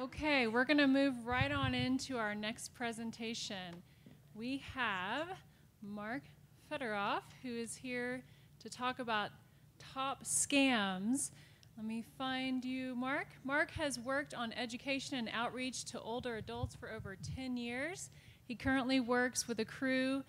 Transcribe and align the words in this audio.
Okay, 0.00 0.46
we're 0.46 0.64
going 0.64 0.78
to 0.78 0.86
move 0.86 1.26
right 1.26 1.52
on 1.52 1.74
into 1.74 2.16
our 2.16 2.34
next 2.34 2.72
presentation. 2.72 3.82
We 4.34 4.62
have 4.72 5.28
Mark 5.82 6.22
Fedorov, 6.72 7.20
who 7.42 7.54
is 7.54 7.76
here 7.76 8.24
to 8.60 8.70
talk 8.70 8.98
about 8.98 9.28
top 9.78 10.24
scams. 10.24 11.32
Let 11.76 11.84
me 11.84 12.02
find 12.16 12.64
you, 12.64 12.94
Mark. 12.94 13.26
Mark 13.44 13.72
has 13.72 13.98
worked 13.98 14.32
on 14.32 14.54
education 14.54 15.18
and 15.18 15.28
outreach 15.34 15.84
to 15.86 16.00
older 16.00 16.36
adults 16.36 16.74
for 16.74 16.90
over 16.90 17.14
10 17.36 17.58
years. 17.58 18.08
He 18.48 18.54
currently 18.54 19.00
works 19.00 19.46
with 19.46 19.60
a 19.60 19.66
crew 19.66 20.24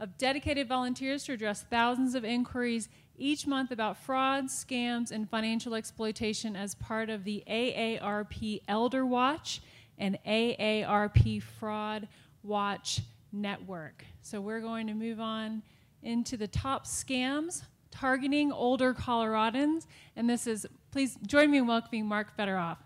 of 0.00 0.18
dedicated 0.18 0.68
volunteers 0.68 1.24
to 1.24 1.32
address 1.32 1.64
thousands 1.70 2.14
of 2.14 2.26
inquiries 2.26 2.90
each 3.16 3.46
month 3.46 3.70
about 3.70 3.96
fraud, 3.96 4.46
scams, 4.46 5.10
and 5.10 5.28
financial 5.28 5.74
exploitation 5.74 6.56
as 6.56 6.74
part 6.74 7.10
of 7.10 7.24
the 7.24 7.42
AARP 7.48 8.60
Elder 8.68 9.06
Watch 9.06 9.60
and 9.98 10.18
AARP 10.26 11.42
Fraud 11.42 12.08
Watch 12.42 13.00
Network. 13.32 14.04
So 14.22 14.40
we're 14.40 14.60
going 14.60 14.86
to 14.88 14.94
move 14.94 15.20
on 15.20 15.62
into 16.02 16.36
the 16.36 16.48
top 16.48 16.86
scams 16.86 17.62
targeting 17.90 18.52
older 18.52 18.92
Coloradans. 18.92 19.86
And 20.16 20.28
this 20.28 20.46
is, 20.46 20.66
please 20.90 21.16
join 21.26 21.50
me 21.50 21.58
in 21.58 21.66
welcoming 21.66 22.06
Mark 22.06 22.36
Fedorov. 22.36 22.76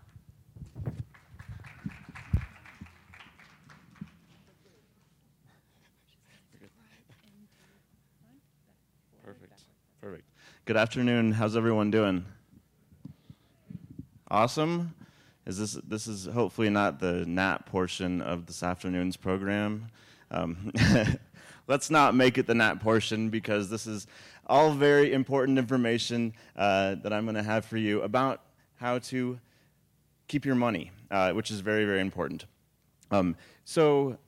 Perfect. 10.01 10.25
Good 10.69 10.77
afternoon. 10.77 11.31
How's 11.31 11.57
everyone 11.57 11.89
doing? 11.89 12.25
Awesome. 14.29 14.93
Is 15.47 15.57
this 15.57 15.73
this 15.83 16.05
is 16.05 16.25
hopefully 16.27 16.69
not 16.69 16.99
the 16.99 17.25
NAT 17.25 17.65
portion 17.65 18.21
of 18.21 18.45
this 18.45 18.61
afternoon's 18.61 19.17
program? 19.17 19.87
Um, 20.29 20.71
let's 21.67 21.89
not 21.89 22.13
make 22.13 22.37
it 22.37 22.45
the 22.45 22.53
NAT 22.53 22.81
portion 22.81 23.29
because 23.29 23.71
this 23.71 23.87
is 23.87 24.05
all 24.45 24.71
very 24.71 25.11
important 25.11 25.57
information 25.57 26.33
uh, 26.55 26.93
that 27.01 27.11
I'm 27.11 27.25
going 27.25 27.33
to 27.33 27.41
have 27.41 27.65
for 27.65 27.77
you 27.77 28.03
about 28.03 28.43
how 28.75 28.99
to 28.99 29.39
keep 30.27 30.45
your 30.45 30.53
money, 30.53 30.91
uh, 31.09 31.31
which 31.31 31.49
is 31.49 31.61
very 31.61 31.85
very 31.85 31.99
important. 31.99 32.45
Um, 33.09 33.35
so 33.65 34.19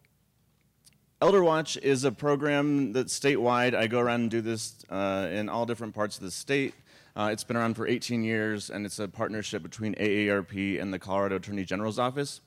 Elder 1.22 1.44
Watch 1.44 1.78
is 1.78 2.04
a 2.04 2.12
program 2.12 2.94
that's 2.94 3.18
statewide. 3.18 3.76
I 3.76 3.86
go 3.86 4.00
around 4.00 4.22
and 4.22 4.32
do 4.32 4.42
this 4.42 4.84
uh, 4.90 5.28
in 5.32 5.50
all 5.50 5.68
different 5.68 5.94
parts 5.94 6.18
of 6.18 6.24
the 6.24 6.32
state. 6.32 6.74
Uh, 7.16 7.30
it's 7.32 7.44
been 7.44 7.56
around 7.56 7.76
for 7.76 7.88
18 7.88 8.24
years, 8.24 8.72
and 8.72 8.88
it's 8.88 8.98
a 8.98 9.08
partnership 9.08 9.62
between 9.62 9.94
AARP 9.96 10.82
and 10.82 10.92
the 10.92 10.98
Colorado 10.98 11.36
Attorney 11.36 11.64
General's 11.64 12.00
Office. 12.00 12.42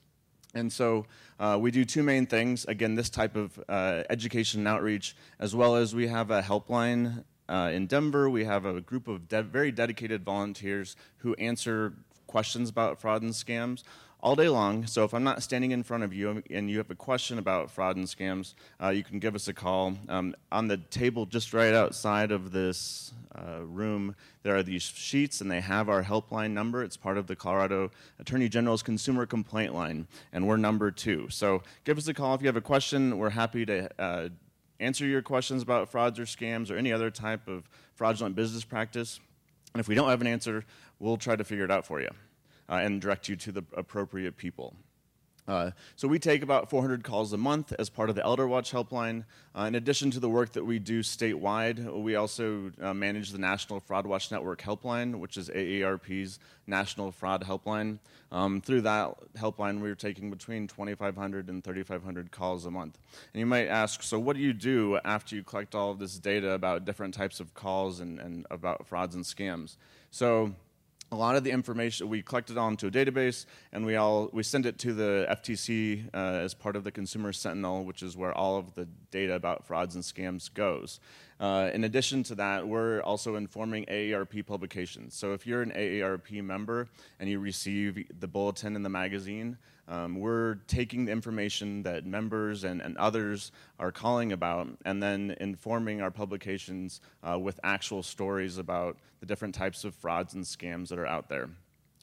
And 0.57 0.73
so 0.73 1.07
uh, 1.39 1.57
we 1.61 1.71
do 1.71 1.85
two 1.85 2.03
main 2.03 2.27
things. 2.27 2.65
Again, 2.65 2.97
this 2.97 3.11
type 3.11 3.37
of 3.37 3.63
uh, 3.69 4.03
education 4.11 4.63
and 4.63 4.67
outreach, 4.67 5.15
as 5.39 5.55
well 5.55 5.77
as 5.77 5.95
we 5.95 6.09
have 6.09 6.33
a 6.33 6.43
helpline 6.43 7.23
uh, 7.49 7.71
in 7.73 7.87
Denver. 7.87 8.29
We 8.29 8.45
have 8.45 8.65
a 8.65 8.81
group 8.81 9.07
of 9.07 9.29
de- 9.29 9.45
very 9.45 9.71
dedicated 9.71 10.25
volunteers 10.25 10.97
who 11.19 11.35
answer 11.35 11.93
questions 12.27 12.71
about 12.71 13.01
fraud 13.01 13.23
and 13.23 13.33
scams 13.33 13.85
all 14.25 14.35
day 14.35 14.49
long. 14.49 14.87
So 14.87 15.05
if 15.05 15.13
I'm 15.13 15.23
not 15.23 15.43
standing 15.43 15.73
in 15.73 15.83
front 15.83 16.03
of 16.03 16.15
you 16.15 16.43
and 16.51 16.71
you 16.71 16.79
have 16.79 16.91
a 16.91 16.95
question 16.95 17.39
about 17.39 17.71
fraud 17.71 17.97
and 17.97 18.07
scams, 18.07 18.55
uh, 18.83 18.89
you 18.89 19.05
can 19.05 19.19
give 19.19 19.35
us 19.35 19.49
a 19.49 19.53
call. 19.53 19.99
Um, 20.09 20.35
on 20.51 20.67
the 20.67 20.79
table 20.79 21.27
just 21.27 21.53
right 21.53 21.75
outside 21.75 22.33
of 22.33 22.51
this 22.51 23.13
uh, 23.37 23.61
room, 23.63 24.17
there 24.43 24.57
are 24.57 24.63
these 24.63 24.83
sheets 24.83 25.43
and 25.43 25.51
they 25.51 25.61
have 25.61 25.91
our 25.91 26.03
helpline 26.03 26.53
number. 26.53 26.83
It's 26.83 26.97
part 26.97 27.19
of 27.19 27.27
the 27.27 27.37
Colorado 27.37 27.91
Attorney 28.19 28.49
General's 28.49 28.83
consumer 28.83 29.27
complaint 29.27 29.75
line, 29.75 30.09
and 30.33 30.49
we're 30.49 30.57
number 30.57 30.91
two. 30.91 31.29
So 31.29 31.63
give 31.85 31.99
us 31.99 32.09
a 32.09 32.15
call 32.15 32.35
if 32.35 32.41
you 32.41 32.47
have 32.47 32.57
a 32.57 32.63
question. 32.63 33.19
We're 33.19 33.29
happy 33.29 33.67
to 33.67 33.91
uh, 34.01 34.29
answer 34.81 35.05
your 35.05 35.21
questions 35.21 35.63
about 35.63 35.91
frauds 35.91 36.19
or 36.19 36.25
scams 36.25 36.71
or 36.71 36.79
any 36.79 36.93
other 36.93 37.11
type 37.11 37.47
of 37.47 37.69
fraudulent 37.95 38.37
business 38.37 38.65
practice. 38.65 39.21
And 39.75 39.81
if 39.81 39.87
we 39.87 39.95
don't 39.95 40.09
have 40.09 40.23
an 40.23 40.27
answer, 40.27 40.65
we'll 40.99 41.19
try 41.19 41.37
to 41.37 41.45
figure 41.45 41.67
it 41.67 41.71
out 41.71 41.85
for 41.85 42.01
you 42.01 42.09
uh, 42.69 42.75
and 42.75 43.01
direct 43.01 43.29
you 43.29 43.37
to 43.37 43.53
the 43.53 43.65
appropriate 43.77 44.37
people. 44.37 44.75
Uh, 45.47 45.71
so 45.95 46.09
we 46.09 46.19
take 46.19 46.43
about 46.43 46.71
400 46.71 47.05
calls 47.05 47.33
a 47.35 47.37
month 47.37 47.73
as 47.79 47.91
part 47.91 48.09
of 48.09 48.17
the 48.17 48.25
Elder 48.25 48.49
Watch 48.49 48.73
helpline. 48.73 49.25
Uh, 49.55 49.65
in 49.65 49.75
addition 49.75 50.11
to 50.13 50.21
the 50.21 50.29
work 50.29 50.53
that 50.53 50.65
we 50.65 50.79
do 50.79 51.03
statewide, 51.03 51.85
we 52.03 52.17
also 52.17 52.73
uh, 52.81 52.95
manage 52.95 53.31
the 53.31 53.39
National 53.39 53.79
Fraud 53.79 54.07
Watch 54.07 54.31
Network 54.31 54.63
helpline, 54.63 55.17
which 55.17 55.37
is 55.37 55.51
AARP's 55.51 56.39
national 56.67 57.13
fraud 57.13 57.45
helpline. 57.45 57.99
Um, 58.33 58.63
through 58.63 58.81
that 58.83 59.15
helpline, 59.37 59.81
we 59.81 59.91
are 59.91 59.95
taking 59.95 60.31
between 60.31 60.67
2,500 60.67 61.51
and 61.51 61.63
3,500 61.63 62.31
calls 62.33 62.65
a 62.65 62.71
month. 62.71 62.99
And 63.35 63.41
you 63.41 63.47
might 63.47 63.69
ask, 63.69 64.03
so 64.03 64.19
what 64.19 64.37
do 64.37 64.43
you 64.43 64.55
do 64.55 64.99
after 65.05 65.37
you 65.37 65.43
collect 65.43 65.75
all 65.75 65.91
of 65.91 65.99
this 65.99 66.19
data 66.19 66.53
about 66.53 66.87
different 66.87 67.13
types 67.13 67.39
of 67.39 67.53
calls 67.53 68.01
and, 68.01 68.19
and 68.19 68.47
about 68.51 68.87
frauds 68.87 69.15
and 69.15 69.25
scams? 69.25 69.77
So 70.11 70.55
a 71.15 71.17
lot 71.17 71.37
of 71.37 71.45
the 71.45 71.51
information 71.51 72.09
we 72.09 72.23
collect 72.23 72.45
collected 72.45 72.61
onto 72.61 72.89
a 72.89 72.91
database 72.91 73.47
and 73.73 73.87
we 73.87 73.95
all 73.95 74.29
we 74.33 74.43
send 74.43 74.67
it 74.67 74.77
to 74.77 74.93
the 74.93 75.25
ftc 75.31 76.05
uh, 76.13 76.17
as 76.17 76.53
part 76.53 76.75
of 76.75 76.83
the 76.83 76.91
consumer 76.91 77.33
sentinel 77.33 77.85
which 77.85 78.03
is 78.03 78.17
where 78.17 78.35
all 78.35 78.59
of 78.59 78.75
the 78.75 78.87
data 79.13 79.35
about 79.35 79.65
frauds 79.65 79.95
and 79.95 80.05
scams 80.05 80.53
goes 80.53 80.99
uh, 81.41 81.71
in 81.73 81.85
addition 81.85 82.23
to 82.23 82.35
that 82.35 82.67
we're 82.67 83.01
also 83.01 83.37
informing 83.37 83.85
aarp 83.87 84.47
publications 84.47 85.15
so 85.15 85.33
if 85.33 85.47
you're 85.47 85.63
an 85.63 85.73
aarp 85.73 86.31
member 86.43 86.89
and 87.21 87.29
you 87.29 87.39
receive 87.39 88.07
the 88.21 88.29
bulletin 88.29 88.77
and 88.77 88.85
the 88.85 88.91
magazine 88.91 89.57
um, 89.87 90.19
we're 90.19 90.57
taking 90.67 91.05
the 91.05 91.13
information 91.13 91.83
that 91.83 92.07
members 92.07 92.65
and, 92.65 92.81
and 92.81 92.97
others 92.97 93.53
are 93.79 93.93
calling 93.93 94.33
about 94.33 94.69
and 94.85 95.03
then 95.03 95.37
informing 95.41 96.01
our 96.01 96.11
publications 96.11 97.01
uh, 97.23 97.39
with 97.39 97.61
actual 97.63 98.03
stories 98.03 98.57
about 98.57 98.97
the 99.21 99.27
different 99.27 99.55
types 99.55 99.85
of 99.85 99.95
frauds 99.95 100.35
and 100.35 100.45
scams 100.45 100.89
that 100.89 100.99
are 100.99 101.07
out 101.07 101.29
there. 101.29 101.51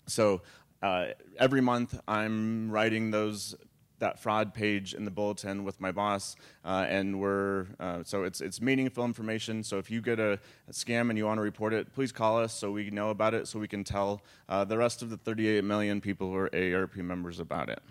So 0.05 0.41
uh, 0.83 1.07
every 1.39 1.61
month 1.61 1.99
I'm 2.07 2.69
writing 2.69 3.09
those 3.09 3.55
that 4.01 4.19
fraud 4.19 4.53
page 4.53 4.93
in 4.93 5.05
the 5.05 5.11
bulletin 5.11 5.63
with 5.63 5.79
my 5.79 5.91
boss, 5.91 6.35
uh, 6.65 6.85
and 6.89 7.19
we're 7.19 7.67
uh, 7.79 8.03
so 8.03 8.23
it's 8.23 8.41
it's 8.41 8.59
meaningful 8.59 9.05
information. 9.05 9.63
So 9.63 9.77
if 9.77 9.89
you 9.89 10.01
get 10.01 10.19
a, 10.19 10.33
a, 10.67 10.71
scam 10.71 11.09
and 11.09 11.17
you 11.17 11.25
want 11.25 11.37
to 11.37 11.41
report 11.41 11.73
it, 11.73 11.93
please 11.93 12.11
call 12.11 12.37
us 12.37 12.53
so 12.53 12.71
we 12.71 12.89
know 12.89 13.09
about 13.09 13.33
it, 13.33 13.47
so 13.47 13.57
we 13.59 13.67
can 13.67 13.83
tell 13.83 14.21
uh, 14.49 14.65
the 14.65 14.77
rest 14.77 15.01
of 15.01 15.09
the 15.09 15.17
38 15.17 15.63
million 15.63 16.01
people 16.01 16.29
who 16.29 16.35
are 16.35 16.49
AARP 16.49 16.97
members 16.97 17.39
about 17.39 17.69
it. 17.69 17.81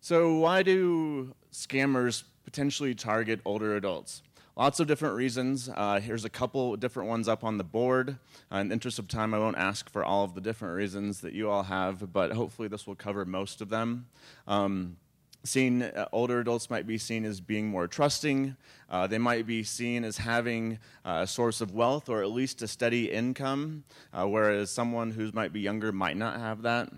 So 0.00 0.38
why 0.38 0.62
do 0.62 1.34
scammers 1.52 2.24
potentially 2.44 2.94
target 2.94 3.40
older 3.44 3.76
adults? 3.76 4.22
Lots 4.58 4.80
of 4.80 4.88
different 4.88 5.14
reasons. 5.14 5.70
Uh, 5.72 6.00
here's 6.00 6.24
a 6.24 6.28
couple 6.28 6.74
different 6.74 7.08
ones 7.08 7.28
up 7.28 7.44
on 7.44 7.58
the 7.58 7.64
board. 7.64 8.18
Uh, 8.50 8.56
in 8.56 8.66
the 8.66 8.72
interest 8.72 8.98
of 8.98 9.06
time, 9.06 9.32
I 9.32 9.38
won't 9.38 9.56
ask 9.56 9.88
for 9.88 10.04
all 10.04 10.24
of 10.24 10.34
the 10.34 10.40
different 10.40 10.74
reasons 10.74 11.20
that 11.20 11.32
you 11.32 11.48
all 11.48 11.62
have, 11.62 12.12
but 12.12 12.32
hopefully 12.32 12.66
this 12.66 12.84
will 12.84 12.96
cover 12.96 13.24
most 13.24 13.60
of 13.60 13.68
them. 13.68 14.06
Um, 14.48 14.96
seen 15.44 15.82
uh, 15.82 16.08
older 16.10 16.40
adults 16.40 16.70
might 16.70 16.88
be 16.88 16.98
seen 16.98 17.24
as 17.24 17.40
being 17.40 17.68
more 17.68 17.86
trusting 17.86 18.56
uh, 18.90 19.06
they 19.06 19.16
might 19.16 19.46
be 19.46 19.62
seen 19.62 20.04
as 20.04 20.18
having 20.18 20.80
uh, 21.04 21.20
a 21.22 21.26
source 21.28 21.60
of 21.60 21.72
wealth 21.72 22.08
or 22.08 22.22
at 22.22 22.30
least 22.30 22.60
a 22.60 22.66
steady 22.66 23.10
income 23.10 23.84
uh, 24.12 24.26
whereas 24.26 24.68
someone 24.68 25.12
who 25.12 25.30
might 25.32 25.52
be 25.52 25.60
younger 25.60 25.92
might 25.92 26.16
not 26.16 26.40
have 26.40 26.62
that 26.62 26.90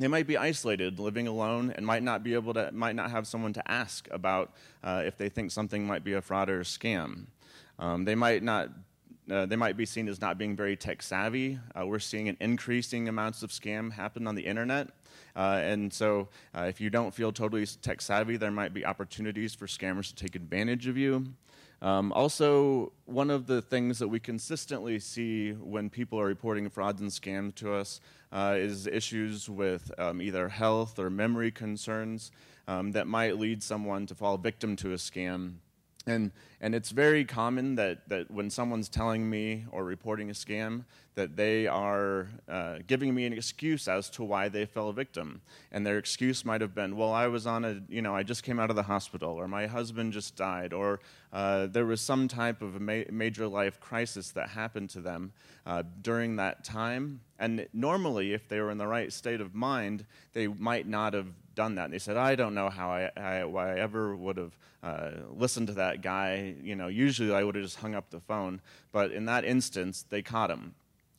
they 0.00 0.08
might 0.08 0.26
be 0.26 0.38
isolated, 0.38 0.98
living 0.98 1.28
alone, 1.28 1.74
and 1.76 1.84
might 1.84 2.02
not 2.02 2.24
be 2.24 2.32
able 2.32 2.54
to, 2.54 2.72
might 2.72 2.96
not 2.96 3.10
have 3.10 3.26
someone 3.26 3.52
to 3.52 3.70
ask 3.70 4.08
about 4.10 4.50
uh, 4.82 5.02
if 5.04 5.18
they 5.18 5.28
think 5.28 5.50
something 5.50 5.86
might 5.86 6.02
be 6.02 6.14
a 6.14 6.22
fraud 6.22 6.48
or 6.48 6.60
a 6.60 6.64
scam. 6.64 7.26
Um, 7.78 8.04
they 8.06 8.14
might 8.14 8.42
not. 8.42 8.70
Uh, 9.30 9.46
they 9.46 9.56
might 9.56 9.76
be 9.76 9.86
seen 9.86 10.08
as 10.08 10.20
not 10.20 10.38
being 10.38 10.56
very 10.56 10.74
tech 10.74 11.02
savvy. 11.02 11.56
Uh, 11.78 11.86
we're 11.86 12.00
seeing 12.00 12.28
an 12.28 12.36
increasing 12.40 13.08
amounts 13.08 13.44
of 13.44 13.50
scam 13.50 13.92
happen 13.92 14.26
on 14.26 14.34
the 14.34 14.44
internet, 14.44 14.88
uh, 15.36 15.60
and 15.62 15.92
so 15.92 16.28
uh, 16.56 16.62
if 16.62 16.80
you 16.80 16.88
don't 16.88 17.14
feel 17.14 17.30
totally 17.30 17.66
tech 17.66 18.00
savvy, 18.00 18.38
there 18.38 18.50
might 18.50 18.72
be 18.72 18.86
opportunities 18.86 19.54
for 19.54 19.66
scammers 19.66 20.08
to 20.08 20.14
take 20.14 20.34
advantage 20.34 20.86
of 20.86 20.96
you. 20.96 21.26
Um, 21.82 22.12
also, 22.12 22.92
one 23.06 23.30
of 23.30 23.46
the 23.46 23.62
things 23.62 23.98
that 24.00 24.08
we 24.08 24.20
consistently 24.20 24.98
see 24.98 25.52
when 25.52 25.88
people 25.88 26.20
are 26.20 26.26
reporting 26.26 26.68
frauds 26.68 27.00
and 27.00 27.10
scams 27.10 27.54
to 27.56 27.72
us 27.72 28.00
uh, 28.32 28.54
is 28.56 28.86
issues 28.86 29.48
with 29.48 29.90
um, 29.98 30.20
either 30.22 30.48
health 30.48 30.98
or 30.98 31.10
memory 31.10 31.50
concerns 31.50 32.30
um, 32.68 32.92
that 32.92 33.06
might 33.06 33.38
lead 33.38 33.62
someone 33.62 34.06
to 34.06 34.14
fall 34.14 34.38
victim 34.38 34.76
to 34.76 34.92
a 34.92 34.96
scam. 34.96 35.54
And, 36.10 36.32
and 36.60 36.74
it's 36.74 36.90
very 36.90 37.24
common 37.24 37.76
that, 37.76 38.08
that 38.08 38.30
when 38.30 38.50
someone's 38.50 38.88
telling 38.88 39.30
me 39.30 39.64
or 39.70 39.84
reporting 39.84 40.28
a 40.28 40.32
scam, 40.32 40.84
that 41.14 41.36
they 41.36 41.66
are 41.66 42.28
uh, 42.48 42.78
giving 42.86 43.14
me 43.14 43.26
an 43.26 43.32
excuse 43.32 43.86
as 43.86 44.10
to 44.10 44.24
why 44.24 44.48
they 44.48 44.66
fell 44.66 44.88
a 44.88 44.92
victim. 44.92 45.40
And 45.70 45.86
their 45.86 45.98
excuse 45.98 46.44
might 46.44 46.60
have 46.60 46.74
been, 46.74 46.96
well, 46.96 47.12
I 47.12 47.28
was 47.28 47.46
on 47.46 47.64
a, 47.64 47.80
you 47.88 48.02
know, 48.02 48.14
I 48.14 48.24
just 48.24 48.42
came 48.42 48.58
out 48.58 48.70
of 48.70 48.76
the 48.76 48.82
hospital, 48.82 49.30
or 49.30 49.46
my 49.46 49.66
husband 49.66 50.12
just 50.12 50.34
died, 50.34 50.72
or 50.72 51.00
uh, 51.32 51.66
there 51.66 51.86
was 51.86 52.00
some 52.00 52.26
type 52.26 52.60
of 52.60 52.80
ma- 52.80 53.08
major 53.10 53.46
life 53.46 53.78
crisis 53.78 54.30
that 54.32 54.48
happened 54.48 54.90
to 54.90 55.00
them 55.00 55.32
uh, 55.66 55.84
during 56.02 56.36
that 56.36 56.64
time. 56.64 57.20
And 57.38 57.66
normally, 57.72 58.32
if 58.32 58.48
they 58.48 58.60
were 58.60 58.70
in 58.70 58.78
the 58.78 58.86
right 58.86 59.12
state 59.12 59.40
of 59.40 59.54
mind, 59.54 60.06
they 60.32 60.48
might 60.48 60.88
not 60.88 61.14
have 61.14 61.28
done 61.60 61.74
that. 61.74 61.84
And 61.84 61.92
they 61.92 61.98
said, 61.98 62.16
I 62.16 62.36
don't 62.36 62.54
know 62.54 62.70
how 62.70 62.88
I, 62.90 63.10
I, 63.16 63.44
why 63.44 63.74
I 63.74 63.80
ever 63.80 64.16
would 64.16 64.38
have 64.38 64.56
uh, 64.82 65.10
listened 65.36 65.66
to 65.66 65.74
that 65.74 66.00
guy. 66.00 66.54
You 66.62 66.74
know, 66.74 66.88
usually 66.88 67.34
I 67.34 67.44
would 67.44 67.54
have 67.54 67.64
just 67.64 67.76
hung 67.76 67.94
up 67.94 68.08
the 68.08 68.20
phone. 68.20 68.62
But 68.92 69.12
in 69.12 69.26
that 69.26 69.44
instance, 69.44 70.06
they 70.08 70.22
caught 70.22 70.50
him. 70.50 70.74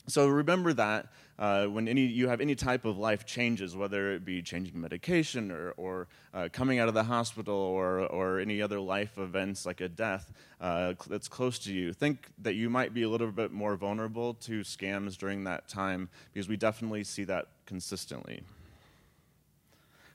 So 0.08 0.28
remember 0.28 0.74
that 0.74 1.06
uh, 1.38 1.68
when 1.68 1.88
any, 1.88 2.02
you 2.02 2.28
have 2.28 2.42
any 2.42 2.56
type 2.56 2.86
of 2.86 2.98
life 2.98 3.24
changes, 3.24 3.76
whether 3.76 4.14
it 4.14 4.26
be 4.26 4.42
changing 4.42 4.82
medication 4.82 5.52
or, 5.52 5.76
or 5.78 6.08
uh, 6.34 6.50
coming 6.52 6.80
out 6.80 6.88
of 6.88 6.96
the 6.96 7.04
hospital 7.04 7.56
or, 7.56 8.00
or 8.00 8.40
any 8.40 8.64
other 8.64 8.80
life 8.80 9.20
events 9.20 9.64
like 9.64 9.80
a 9.80 9.90
death 9.90 10.34
uh, 10.60 10.94
that's 11.08 11.28
close 11.28 11.60
to 11.60 11.72
you, 11.72 11.94
think 11.94 12.30
that 12.40 12.56
you 12.56 12.68
might 12.68 12.96
be 12.96 13.04
a 13.04 13.10
little 13.10 13.32
bit 13.32 13.52
more 13.52 13.76
vulnerable 13.76 14.34
to 14.34 14.62
scams 14.62 15.16
during 15.20 15.44
that 15.44 15.68
time 15.68 16.10
because 16.34 16.50
we 16.50 16.58
definitely 16.58 17.04
see 17.04 17.26
that 17.26 17.46
consistently. 17.68 18.42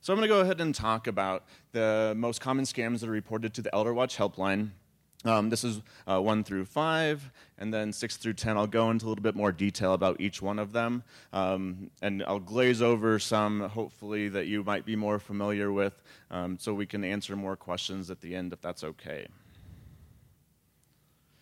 So 0.07 0.13
I'm 0.13 0.21
going 0.21 0.29
to 0.29 0.33
go 0.37 0.41
ahead 0.41 0.61
and 0.61 0.73
talk 0.73 1.09
about 1.09 1.47
the 1.73 2.15
most 2.17 2.41
common 2.41 2.65
scams 2.65 3.01
that 3.01 3.09
are 3.09 3.13
reported 3.13 3.53
to 3.55 3.61
the 3.61 3.75
Elder 3.75 3.93
Watch 3.93 4.17
helpline. 4.17 4.71
Um, 5.25 5.51
this 5.51 5.65
is 5.65 5.83
uh, 6.07 6.23
1 6.23 6.45
through 6.45 6.67
5, 6.67 7.33
and 7.59 7.75
then 7.75 7.93
6 7.93 8.17
through 8.17 8.35
10. 8.35 8.57
I'll 8.57 8.69
go 8.69 8.89
into 8.93 9.05
a 9.05 9.09
little 9.09 9.25
bit 9.25 9.35
more 9.35 9.51
detail 9.51 9.95
about 9.95 10.21
each 10.21 10.41
one 10.41 10.61
of 10.61 10.71
them, 10.71 11.03
um, 11.33 11.91
and 12.03 12.23
I'll 12.23 12.39
glaze 12.39 12.83
over 12.83 13.19
some, 13.19 13.63
hopefully, 13.63 14.29
that 14.29 14.47
you 14.47 14.63
might 14.63 14.87
be 14.87 14.95
more 14.95 15.19
familiar 15.19 15.73
with, 15.73 16.01
um, 16.31 16.57
so 16.57 16.73
we 16.73 16.87
can 16.87 17.03
answer 17.03 17.35
more 17.35 17.57
questions 17.57 18.09
at 18.09 18.21
the 18.21 18.37
end 18.37 18.53
if 18.53 18.61
that's 18.61 18.85
okay. 18.85 19.27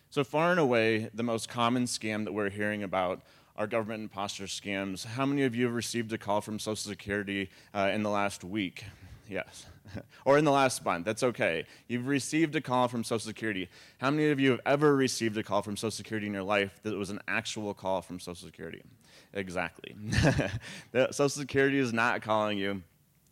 So, 0.09 0.23
far 0.23 0.49
and 0.49 0.59
away, 0.59 1.11
the 1.13 1.21
most 1.21 1.49
common 1.49 1.83
scam 1.83 2.23
that 2.23 2.33
we're 2.33 2.49
hearing 2.49 2.81
about 2.81 3.21
are 3.57 3.67
government 3.67 4.03
imposter 4.03 4.45
scams. 4.45 5.05
How 5.05 5.25
many 5.25 5.43
of 5.43 5.55
you 5.55 5.65
have 5.65 5.73
received 5.73 6.11
a 6.13 6.17
call 6.17 6.41
from 6.41 6.59
Social 6.59 6.89
Security 6.89 7.49
uh, 7.73 7.89
in 7.93 8.03
the 8.03 8.09
last 8.09 8.43
week? 8.43 8.83
Yes. 9.29 9.65
or 10.25 10.37
in 10.37 10.45
the 10.45 10.51
last 10.51 10.83
month. 10.83 11.05
That's 11.05 11.23
okay. 11.23 11.65
You've 11.87 12.07
received 12.07 12.55
a 12.55 12.61
call 12.61 12.87
from 12.87 13.03
Social 13.03 13.27
Security. 13.27 13.69
How 13.99 14.11
many 14.11 14.29
of 14.29 14.39
you 14.39 14.51
have 14.51 14.61
ever 14.65 14.95
received 14.95 15.37
a 15.37 15.43
call 15.43 15.61
from 15.61 15.77
Social 15.77 15.91
Security 15.91 16.27
in 16.27 16.33
your 16.33 16.43
life 16.43 16.79
that 16.83 16.95
was 16.95 17.09
an 17.09 17.21
actual 17.27 17.73
call 17.73 18.01
from 18.01 18.19
Social 18.19 18.45
Security? 18.45 18.81
Exactly. 19.33 19.95
Social 20.93 21.29
Security 21.29 21.79
is 21.79 21.93
not 21.93 22.21
calling 22.21 22.57
you 22.57 22.83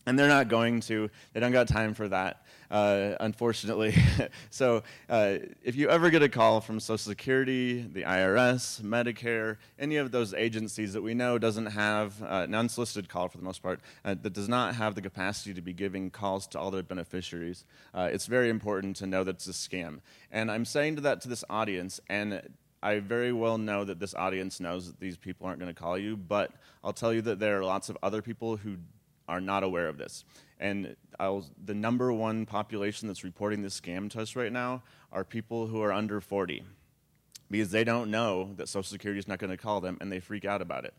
and 0.05 0.17
they're 0.17 0.27
not 0.27 0.47
going 0.47 0.81
to 0.81 1.09
they 1.33 1.39
don't 1.39 1.51
got 1.51 1.67
time 1.67 1.93
for 1.93 2.07
that 2.07 2.45
uh, 2.71 3.15
unfortunately 3.19 3.95
so 4.49 4.83
uh, 5.09 5.37
if 5.63 5.75
you 5.75 5.89
ever 5.89 6.09
get 6.09 6.21
a 6.21 6.29
call 6.29 6.61
from 6.61 6.79
social 6.79 6.97
security 6.97 7.81
the 7.81 8.03
irs 8.03 8.81
medicare 8.81 9.57
any 9.79 9.97
of 9.97 10.11
those 10.11 10.33
agencies 10.33 10.93
that 10.93 11.01
we 11.01 11.13
know 11.13 11.37
doesn't 11.37 11.67
have 11.67 12.21
uh, 12.23 12.45
an 12.47 12.55
unsolicited 12.55 13.09
call 13.09 13.27
for 13.27 13.37
the 13.37 13.43
most 13.43 13.61
part 13.61 13.79
uh, 14.05 14.15
that 14.21 14.33
does 14.33 14.49
not 14.49 14.75
have 14.75 14.95
the 14.95 15.01
capacity 15.01 15.53
to 15.53 15.61
be 15.61 15.73
giving 15.73 16.09
calls 16.09 16.47
to 16.47 16.59
all 16.59 16.71
their 16.71 16.83
beneficiaries 16.83 17.65
uh, 17.93 18.09
it's 18.11 18.25
very 18.25 18.49
important 18.49 18.95
to 18.95 19.05
know 19.05 19.23
that 19.23 19.35
it's 19.35 19.47
a 19.47 19.51
scam 19.51 19.99
and 20.31 20.51
i'm 20.51 20.65
saying 20.65 20.95
that 20.95 21.21
to 21.21 21.27
this 21.27 21.43
audience 21.49 21.99
and 22.09 22.41
I 22.83 22.99
very 22.99 23.31
well 23.31 23.57
know 23.57 23.85
that 23.85 23.99
this 23.99 24.13
audience 24.13 24.59
knows 24.59 24.87
that 24.87 24.99
these 24.99 25.15
people 25.15 25.47
aren't 25.47 25.59
going 25.59 25.73
to 25.73 25.81
call 25.81 25.97
you, 25.97 26.17
but 26.17 26.51
I'll 26.83 26.91
tell 26.91 27.13
you 27.13 27.21
that 27.21 27.39
there 27.39 27.57
are 27.57 27.63
lots 27.63 27.87
of 27.87 27.97
other 28.03 28.21
people 28.21 28.57
who 28.57 28.75
are 29.29 29.39
not 29.39 29.63
aware 29.63 29.87
of 29.87 29.97
this. 29.97 30.25
And 30.59 30.95
I'll, 31.19 31.45
the 31.63 31.73
number 31.73 32.13
one 32.13 32.45
population 32.45 33.07
that's 33.07 33.23
reporting 33.23 33.61
this 33.61 33.79
scam 33.79 34.09
to 34.11 34.21
us 34.21 34.35
right 34.35 34.51
now 34.51 34.83
are 35.11 35.23
people 35.23 35.67
who 35.67 35.81
are 35.81 35.91
under 35.91 36.21
40 36.21 36.63
because 37.51 37.71
they 37.71 37.83
don't 37.83 38.09
know 38.09 38.51
that 38.55 38.67
Social 38.67 38.83
Security 38.83 39.19
is 39.19 39.27
not 39.27 39.39
going 39.39 39.51
to 39.51 39.57
call 39.57 39.81
them 39.81 39.97
and 40.01 40.11
they 40.11 40.19
freak 40.19 40.45
out 40.45 40.61
about 40.61 40.85
it. 40.85 40.93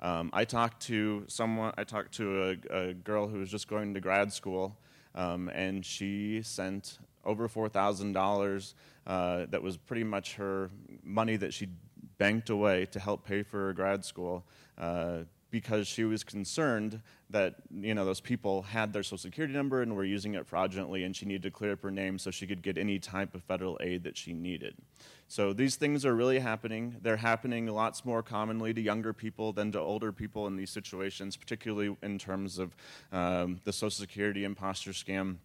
Um, 0.00 0.30
I 0.32 0.44
talked 0.44 0.82
to 0.86 1.24
someone, 1.28 1.72
I 1.78 1.84
talked 1.84 2.12
to 2.16 2.58
a, 2.70 2.76
a, 2.76 2.94
girl 2.94 3.28
who 3.28 3.38
was 3.38 3.50
just 3.50 3.68
going 3.68 3.94
to 3.94 4.00
grad 4.00 4.32
school, 4.32 4.76
um, 5.14 5.48
and 5.48 5.86
she 5.86 6.42
sent 6.42 6.98
over 7.24 7.48
$4,000 7.48 8.74
uh, 9.06 9.46
that 9.48 9.62
was 9.62 9.76
pretty 9.76 10.02
much 10.02 10.34
her 10.34 10.70
money 11.04 11.36
that 11.36 11.54
she 11.54 11.68
banked 12.18 12.50
away 12.50 12.86
to 12.86 13.00
help 13.00 13.24
pay 13.24 13.42
for 13.42 13.66
her 13.66 13.72
grad 13.72 14.04
school 14.04 14.44
uh, 14.76 15.18
because 15.52 15.86
she 15.86 16.02
was 16.02 16.24
concerned 16.24 17.02
that 17.30 17.56
you 17.70 17.94
know 17.94 18.04
those 18.04 18.20
people 18.20 18.62
had 18.62 18.92
their 18.92 19.02
social 19.02 19.18
security 19.18 19.52
number 19.52 19.82
and 19.82 19.94
were 19.94 20.04
using 20.04 20.34
it 20.34 20.46
fraudulently 20.46 21.04
and 21.04 21.14
she 21.14 21.26
needed 21.26 21.42
to 21.42 21.50
clear 21.50 21.72
up 21.72 21.82
her 21.82 21.90
name 21.90 22.18
so 22.18 22.30
she 22.30 22.46
could 22.46 22.62
get 22.62 22.78
any 22.78 22.98
type 22.98 23.34
of 23.34 23.42
federal 23.44 23.78
aid 23.80 24.02
that 24.02 24.16
she 24.16 24.32
needed. 24.32 24.74
So 25.28 25.52
these 25.52 25.76
things 25.76 26.04
are 26.04 26.14
really 26.14 26.38
happening. 26.38 26.96
They're 27.02 27.18
happening 27.18 27.66
lots 27.66 28.04
more 28.04 28.22
commonly 28.22 28.74
to 28.74 28.80
younger 28.80 29.12
people 29.12 29.52
than 29.52 29.70
to 29.72 29.78
older 29.78 30.10
people 30.10 30.46
in 30.46 30.56
these 30.56 30.70
situations 30.70 31.36
particularly 31.36 31.94
in 32.02 32.18
terms 32.18 32.58
of 32.58 32.74
um, 33.12 33.60
the 33.64 33.72
social 33.72 33.90
security 33.90 34.44
imposter 34.44 34.90
scam. 34.90 35.36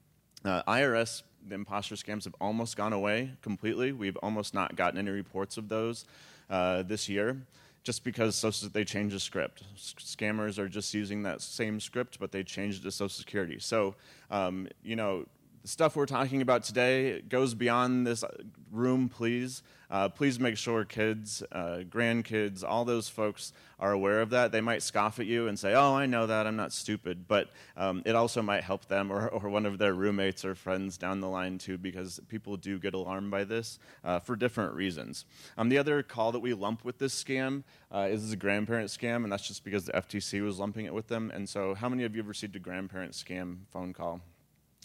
Uh, 0.45 0.63
irs 0.63 1.23
the 1.45 1.55
imposter 1.55 1.95
scams 1.95 2.23
have 2.23 2.35
almost 2.39 2.77
gone 2.77 2.93
away 2.93 3.31
completely. 3.41 3.91
We've 3.91 4.17
almost 4.17 4.53
not 4.53 4.75
gotten 4.75 4.97
any 4.97 5.11
reports 5.11 5.57
of 5.57 5.67
those 5.67 6.05
uh, 6.49 6.83
this 6.83 7.09
year 7.09 7.41
just 7.87 8.03
because 8.03 8.35
social, 8.35 8.67
they 8.67 8.83
changed 8.83 9.15
the 9.15 9.19
script. 9.19 9.63
Scammers 9.77 10.59
are 10.59 10.67
just 10.67 10.93
using 10.93 11.23
that 11.23 11.41
same 11.41 11.79
script, 11.79 12.19
but 12.19 12.33
they 12.33 12.43
changed 12.43 12.81
it 12.81 12.83
to 12.83 12.91
Social 12.91 13.07
Security. 13.07 13.59
So, 13.59 13.95
um, 14.29 14.67
you 14.83 14.97
know, 14.97 15.25
the 15.67 15.71
stuff 15.71 15.97
we're 15.97 16.05
talking 16.05 16.41
about 16.41 16.63
today 16.63 17.19
goes 17.19 17.53
beyond 17.53 18.07
this 18.07 18.23
room, 18.71 19.09
please. 19.09 19.63
Uh, 19.91 20.07
please 20.07 20.39
make 20.39 20.55
sure 20.55 20.85
kids, 20.85 21.43
uh, 21.51 21.79
grandkids, 21.89 22.63
all 22.63 22.85
those 22.85 23.09
folks 23.09 23.51
are 23.77 23.91
aware 23.91 24.21
of 24.21 24.29
that. 24.29 24.53
They 24.53 24.61
might 24.61 24.81
scoff 24.81 25.19
at 25.19 25.25
you 25.25 25.49
and 25.49 25.59
say, 25.59 25.73
Oh, 25.73 25.93
I 25.93 26.05
know 26.05 26.25
that, 26.25 26.47
I'm 26.47 26.55
not 26.55 26.71
stupid. 26.71 27.27
But 27.27 27.49
um, 27.75 28.01
it 28.05 28.15
also 28.15 28.41
might 28.41 28.63
help 28.63 28.85
them 28.85 29.11
or, 29.11 29.27
or 29.27 29.49
one 29.49 29.65
of 29.65 29.77
their 29.77 29.93
roommates 29.93 30.45
or 30.45 30.55
friends 30.55 30.97
down 30.97 31.19
the 31.19 31.27
line, 31.27 31.57
too, 31.57 31.77
because 31.77 32.21
people 32.29 32.55
do 32.55 32.79
get 32.79 32.93
alarmed 32.93 33.29
by 33.29 33.43
this 33.43 33.77
uh, 34.05 34.19
for 34.19 34.37
different 34.37 34.73
reasons. 34.73 35.25
Um, 35.57 35.67
the 35.67 35.79
other 35.79 36.01
call 36.01 36.31
that 36.31 36.39
we 36.39 36.53
lump 36.53 36.85
with 36.85 36.97
this 36.97 37.21
scam 37.21 37.63
uh, 37.93 38.07
is 38.09 38.31
a 38.31 38.37
grandparent 38.37 38.87
scam, 38.87 39.23
and 39.25 39.31
that's 39.33 39.45
just 39.45 39.65
because 39.65 39.85
the 39.85 39.91
FTC 39.91 40.41
was 40.41 40.59
lumping 40.59 40.85
it 40.85 40.93
with 40.93 41.09
them. 41.09 41.29
And 41.29 41.49
so, 41.49 41.75
how 41.75 41.89
many 41.89 42.05
of 42.05 42.15
you 42.15 42.21
have 42.21 42.29
received 42.29 42.55
a 42.55 42.59
grandparent 42.59 43.11
scam 43.11 43.65
phone 43.73 43.91
call? 43.91 44.21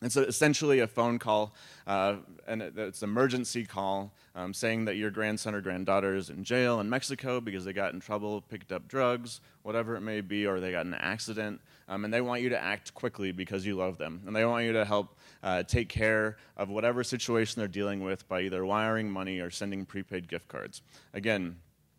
It's 0.02 0.16
essentially 0.16 0.80
a 0.80 0.88
phone 0.88 1.18
call, 1.20 1.54
uh, 1.86 2.16
and 2.46 2.60
it's 2.60 3.02
an 3.02 3.08
emergency 3.08 3.64
call 3.64 4.12
um, 4.34 4.52
saying 4.52 4.86
that 4.86 4.96
your 4.96 5.10
grandson 5.10 5.54
or 5.54 5.60
granddaughter 5.60 6.16
is 6.16 6.28
in 6.28 6.42
jail 6.42 6.80
in 6.80 6.90
Mexico 6.90 7.40
because 7.40 7.64
they 7.64 7.72
got 7.72 7.94
in 7.94 8.00
trouble, 8.00 8.40
picked 8.40 8.72
up 8.72 8.88
drugs, 8.88 9.40
whatever 9.62 9.94
it 9.94 10.00
may 10.00 10.20
be, 10.20 10.44
or 10.44 10.58
they 10.58 10.72
got 10.72 10.86
in 10.86 10.92
an 10.92 11.00
accident, 11.00 11.60
um, 11.88 12.04
and 12.04 12.12
they 12.12 12.20
want 12.20 12.42
you 12.42 12.48
to 12.48 12.60
act 12.60 12.94
quickly 12.94 13.30
because 13.30 13.64
you 13.64 13.76
love 13.76 13.96
them. 13.96 14.22
And 14.26 14.34
they 14.34 14.44
want 14.44 14.64
you 14.64 14.72
to 14.72 14.84
help 14.84 15.16
uh, 15.42 15.62
take 15.62 15.88
care 15.88 16.36
of 16.56 16.68
whatever 16.68 17.04
situation 17.04 17.60
they're 17.60 17.68
dealing 17.68 18.02
with 18.02 18.26
by 18.28 18.40
either 18.42 18.64
wiring 18.66 19.08
money 19.08 19.38
or 19.38 19.50
sending 19.50 19.84
prepaid 19.84 20.26
gift 20.26 20.48
cards. 20.48 20.82
Again, 21.14 21.56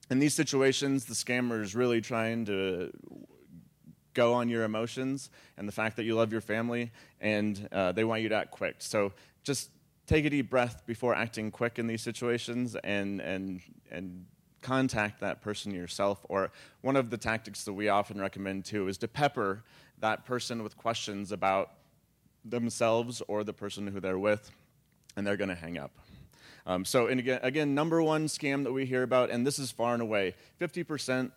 in 0.10 0.20
these 0.20 0.34
situations, 0.34 1.06
the 1.06 1.14
scammer 1.14 1.62
is 1.62 1.74
really 1.74 2.02
trying 2.02 2.46
to 2.46 2.92
go 4.14 4.34
on 4.34 4.50
your 4.50 4.64
emotions 4.64 5.30
and 5.58 5.68
the 5.68 5.72
fact 5.72 5.96
that 5.98 6.04
you 6.04 6.16
love 6.16 6.32
your 6.32 6.42
family, 6.42 6.92
and 7.22 7.68
uh, 7.72 7.92
they 7.92 8.04
want 8.04 8.22
you 8.22 8.30
to 8.30 8.36
act 8.36 8.52
quick. 8.52 8.76
So 8.80 9.14
just 9.44 9.70
take 10.08 10.26
a 10.26 10.30
deep 10.30 10.50
breath 10.50 10.84
before 10.86 11.16
acting 11.16 11.52
quick 11.52 11.80
in 11.80 11.88
these 11.88 12.02
situations 12.02 12.76
and, 12.84 13.22
and, 13.22 13.62
and 13.92 14.26
contact 14.62 15.22
that 15.22 15.42
person 15.42 15.74
yourself. 15.74 16.26
Or 16.30 16.52
one 16.82 16.96
of 16.96 17.10
the 17.10 17.18
tactics 17.18 17.64
that 17.66 17.74
we 17.74 17.90
often 17.90 18.20
recommend 18.20 18.66
too 18.66 18.88
is 18.88 18.98
to 19.00 19.08
pepper 19.08 19.64
that 20.00 20.26
person 20.26 20.64
with 20.64 20.76
questions 20.78 21.32
about 21.32 21.72
themselves 22.44 23.22
or 23.28 23.44
the 23.44 23.54
person 23.54 23.88
who 23.88 24.00
they're 24.00 24.20
with, 24.20 24.52
and 25.16 25.26
they're 25.26 25.38
going 25.38 25.50
to 25.50 25.56
hang 25.56 25.78
up. 25.78 25.92
Um, 26.66 26.86
so, 26.86 27.08
and 27.08 27.20
again, 27.20 27.40
again, 27.44 27.76
number 27.76 28.02
one 28.02 28.28
scam 28.28 28.64
that 28.64 28.72
we 28.72 28.86
hear 28.86 29.04
about, 29.04 29.30
and 29.30 29.46
this 29.46 29.60
is 29.60 29.72
far 29.72 29.94
and 29.94 30.02
away 30.02 30.36
50% 30.62 31.32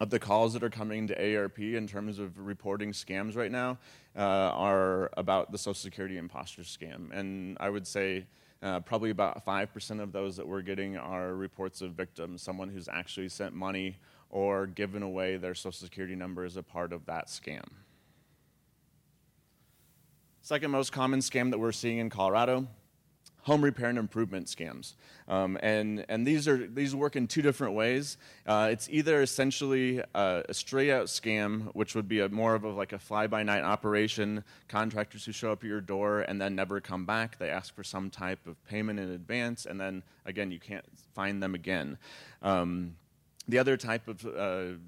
of 0.00 0.10
the 0.10 0.18
calls 0.18 0.52
that 0.52 0.62
are 0.62 0.70
coming 0.70 1.06
to 1.06 1.36
ARP 1.36 1.58
in 1.58 1.86
terms 1.86 2.18
of 2.18 2.38
reporting 2.38 2.92
scams 2.92 3.36
right 3.36 3.50
now 3.50 3.78
uh, 4.16 4.20
are 4.20 5.10
about 5.16 5.52
the 5.52 5.58
Social 5.58 5.74
Security 5.74 6.18
imposter 6.18 6.62
scam. 6.62 7.10
And 7.12 7.56
I 7.60 7.70
would 7.70 7.86
say 7.86 8.26
uh, 8.62 8.80
probably 8.80 9.10
about 9.10 9.44
5% 9.44 10.00
of 10.00 10.12
those 10.12 10.36
that 10.36 10.46
we're 10.46 10.62
getting 10.62 10.96
are 10.96 11.34
reports 11.34 11.82
of 11.82 11.92
victims, 11.92 12.42
someone 12.42 12.68
who's 12.68 12.88
actually 12.88 13.28
sent 13.28 13.54
money 13.54 13.96
or 14.30 14.66
given 14.66 15.02
away 15.02 15.36
their 15.36 15.54
Social 15.54 15.72
Security 15.72 16.14
number 16.14 16.44
as 16.44 16.56
a 16.56 16.62
part 16.62 16.92
of 16.92 17.06
that 17.06 17.28
scam. 17.28 17.64
Second 20.42 20.70
most 20.70 20.92
common 20.92 21.20
scam 21.20 21.50
that 21.50 21.58
we're 21.58 21.72
seeing 21.72 21.98
in 21.98 22.10
Colorado 22.10 22.68
home 23.46 23.62
repair 23.62 23.88
and 23.88 23.96
improvement 23.96 24.48
scams. 24.48 24.94
Um, 25.28 25.56
and 25.62 26.04
and 26.08 26.26
these, 26.26 26.48
are, 26.48 26.66
these 26.66 26.96
work 26.96 27.14
in 27.14 27.28
two 27.28 27.42
different 27.42 27.74
ways. 27.74 28.18
Uh, 28.44 28.68
it's 28.72 28.88
either 28.90 29.22
essentially 29.22 30.02
a, 30.16 30.42
a 30.48 30.52
straight 30.52 30.90
out 30.90 31.06
scam, 31.06 31.70
which 31.72 31.94
would 31.94 32.08
be 32.08 32.18
a, 32.18 32.28
more 32.28 32.56
of 32.56 32.64
a, 32.64 32.70
like 32.70 32.92
a 32.92 32.98
fly 32.98 33.28
by 33.28 33.44
night 33.44 33.62
operation, 33.62 34.42
contractors 34.66 35.24
who 35.24 35.30
show 35.30 35.52
up 35.52 35.62
at 35.62 35.68
your 35.68 35.80
door 35.80 36.22
and 36.22 36.40
then 36.40 36.56
never 36.56 36.80
come 36.80 37.06
back. 37.06 37.38
They 37.38 37.48
ask 37.48 37.72
for 37.72 37.84
some 37.84 38.10
type 38.10 38.44
of 38.48 38.56
payment 38.66 38.98
in 38.98 39.10
advance, 39.10 39.64
and 39.64 39.80
then 39.80 40.02
again, 40.24 40.50
you 40.50 40.58
can't 40.58 40.84
find 41.14 41.40
them 41.40 41.54
again. 41.54 41.98
Um, 42.42 42.96
the 43.46 43.60
other 43.60 43.76
type 43.76 44.08
of 44.08 44.26
uh, 44.26 44.78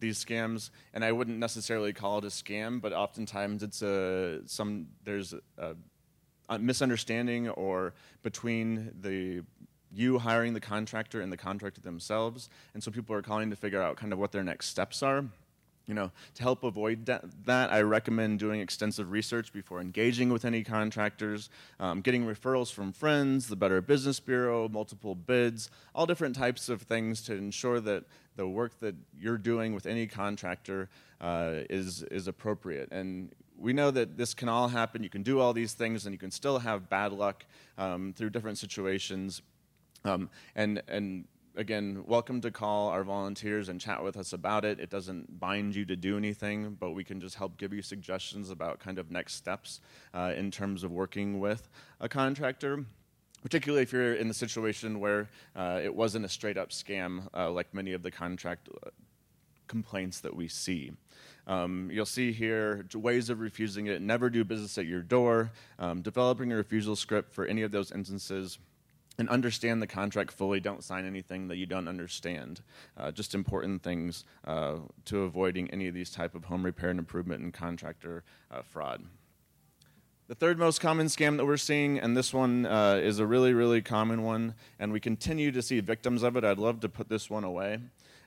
these 0.00 0.24
scams, 0.24 0.70
and 0.94 1.04
I 1.04 1.12
wouldn't 1.12 1.38
necessarily 1.38 1.92
call 1.92 2.18
it 2.18 2.24
a 2.24 2.28
scam, 2.28 2.80
but 2.80 2.92
oftentimes 2.92 3.62
it's 3.62 3.82
a 3.82 4.40
some 4.46 4.88
there's 5.04 5.32
a 5.58 5.76
misunderstanding 6.58 7.48
or 7.50 7.92
between 8.22 8.92
the 9.00 9.42
you 9.92 10.18
hiring 10.18 10.54
the 10.54 10.60
contractor 10.60 11.20
and 11.20 11.32
the 11.32 11.36
contractor 11.36 11.80
themselves, 11.80 12.48
and 12.74 12.82
so 12.82 12.90
people 12.90 13.14
are 13.14 13.22
calling 13.22 13.50
to 13.50 13.56
figure 13.56 13.82
out 13.82 13.96
kind 13.96 14.12
of 14.12 14.18
what 14.18 14.32
their 14.32 14.44
next 14.44 14.68
steps 14.68 15.02
are. 15.02 15.24
You 15.86 15.94
know, 15.94 16.12
to 16.34 16.42
help 16.44 16.62
avoid 16.62 17.06
that, 17.06 17.24
that, 17.46 17.72
I 17.72 17.82
recommend 17.82 18.38
doing 18.38 18.60
extensive 18.60 19.10
research 19.10 19.52
before 19.52 19.80
engaging 19.80 20.32
with 20.32 20.44
any 20.44 20.62
contractors, 20.62 21.50
um, 21.80 22.00
getting 22.00 22.24
referrals 22.24 22.72
from 22.72 22.92
friends, 22.92 23.48
the 23.48 23.56
Better 23.56 23.80
Business 23.80 24.20
Bureau, 24.20 24.68
multiple 24.68 25.16
bids, 25.16 25.68
all 25.92 26.06
different 26.06 26.36
types 26.36 26.68
of 26.68 26.82
things 26.82 27.22
to 27.22 27.34
ensure 27.34 27.80
that 27.80 28.04
the 28.36 28.46
work 28.46 28.78
that 28.78 28.94
you're 29.18 29.38
doing 29.38 29.74
with 29.74 29.84
any 29.84 30.06
contractor 30.06 30.88
uh, 31.20 31.64
is, 31.68 32.04
is 32.04 32.28
appropriate. 32.28 32.92
And 32.92 33.34
we 33.60 33.72
know 33.72 33.90
that 33.90 34.16
this 34.16 34.32
can 34.32 34.48
all 34.48 34.68
happen. 34.68 35.02
You 35.02 35.10
can 35.10 35.22
do 35.22 35.38
all 35.38 35.52
these 35.52 35.74
things, 35.74 36.06
and 36.06 36.14
you 36.14 36.18
can 36.18 36.30
still 36.30 36.58
have 36.58 36.88
bad 36.88 37.12
luck 37.12 37.44
um, 37.76 38.14
through 38.16 38.30
different 38.30 38.58
situations. 38.58 39.42
Um, 40.04 40.30
and, 40.56 40.82
and 40.88 41.26
again, 41.56 42.02
welcome 42.06 42.40
to 42.40 42.50
call 42.50 42.88
our 42.88 43.04
volunteers 43.04 43.68
and 43.68 43.78
chat 43.78 44.02
with 44.02 44.16
us 44.16 44.32
about 44.32 44.64
it. 44.64 44.80
It 44.80 44.88
doesn't 44.88 45.38
bind 45.38 45.76
you 45.76 45.84
to 45.84 45.94
do 45.94 46.16
anything, 46.16 46.76
but 46.80 46.92
we 46.92 47.04
can 47.04 47.20
just 47.20 47.36
help 47.36 47.58
give 47.58 47.72
you 47.74 47.82
suggestions 47.82 48.48
about 48.48 48.80
kind 48.80 48.98
of 48.98 49.10
next 49.10 49.34
steps 49.34 49.80
uh, 50.14 50.32
in 50.34 50.50
terms 50.50 50.82
of 50.82 50.90
working 50.90 51.38
with 51.38 51.68
a 52.00 52.08
contractor 52.08 52.84
particularly 53.42 53.82
if 53.82 53.90
you're 53.90 54.12
in 54.12 54.28
the 54.28 54.34
situation 54.34 55.00
where 55.00 55.30
uh, 55.56 55.80
it 55.82 55.94
wasn't 55.94 56.22
a 56.22 56.28
straight 56.28 56.58
up 56.58 56.68
scam 56.68 57.26
uh, 57.34 57.50
like 57.50 57.72
many 57.72 57.94
of 57.94 58.02
the 58.02 58.10
contract 58.10 58.68
uh, 58.84 58.90
complaints 59.66 60.20
that 60.20 60.34
we 60.34 60.48
see. 60.48 60.92
Um, 61.50 61.90
you'll 61.92 62.06
see 62.06 62.30
here 62.30 62.86
ways 62.94 63.28
of 63.28 63.40
refusing 63.40 63.88
it 63.88 64.00
never 64.00 64.30
do 64.30 64.44
business 64.44 64.78
at 64.78 64.86
your 64.86 65.02
door, 65.02 65.50
um, 65.80 66.00
developing 66.00 66.52
a 66.52 66.56
refusal 66.56 66.94
script 66.94 67.34
for 67.34 67.44
any 67.44 67.62
of 67.62 67.72
those 67.72 67.90
instances. 67.90 68.58
And 69.18 69.28
understand 69.28 69.82
the 69.82 69.86
contract 69.86 70.32
fully. 70.32 70.60
Don't 70.60 70.82
sign 70.82 71.04
anything 71.04 71.48
that 71.48 71.56
you 71.56 71.66
don't 71.66 71.88
understand. 71.88 72.62
Uh, 72.96 73.10
just 73.10 73.34
important 73.34 73.82
things 73.82 74.24
uh, 74.46 74.76
to 75.06 75.24
avoiding 75.24 75.68
any 75.72 75.88
of 75.88 75.94
these 75.94 76.10
type 76.10 76.34
of 76.34 76.44
home 76.44 76.64
repair 76.64 76.88
and 76.88 76.98
improvement 76.98 77.42
and 77.42 77.52
contractor 77.52 78.22
uh, 78.50 78.62
fraud. 78.62 79.02
The 80.28 80.36
third 80.36 80.58
most 80.58 80.80
common 80.80 81.08
scam 81.08 81.36
that 81.36 81.44
we're 81.44 81.56
seeing, 81.56 81.98
and 81.98 82.16
this 82.16 82.32
one 82.32 82.64
uh, 82.64 83.00
is 83.02 83.18
a 83.18 83.26
really, 83.26 83.52
really 83.52 83.82
common 83.82 84.22
one, 84.22 84.54
and 84.78 84.92
we 84.92 85.00
continue 85.00 85.50
to 85.50 85.60
see 85.60 85.80
victims 85.80 86.22
of 86.22 86.36
it. 86.36 86.44
I'd 86.44 86.58
love 86.58 86.80
to 86.80 86.88
put 86.88 87.08
this 87.08 87.28
one 87.28 87.42
away. 87.42 87.80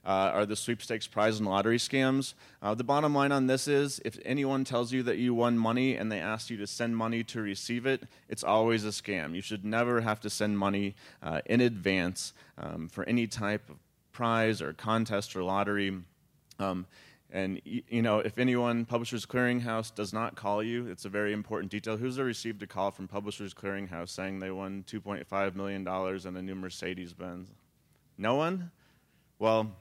Uh, 0.05 0.31
are 0.33 0.45
the 0.45 0.55
sweepstakes 0.55 1.07
prize 1.07 1.39
and 1.39 1.47
lottery 1.47 1.77
scams. 1.77 2.33
Uh, 2.61 2.73
the 2.73 2.83
bottom 2.83 3.15
line 3.15 3.31
on 3.31 3.47
this 3.47 3.69
is 3.69 4.01
if 4.03 4.19
anyone 4.25 4.65
tells 4.65 4.91
you 4.91 5.01
that 5.01 5.17
you 5.17 5.33
won 5.33 5.57
money 5.57 5.95
and 5.95 6.11
they 6.11 6.19
ask 6.19 6.49
you 6.49 6.57
to 6.57 6.67
send 6.67 6.97
money 6.97 7.23
to 7.23 7.41
receive 7.41 7.85
it, 7.85 8.03
it's 8.27 8.43
always 8.43 8.83
a 8.83 8.89
scam. 8.89 9.33
You 9.33 9.41
should 9.41 9.63
never 9.63 10.01
have 10.01 10.19
to 10.21 10.29
send 10.29 10.59
money 10.59 10.95
uh, 11.21 11.39
in 11.45 11.61
advance 11.61 12.33
um, 12.57 12.89
for 12.89 13.05
any 13.05 13.27
type 13.27 13.69
of 13.69 13.77
prize 14.11 14.61
or 14.61 14.73
contest 14.73 15.37
or 15.37 15.43
lottery. 15.43 15.97
Um, 16.59 16.85
and 17.33 17.59
you 17.65 18.03
know, 18.03 18.19
if 18.19 18.37
anyone, 18.37 18.85
Publishers 18.85 19.25
Clearinghouse 19.25 19.93
does 19.93 20.13
not 20.13 20.35
call 20.35 20.61
you, 20.61 20.85
it's 20.85 21.05
a 21.05 21.09
very 21.09 21.33
important 21.33 21.71
detail. 21.71 21.97
Who's 21.97 22.19
received 22.19 22.61
a 22.61 22.67
call 22.67 22.91
from 22.91 23.07
Publishers 23.07 23.55
Clearinghouse 23.55 24.09
saying 24.09 24.39
they 24.39 24.51
won 24.51 24.83
2.5 24.87 25.55
million 25.55 25.83
dollars 25.83 26.27
and 26.27 26.37
a 26.37 26.41
new 26.43 26.53
Mercedes 26.53 27.11
Benz? 27.11 27.49
No 28.19 28.35
one. 28.35 28.69
Well, 29.39 29.71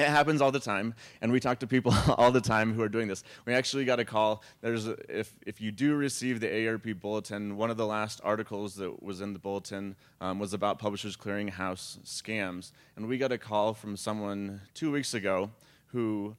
it 0.00 0.08
happens 0.08 0.40
all 0.40 0.50
the 0.50 0.60
time, 0.60 0.94
and 1.20 1.30
we 1.30 1.40
talk 1.40 1.58
to 1.60 1.66
people 1.66 1.94
all 2.18 2.30
the 2.32 2.40
time 2.40 2.72
who 2.72 2.82
are 2.82 2.88
doing 2.88 3.08
this. 3.08 3.22
We 3.44 3.52
actually 3.52 3.84
got 3.84 4.00
a 4.00 4.04
call. 4.04 4.42
There's 4.60 4.86
a, 4.86 4.96
if 5.08 5.34
if 5.46 5.60
you 5.60 5.70
do 5.70 5.94
receive 5.94 6.40
the 6.40 6.68
ARP 6.68 7.00
bulletin, 7.00 7.56
one 7.56 7.70
of 7.70 7.76
the 7.76 7.86
last 7.86 8.20
articles 8.24 8.76
that 8.76 9.02
was 9.02 9.20
in 9.20 9.32
the 9.32 9.38
bulletin 9.38 9.96
um, 10.20 10.38
was 10.38 10.54
about 10.54 10.78
Publishers 10.78 11.16
Clearinghouse 11.16 12.00
scams, 12.00 12.72
and 12.96 13.08
we 13.08 13.18
got 13.18 13.32
a 13.32 13.38
call 13.38 13.74
from 13.74 13.96
someone 13.96 14.60
two 14.74 14.90
weeks 14.90 15.14
ago 15.14 15.50
who 15.88 16.36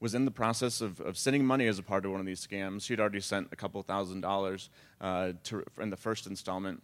was 0.00 0.14
in 0.14 0.24
the 0.24 0.30
process 0.30 0.80
of, 0.80 1.00
of 1.00 1.16
sending 1.16 1.44
money 1.44 1.66
as 1.66 1.78
a 1.78 1.82
part 1.82 2.04
of 2.04 2.10
one 2.10 2.20
of 2.20 2.26
these 2.26 2.46
scams. 2.46 2.82
She'd 2.82 3.00
already 3.00 3.20
sent 3.20 3.48
a 3.52 3.56
couple 3.56 3.82
thousand 3.82 4.20
dollars 4.20 4.68
uh, 5.00 5.32
to, 5.44 5.64
in 5.80 5.90
the 5.90 5.96
first 5.96 6.26
installment. 6.26 6.82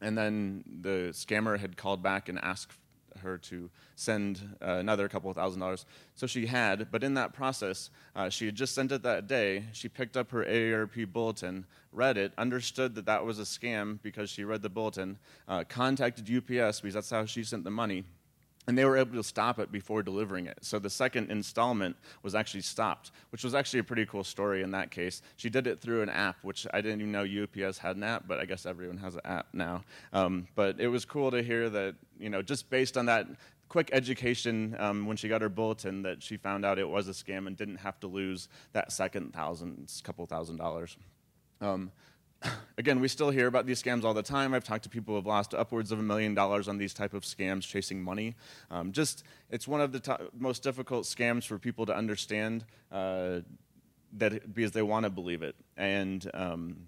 And 0.00 0.16
then 0.16 0.64
the 0.80 1.10
scammer 1.12 1.58
had 1.58 1.76
called 1.76 2.02
back 2.02 2.28
and 2.28 2.38
asked 2.38 2.72
her 3.18 3.38
to 3.38 3.70
send 3.96 4.56
uh, 4.62 4.72
another 4.72 5.08
couple 5.08 5.30
of 5.30 5.36
thousand 5.36 5.60
dollars. 5.60 5.86
So 6.14 6.26
she 6.26 6.46
had, 6.46 6.88
but 6.90 7.02
in 7.02 7.14
that 7.14 7.32
process, 7.32 7.90
uh, 8.14 8.28
she 8.28 8.46
had 8.46 8.54
just 8.54 8.74
sent 8.74 8.92
it 8.92 9.02
that 9.02 9.26
day. 9.26 9.64
She 9.72 9.88
picked 9.88 10.16
up 10.16 10.30
her 10.30 10.44
AARP 10.44 11.12
bulletin, 11.12 11.66
read 11.92 12.16
it, 12.16 12.32
understood 12.38 12.94
that 12.94 13.06
that 13.06 13.24
was 13.24 13.38
a 13.38 13.42
scam 13.42 13.98
because 14.02 14.30
she 14.30 14.44
read 14.44 14.62
the 14.62 14.68
bulletin, 14.68 15.18
uh, 15.48 15.64
contacted 15.68 16.24
UPS 16.24 16.80
because 16.80 16.94
that's 16.94 17.10
how 17.10 17.24
she 17.24 17.44
sent 17.44 17.64
the 17.64 17.70
money 17.70 18.04
and 18.66 18.78
they 18.78 18.84
were 18.84 18.96
able 18.96 19.14
to 19.14 19.22
stop 19.22 19.58
it 19.58 19.70
before 19.70 20.02
delivering 20.02 20.46
it. 20.46 20.58
So 20.62 20.78
the 20.78 20.90
second 20.90 21.30
installment 21.30 21.96
was 22.22 22.34
actually 22.34 22.62
stopped, 22.62 23.10
which 23.30 23.44
was 23.44 23.54
actually 23.54 23.80
a 23.80 23.84
pretty 23.84 24.06
cool 24.06 24.24
story 24.24 24.62
in 24.62 24.70
that 24.72 24.90
case. 24.90 25.22
She 25.36 25.50
did 25.50 25.66
it 25.66 25.80
through 25.80 26.02
an 26.02 26.08
app, 26.08 26.36
which 26.42 26.66
I 26.72 26.80
didn't 26.80 27.00
even 27.00 27.12
know 27.12 27.24
UPS 27.24 27.78
had 27.78 27.96
an 27.96 28.02
app, 28.02 28.26
but 28.26 28.40
I 28.40 28.44
guess 28.44 28.66
everyone 28.66 28.98
has 28.98 29.14
an 29.14 29.22
app 29.24 29.48
now. 29.52 29.84
Um, 30.12 30.46
but 30.54 30.80
it 30.80 30.88
was 30.88 31.04
cool 31.04 31.30
to 31.30 31.42
hear 31.42 31.68
that, 31.70 31.94
you 32.18 32.30
know, 32.30 32.42
just 32.42 32.70
based 32.70 32.96
on 32.96 33.06
that 33.06 33.26
quick 33.68 33.90
education 33.92 34.76
um, 34.78 35.06
when 35.06 35.16
she 35.16 35.28
got 35.28 35.42
her 35.42 35.48
bulletin, 35.48 36.02
that 36.02 36.22
she 36.22 36.36
found 36.36 36.64
out 36.64 36.78
it 36.78 36.88
was 36.88 37.08
a 37.08 37.12
scam 37.12 37.46
and 37.46 37.56
didn't 37.56 37.76
have 37.76 37.98
to 38.00 38.06
lose 38.06 38.48
that 38.72 38.92
second 38.92 39.32
thousand, 39.32 39.90
couple 40.04 40.24
thousand 40.26 40.56
dollars. 40.56 40.96
Um, 41.60 41.90
again, 42.78 43.00
we 43.00 43.08
still 43.08 43.30
hear 43.30 43.46
about 43.46 43.66
these 43.66 43.82
scams 43.82 44.04
all 44.04 44.14
the 44.14 44.22
time. 44.22 44.54
I've 44.54 44.64
talked 44.64 44.84
to 44.84 44.88
people 44.88 45.12
who 45.12 45.16
have 45.16 45.26
lost 45.26 45.54
upwards 45.54 45.92
of 45.92 45.98
a 45.98 46.02
million 46.02 46.34
dollars 46.34 46.68
on 46.68 46.78
these 46.78 46.94
type 46.94 47.14
of 47.14 47.22
scams 47.22 47.62
chasing 47.62 48.02
money. 48.02 48.34
Um, 48.70 48.92
just, 48.92 49.24
it's 49.50 49.68
one 49.68 49.80
of 49.80 49.92
the 49.92 50.00
to- 50.00 50.30
most 50.38 50.62
difficult 50.62 51.04
scams 51.04 51.46
for 51.46 51.58
people 51.58 51.86
to 51.86 51.94
understand 51.94 52.64
uh, 52.92 53.40
that 54.14 54.54
because 54.54 54.72
they 54.72 54.82
want 54.82 55.04
to 55.04 55.10
believe 55.10 55.42
it. 55.42 55.56
And 55.76 56.28
um, 56.34 56.86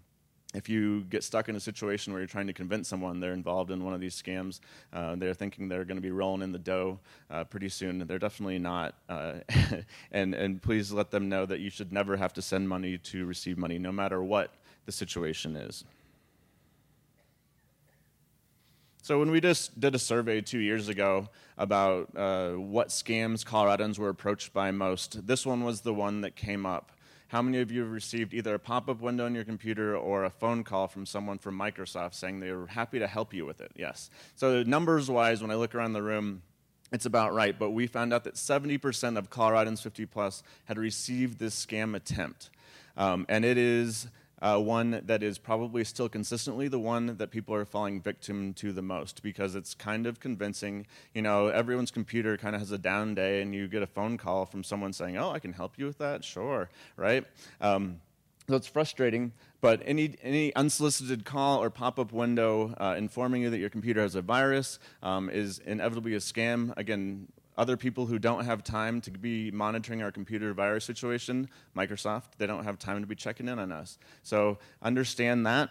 if 0.54 0.68
you 0.68 1.02
get 1.04 1.22
stuck 1.22 1.48
in 1.48 1.56
a 1.56 1.60
situation 1.60 2.12
where 2.12 2.20
you're 2.20 2.28
trying 2.28 2.46
to 2.46 2.52
convince 2.52 2.88
someone 2.88 3.20
they're 3.20 3.32
involved 3.32 3.70
in 3.70 3.84
one 3.84 3.94
of 3.94 4.00
these 4.00 4.20
scams, 4.20 4.60
uh, 4.92 5.16
they're 5.16 5.34
thinking 5.34 5.68
they're 5.68 5.84
going 5.84 5.98
to 5.98 6.02
be 6.02 6.10
rolling 6.10 6.42
in 6.42 6.52
the 6.52 6.58
dough 6.58 6.98
uh, 7.30 7.44
pretty 7.44 7.68
soon. 7.68 7.98
They're 7.98 8.18
definitely 8.18 8.58
not. 8.58 8.94
Uh, 9.08 9.34
and, 10.12 10.34
and 10.34 10.62
please 10.62 10.92
let 10.92 11.10
them 11.10 11.28
know 11.28 11.46
that 11.46 11.60
you 11.60 11.70
should 11.70 11.92
never 11.92 12.16
have 12.16 12.32
to 12.34 12.42
send 12.42 12.68
money 12.68 12.96
to 12.98 13.26
receive 13.26 13.58
money, 13.58 13.78
no 13.78 13.92
matter 13.92 14.22
what 14.22 14.54
the 14.86 14.92
situation 14.92 15.56
is. 15.56 15.84
So, 19.02 19.20
when 19.20 19.30
we 19.30 19.40
just 19.40 19.78
did 19.78 19.94
a 19.94 20.00
survey 20.00 20.40
two 20.40 20.58
years 20.58 20.88
ago 20.88 21.28
about 21.56 22.10
uh, 22.16 22.52
what 22.52 22.88
scams 22.88 23.44
Coloradans 23.44 23.98
were 23.98 24.08
approached 24.08 24.52
by 24.52 24.72
most, 24.72 25.28
this 25.28 25.46
one 25.46 25.62
was 25.62 25.82
the 25.82 25.94
one 25.94 26.22
that 26.22 26.34
came 26.34 26.66
up. 26.66 26.90
How 27.28 27.42
many 27.42 27.60
of 27.60 27.70
you 27.70 27.82
have 27.82 27.90
received 27.90 28.34
either 28.34 28.54
a 28.54 28.58
pop 28.58 28.88
up 28.88 29.00
window 29.00 29.26
on 29.26 29.34
your 29.34 29.44
computer 29.44 29.96
or 29.96 30.24
a 30.24 30.30
phone 30.30 30.64
call 30.64 30.88
from 30.88 31.06
someone 31.06 31.38
from 31.38 31.58
Microsoft 31.58 32.14
saying 32.14 32.40
they 32.40 32.52
were 32.52 32.66
happy 32.66 32.98
to 32.98 33.06
help 33.06 33.32
you 33.32 33.46
with 33.46 33.60
it? 33.60 33.70
Yes. 33.76 34.10
So, 34.34 34.64
numbers 34.64 35.08
wise, 35.08 35.40
when 35.40 35.52
I 35.52 35.54
look 35.54 35.76
around 35.76 35.92
the 35.92 36.02
room, 36.02 36.42
it's 36.92 37.06
about 37.06 37.32
right, 37.34 37.56
but 37.56 37.70
we 37.70 37.86
found 37.86 38.12
out 38.12 38.24
that 38.24 38.34
70% 38.34 39.18
of 39.18 39.30
Coloradans 39.30 39.82
50 39.82 40.06
plus 40.06 40.42
had 40.64 40.78
received 40.78 41.38
this 41.38 41.54
scam 41.64 41.94
attempt. 41.94 42.50
Um, 42.96 43.26
and 43.28 43.44
it 43.44 43.58
is 43.58 44.08
uh, 44.42 44.58
one 44.58 45.00
that 45.04 45.22
is 45.22 45.38
probably 45.38 45.84
still 45.84 46.08
consistently 46.08 46.68
the 46.68 46.78
one 46.78 47.16
that 47.16 47.30
people 47.30 47.54
are 47.54 47.64
falling 47.64 48.00
victim 48.00 48.52
to 48.54 48.72
the 48.72 48.82
most 48.82 49.22
because 49.22 49.54
it's 49.54 49.74
kind 49.74 50.06
of 50.06 50.20
convincing. 50.20 50.86
You 51.14 51.22
know, 51.22 51.48
everyone's 51.48 51.90
computer 51.90 52.36
kind 52.36 52.54
of 52.54 52.60
has 52.60 52.72
a 52.72 52.78
down 52.78 53.14
day, 53.14 53.40
and 53.42 53.54
you 53.54 53.68
get 53.68 53.82
a 53.82 53.86
phone 53.86 54.18
call 54.18 54.46
from 54.46 54.62
someone 54.62 54.92
saying, 54.92 55.16
"Oh, 55.16 55.30
I 55.30 55.38
can 55.38 55.52
help 55.52 55.78
you 55.78 55.86
with 55.86 55.98
that." 55.98 56.24
Sure, 56.24 56.68
right? 56.96 57.24
Um, 57.60 58.00
so 58.48 58.54
it's 58.54 58.68
frustrating, 58.68 59.32
but 59.60 59.82
any, 59.84 60.14
any 60.22 60.54
unsolicited 60.54 61.24
call 61.24 61.60
or 61.60 61.68
pop 61.68 61.98
up 61.98 62.12
window 62.12 62.72
uh, 62.78 62.94
informing 62.96 63.42
you 63.42 63.50
that 63.50 63.58
your 63.58 63.70
computer 63.70 64.02
has 64.02 64.14
a 64.14 64.22
virus 64.22 64.78
um, 65.02 65.28
is 65.28 65.58
inevitably 65.58 66.14
a 66.14 66.18
scam. 66.18 66.72
Again, 66.76 67.26
other 67.56 67.76
people 67.76 68.06
who 68.06 68.18
don't 68.18 68.44
have 68.44 68.62
time 68.62 69.00
to 69.02 69.10
be 69.10 69.50
monitoring 69.50 70.02
our 70.02 70.12
computer 70.12 70.52
virus 70.52 70.84
situation, 70.84 71.48
Microsoft, 71.76 72.36
they 72.38 72.46
don't 72.46 72.64
have 72.64 72.78
time 72.78 73.00
to 73.00 73.06
be 73.06 73.14
checking 73.14 73.48
in 73.48 73.58
on 73.58 73.72
us. 73.72 73.98
So 74.22 74.58
understand 74.82 75.46
that. 75.46 75.70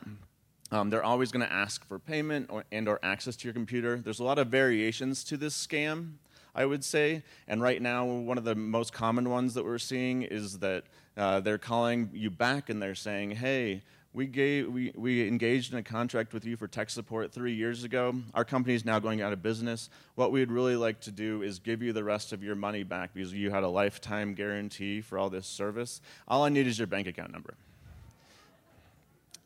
Um, 0.72 0.90
they're 0.90 1.04
always 1.04 1.32
going 1.32 1.46
to 1.46 1.54
ask 1.54 1.86
for 1.88 2.00
payment 2.00 2.50
or, 2.50 2.64
and 2.72 2.88
or 2.88 3.00
access 3.04 3.36
to 3.38 3.48
your 3.48 3.54
computer. 3.54 3.98
There's 3.98 4.20
a 4.20 4.24
lot 4.24 4.40
of 4.40 4.48
variations 4.48 5.24
to 5.26 5.38
this 5.38 5.56
scam, 5.56 6.14
I 6.56 6.66
would 6.66 6.84
say. 6.84 7.24
And 7.48 7.62
right 7.62 7.82
now, 7.82 8.06
one 8.06 8.38
of 8.40 8.46
the 8.46 8.56
most 8.56 8.92
common 8.92 9.30
ones 9.30 9.54
that 9.54 9.64
we're 9.64 9.78
seeing 9.78 10.24
is 10.24 10.60
that 10.60 10.86
uh, 11.18 11.40
they're 11.40 11.60
calling 11.60 12.10
you 12.14 12.32
back 12.32 12.70
and 12.70 12.82
they're 12.82 12.96
saying, 12.96 13.32
"Hey, 13.32 13.84
we, 14.16 14.28
gave, 14.28 14.72
we, 14.72 14.94
we 14.96 15.28
engaged 15.28 15.74
in 15.74 15.78
a 15.78 15.84
contract 15.84 16.34
with 16.34 16.46
you 16.46 16.56
for 16.56 16.68
tech 16.68 16.90
support 16.90 17.34
three 17.34 17.54
years 17.54 17.84
ago. 17.84 18.16
Our 18.34 18.46
company 18.46 18.74
is 18.74 18.86
now 18.86 18.98
going 18.98 19.22
out 19.22 19.34
of 19.34 19.44
business. 19.44 19.90
What 20.16 20.32
we'd 20.32 20.50
really 20.50 20.78
like 20.78 21.02
to 21.02 21.12
do 21.12 21.42
is 21.42 21.60
give 21.60 21.82
you 21.82 21.92
the 21.92 22.04
rest 22.04 22.32
of 22.32 22.42
your 22.42 22.56
money 22.56 22.84
back 22.84 23.14
because 23.14 23.34
you 23.34 23.52
had 23.52 23.64
a 23.64 23.68
lifetime 23.68 24.34
guarantee 24.34 25.02
for 25.02 25.18
all 25.18 25.30
this 25.30 25.46
service. 25.46 26.00
All 26.30 26.46
I 26.46 26.50
need 26.50 26.66
is 26.66 26.80
your 26.80 26.88
bank 26.88 27.08
account 27.08 27.34
number. 27.34 27.56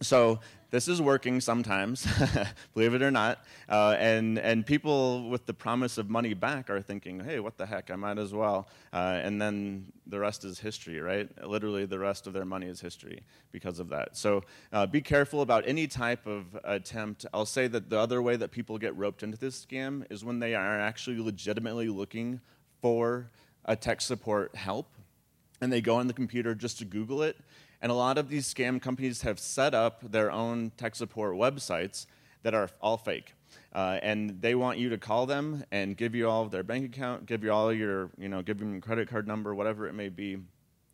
So 0.02 0.40
this 0.72 0.88
is 0.88 1.02
working 1.02 1.42
sometimes, 1.42 2.08
believe 2.74 2.94
it 2.94 3.02
or 3.02 3.10
not. 3.10 3.40
Uh, 3.68 3.96
and, 3.98 4.38
and 4.38 4.66
people 4.66 5.30
with 5.30 5.46
the 5.46 5.54
promise 5.54 5.98
of 5.98 6.10
money 6.10 6.34
back 6.34 6.70
are 6.70 6.82
thinking, 6.82 7.20
hey, 7.20 7.40
what 7.40 7.58
the 7.58 7.66
heck, 7.66 7.90
I 7.90 7.96
might 7.96 8.20
as 8.20 8.34
well. 8.34 8.68
Uh, 8.94 9.20
and 9.24 9.42
then 9.42 9.92
the 10.06 10.20
rest 10.20 10.46
is 10.46 10.60
history, 10.60 11.00
right? 11.00 11.28
Literally, 11.44 11.86
the 11.86 11.98
rest 11.98 12.28
of 12.28 12.34
their 12.34 12.46
money 12.46 12.68
is 12.68 12.80
history 12.80 13.24
because 13.52 13.80
of 13.80 13.90
that. 13.90 14.16
So 14.16 14.44
uh, 14.72 14.86
be 14.86 15.02
careful 15.02 15.42
about 15.42 15.64
any 15.68 15.88
type 15.88 16.28
of 16.28 16.46
attempt. 16.64 17.26
I'll 17.34 17.46
say 17.46 17.68
that 17.68 17.90
the 17.90 17.98
other 17.98 18.22
way 18.22 18.36
that 18.36 18.52
people 18.52 18.78
get 18.78 18.96
roped 18.96 19.24
into 19.24 19.38
this 19.38 19.66
scam 19.66 20.06
is 20.12 20.24
when 20.24 20.40
they 20.40 20.54
are 20.54 20.80
actually 20.80 21.20
legitimately 21.20 21.90
looking 21.90 22.42
for 22.82 23.32
a 23.66 23.76
tech 23.76 24.02
support 24.02 24.56
help 24.56 24.88
and 25.62 25.72
they 25.72 25.82
go 25.82 25.96
on 25.96 26.08
the 26.08 26.14
computer 26.14 26.56
just 26.56 26.80
to 26.80 26.86
Google 26.86 27.22
it 27.24 27.38
and 27.82 27.92
a 27.92 27.96
lot 27.96 28.18
of 28.18 28.30
these 28.30 28.52
scam 28.52 28.82
companies 28.82 29.22
have 29.22 29.40
set 29.40 29.74
up 29.74 30.12
their 30.12 30.32
own 30.32 30.72
tech 30.78 30.96
support 30.96 31.36
websites 31.36 32.06
that 32.44 32.54
are 32.54 32.70
all 32.82 32.98
fake. 32.98 33.34
Uh, 33.74 34.00
and 34.02 34.42
they 34.42 34.56
want 34.56 34.78
you 34.78 34.90
to 34.90 34.98
call 34.98 35.26
them 35.26 35.64
and 35.72 35.98
give 35.98 36.16
you 36.16 36.30
all 36.30 36.44
of 36.44 36.52
their 36.52 36.64
bank 36.64 36.86
account, 36.86 37.26
give 37.26 37.44
you 37.44 37.52
all 37.52 37.72
your, 37.74 38.10
you 38.18 38.30
know, 38.30 38.42
give 38.42 38.60
them 38.60 38.72
your 38.72 38.82
credit 38.82 39.08
card 39.08 39.28
number, 39.28 39.54
whatever 39.54 39.88
it 39.88 39.94
may 39.94 40.10
be, 40.10 40.38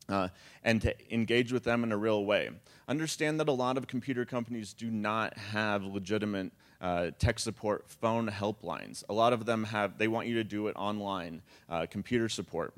uh, 0.09 0.27
and 0.63 0.81
to 0.81 1.13
engage 1.13 1.51
with 1.51 1.63
them 1.63 1.83
in 1.83 1.91
a 1.91 1.97
real 1.97 2.25
way. 2.25 2.49
Understand 2.87 3.39
that 3.39 3.47
a 3.47 3.53
lot 3.53 3.77
of 3.77 3.87
computer 3.87 4.25
companies 4.25 4.73
do 4.73 4.91
not 4.91 5.37
have 5.37 5.83
legitimate 5.83 6.51
uh, 6.81 7.11
tech 7.17 7.39
support 7.39 7.85
phone 7.87 8.29
helplines. 8.29 9.03
A 9.09 9.13
lot 9.13 9.33
of 9.33 9.45
them 9.45 9.63
have, 9.63 9.97
they 9.97 10.07
want 10.07 10.27
you 10.27 10.35
to 10.35 10.43
do 10.43 10.67
it 10.67 10.75
online, 10.75 11.41
uh, 11.69 11.85
computer 11.89 12.29
support. 12.29 12.73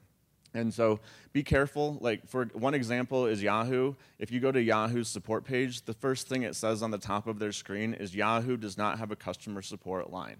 And 0.57 0.73
so 0.73 0.99
be 1.33 1.43
careful. 1.43 1.97
Like, 2.01 2.27
for 2.27 2.45
one 2.53 2.73
example 2.73 3.27
is 3.27 3.43
Yahoo. 3.43 3.93
If 4.17 4.31
you 4.31 4.39
go 4.39 4.51
to 4.51 4.61
Yahoo's 4.61 5.07
support 5.07 5.45
page, 5.45 5.83
the 5.83 5.93
first 5.93 6.27
thing 6.27 6.41
it 6.41 6.55
says 6.55 6.81
on 6.81 6.89
the 6.89 6.97
top 6.97 7.27
of 7.27 7.37
their 7.37 7.51
screen 7.51 7.93
is 7.93 8.15
Yahoo 8.15 8.57
does 8.57 8.77
not 8.77 8.97
have 8.97 9.11
a 9.11 9.15
customer 9.15 9.61
support 9.61 10.11
line. 10.11 10.37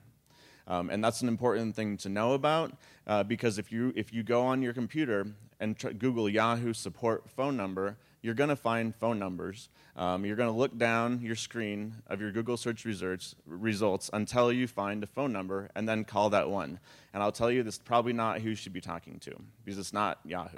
Um, 0.67 0.89
and 0.89 1.03
that's 1.03 1.21
an 1.21 1.27
important 1.27 1.75
thing 1.75 1.97
to 1.97 2.09
know 2.09 2.33
about 2.33 2.73
uh, 3.05 3.23
because 3.23 3.59
if 3.59 3.71
you, 3.71 3.93
if 3.95 4.11
you 4.11 4.23
go 4.23 4.41
on 4.41 4.61
your 4.61 4.73
computer 4.73 5.27
and 5.59 5.77
tr- 5.77 5.91
Google 5.91 6.27
Yahoo 6.27 6.73
support 6.73 7.29
phone 7.29 7.55
number, 7.55 7.95
you're 8.21 8.33
going 8.33 8.49
to 8.49 8.55
find 8.55 8.95
phone 8.95 9.19
numbers. 9.19 9.69
Um, 9.95 10.25
you're 10.25 10.35
going 10.35 10.49
to 10.49 10.57
look 10.57 10.77
down 10.77 11.21
your 11.21 11.35
screen 11.35 11.95
of 12.07 12.21
your 12.21 12.31
Google 12.31 12.57
search 12.57 12.85
results, 12.85 13.35
results 13.45 14.09
until 14.13 14.51
you 14.51 14.67
find 14.67 15.03
a 15.03 15.07
phone 15.07 15.31
number 15.31 15.69
and 15.75 15.87
then 15.87 16.03
call 16.03 16.29
that 16.31 16.49
one. 16.49 16.79
And 17.13 17.23
I'll 17.23 17.31
tell 17.31 17.51
you, 17.51 17.63
this 17.63 17.75
is 17.75 17.81
probably 17.81 18.13
not 18.13 18.41
who 18.41 18.49
you 18.49 18.55
should 18.55 18.73
be 18.73 18.81
talking 18.81 19.19
to 19.19 19.35
because 19.63 19.79
it's 19.79 19.93
not 19.93 20.19
Yahoo. 20.25 20.57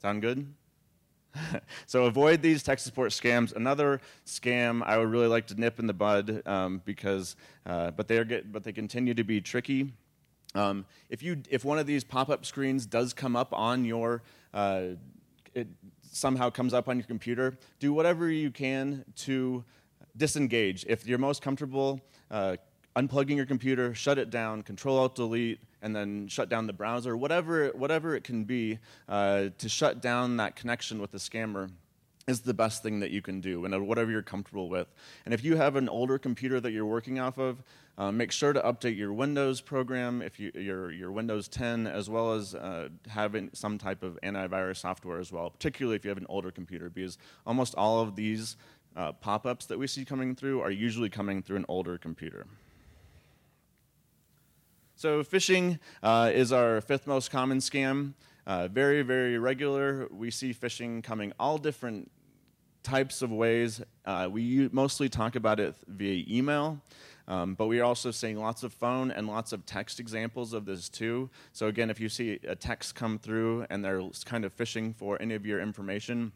Sound 0.00 0.22
good? 0.22 0.46
so 1.86 2.04
avoid 2.04 2.42
these 2.42 2.62
tech 2.62 2.78
support 2.78 3.10
scams. 3.10 3.54
Another 3.54 4.00
scam 4.26 4.82
I 4.84 4.98
would 4.98 5.08
really 5.08 5.28
like 5.28 5.46
to 5.48 5.60
nip 5.60 5.78
in 5.78 5.86
the 5.86 5.92
bud 5.92 6.42
um, 6.46 6.82
because, 6.84 7.36
uh, 7.66 7.90
but 7.92 8.08
they 8.08 8.18
are 8.18 8.24
get, 8.24 8.50
but 8.50 8.64
they 8.64 8.72
continue 8.72 9.14
to 9.14 9.24
be 9.24 9.40
tricky. 9.40 9.92
Um, 10.54 10.84
if 11.08 11.22
you 11.22 11.42
if 11.48 11.64
one 11.64 11.78
of 11.78 11.86
these 11.86 12.02
pop-up 12.02 12.44
screens 12.44 12.84
does 12.84 13.12
come 13.12 13.36
up 13.36 13.52
on 13.52 13.84
your 13.84 14.22
uh, 14.52 14.82
it 15.54 15.68
somehow 16.10 16.50
comes 16.50 16.74
up 16.74 16.88
on 16.88 16.96
your 16.96 17.06
computer, 17.06 17.56
do 17.78 17.92
whatever 17.92 18.30
you 18.30 18.50
can 18.50 19.04
to 19.16 19.64
disengage. 20.16 20.84
If 20.88 21.06
you're 21.06 21.18
most 21.18 21.42
comfortable 21.42 22.00
uh, 22.30 22.56
unplugging 22.96 23.36
your 23.36 23.46
computer, 23.46 23.94
shut 23.94 24.18
it 24.18 24.30
down, 24.30 24.62
Control 24.62 24.98
Alt 24.98 25.14
Delete, 25.14 25.60
and 25.82 25.94
then 25.94 26.28
shut 26.28 26.48
down 26.48 26.66
the 26.66 26.72
browser, 26.72 27.16
whatever 27.16 27.68
whatever 27.68 28.14
it 28.14 28.24
can 28.24 28.44
be 28.44 28.78
uh, 29.08 29.48
to 29.58 29.68
shut 29.68 30.02
down 30.02 30.36
that 30.36 30.56
connection 30.56 31.00
with 31.00 31.10
the 31.10 31.18
scammer 31.18 31.70
is 32.26 32.40
the 32.40 32.54
best 32.54 32.82
thing 32.82 33.00
that 33.00 33.10
you 33.10 33.22
can 33.22 33.40
do 33.40 33.64
and 33.64 33.86
whatever 33.86 34.10
you're 34.10 34.22
comfortable 34.22 34.68
with. 34.68 34.86
And 35.24 35.34
if 35.34 35.42
you 35.42 35.56
have 35.56 35.76
an 35.76 35.88
older 35.88 36.18
computer 36.18 36.60
that 36.60 36.70
you're 36.70 36.86
working 36.86 37.18
off 37.18 37.38
of, 37.38 37.62
uh, 37.98 38.12
make 38.12 38.32
sure 38.32 38.52
to 38.52 38.60
update 38.60 38.96
your 38.96 39.12
Windows 39.12 39.60
program, 39.60 40.22
if 40.22 40.38
you, 40.38 40.50
your, 40.54 40.90
your 40.90 41.12
Windows 41.12 41.48
10, 41.48 41.86
as 41.86 42.08
well 42.08 42.32
as 42.32 42.54
uh, 42.54 42.88
having 43.08 43.50
some 43.52 43.78
type 43.78 44.02
of 44.02 44.18
antivirus 44.22 44.78
software 44.78 45.18
as 45.18 45.32
well, 45.32 45.50
particularly 45.50 45.96
if 45.96 46.04
you 46.04 46.08
have 46.08 46.18
an 46.18 46.26
older 46.28 46.50
computer, 46.50 46.88
because 46.88 47.18
almost 47.46 47.74
all 47.74 48.00
of 48.00 48.16
these 48.16 48.56
uh, 48.96 49.12
pop 49.12 49.46
ups 49.46 49.66
that 49.66 49.78
we 49.78 49.86
see 49.86 50.04
coming 50.04 50.34
through 50.34 50.60
are 50.60 50.70
usually 50.70 51.10
coming 51.10 51.42
through 51.42 51.56
an 51.56 51.66
older 51.68 51.98
computer. 51.98 52.46
So, 54.96 55.22
phishing 55.22 55.78
uh, 56.02 56.30
is 56.32 56.52
our 56.52 56.80
fifth 56.82 57.06
most 57.06 57.30
common 57.30 57.58
scam. 57.58 58.12
Uh, 58.46 58.68
very, 58.68 59.02
very 59.02 59.38
regular. 59.38 60.08
We 60.10 60.30
see 60.30 60.52
phishing 60.52 61.02
coming 61.02 61.32
all 61.38 61.56
different 61.56 62.10
types 62.82 63.22
of 63.22 63.30
ways. 63.30 63.82
Uh, 64.04 64.28
we 64.30 64.68
mostly 64.72 65.08
talk 65.08 65.36
about 65.36 65.60
it 65.60 65.74
via 65.86 66.24
email, 66.28 66.80
um, 67.28 67.54
but 67.54 67.66
we 67.66 67.80
are 67.80 67.84
also 67.84 68.10
seeing 68.10 68.38
lots 68.38 68.62
of 68.62 68.72
phone 68.72 69.10
and 69.10 69.26
lots 69.26 69.52
of 69.52 69.66
text 69.66 70.00
examples 70.00 70.52
of 70.52 70.64
this 70.64 70.88
too. 70.88 71.30
So, 71.52 71.66
again, 71.68 71.90
if 71.90 72.00
you 72.00 72.08
see 72.08 72.38
a 72.46 72.56
text 72.56 72.94
come 72.94 73.18
through 73.18 73.66
and 73.70 73.84
they're 73.84 74.02
kind 74.24 74.44
of 74.44 74.56
phishing 74.56 74.94
for 74.94 75.20
any 75.20 75.34
of 75.34 75.46
your 75.46 75.60
information, 75.60 76.32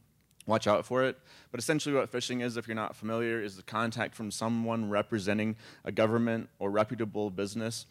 watch 0.46 0.66
out 0.66 0.84
for 0.84 1.02
it. 1.02 1.18
But 1.50 1.60
essentially, 1.60 1.94
what 1.94 2.12
phishing 2.12 2.42
is, 2.42 2.56
if 2.56 2.68
you're 2.68 2.74
not 2.74 2.94
familiar, 2.94 3.42
is 3.42 3.56
the 3.56 3.62
contact 3.62 4.14
from 4.14 4.30
someone 4.30 4.90
representing 4.90 5.56
a 5.84 5.92
government 5.92 6.48
or 6.58 6.70
reputable 6.70 7.30
business 7.30 7.86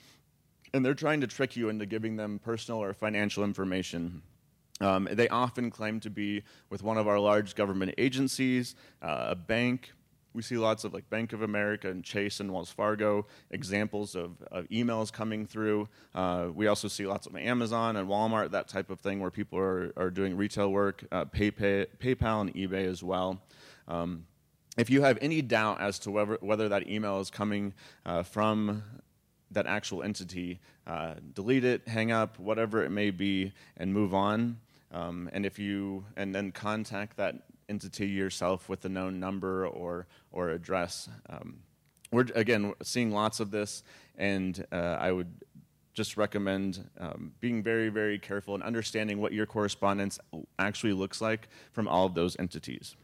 and 0.73 0.83
they're 0.83 0.93
trying 0.95 1.21
to 1.21 1.27
trick 1.27 1.55
you 1.55 1.69
into 1.69 1.85
giving 1.85 2.15
them 2.15 2.39
personal 2.39 2.81
or 2.81 2.93
financial 2.93 3.43
information. 3.43 4.23
Um, 4.81 5.07
they 5.11 5.29
often 5.29 5.69
claim 5.69 5.99
to 6.01 6.09
be 6.09 6.43
with 6.69 6.83
one 6.83 6.97
of 6.97 7.07
our 7.07 7.19
large 7.19 7.55
government 7.55 7.93
agencies, 7.97 8.75
uh, 9.01 9.27
a 9.29 9.35
bank. 9.35 9.93
We 10.33 10.41
see 10.41 10.57
lots 10.57 10.83
of 10.83 10.95
like 10.95 11.07
Bank 11.11 11.31
of 11.31 11.43
America 11.43 11.89
and 11.89 12.03
Chase 12.03 12.39
and 12.39 12.51
Wells 12.51 12.71
Fargo 12.71 13.27
examples 13.51 14.15
of, 14.15 14.41
of 14.51 14.67
emails 14.69 15.13
coming 15.13 15.45
through. 15.45 15.87
Uh, 16.15 16.47
we 16.53 16.65
also 16.65 16.87
see 16.87 17.05
lots 17.05 17.27
of 17.27 17.35
Amazon 17.35 17.97
and 17.97 18.09
Walmart, 18.09 18.49
that 18.51 18.67
type 18.67 18.89
of 18.89 18.99
thing, 18.99 19.19
where 19.19 19.29
people 19.29 19.59
are, 19.59 19.93
are 19.95 20.09
doing 20.09 20.35
retail 20.35 20.71
work, 20.71 21.05
uh, 21.11 21.25
PayPal, 21.25 21.85
PayPal 21.99 22.41
and 22.41 22.53
eBay 22.55 22.87
as 22.87 23.03
well. 23.03 23.43
Um, 23.87 24.25
if 24.75 24.89
you 24.89 25.03
have 25.03 25.19
any 25.21 25.43
doubt 25.43 25.81
as 25.81 25.99
to 25.99 26.09
whether, 26.09 26.39
whether 26.41 26.67
that 26.69 26.87
email 26.87 27.19
is 27.19 27.29
coming 27.29 27.73
uh, 28.07 28.23
from 28.23 28.83
that 29.53 29.65
actual 29.65 30.03
entity, 30.03 30.59
uh, 30.85 31.15
delete 31.33 31.63
it, 31.63 31.87
hang 31.87 32.11
up, 32.11 32.39
whatever 32.39 32.83
it 32.83 32.89
may 32.89 33.11
be, 33.11 33.53
and 33.77 33.93
move 33.93 34.13
on. 34.13 34.57
Um, 34.91 35.29
and 35.33 35.45
if 35.45 35.57
you 35.57 36.05
and 36.15 36.35
then 36.35 36.51
contact 36.51 37.17
that 37.17 37.35
entity 37.69 38.07
yourself 38.07 38.69
with 38.69 38.85
a 38.85 38.89
known 38.89 39.19
number 39.19 39.67
or 39.67 40.07
or 40.31 40.49
address. 40.49 41.09
Um, 41.29 41.59
we're 42.11 42.27
again 42.35 42.73
seeing 42.83 43.11
lots 43.11 43.39
of 43.39 43.51
this, 43.51 43.83
and 44.17 44.65
uh, 44.71 44.97
I 44.99 45.11
would 45.11 45.31
just 45.93 46.17
recommend 46.17 46.87
um, 46.99 47.33
being 47.39 47.63
very 47.63 47.89
very 47.89 48.19
careful 48.19 48.53
and 48.53 48.63
understanding 48.63 49.19
what 49.19 49.33
your 49.33 49.45
correspondence 49.45 50.19
actually 50.59 50.93
looks 50.93 51.21
like 51.21 51.49
from 51.71 51.87
all 51.87 52.05
of 52.05 52.13
those 52.13 52.35
entities. 52.39 52.95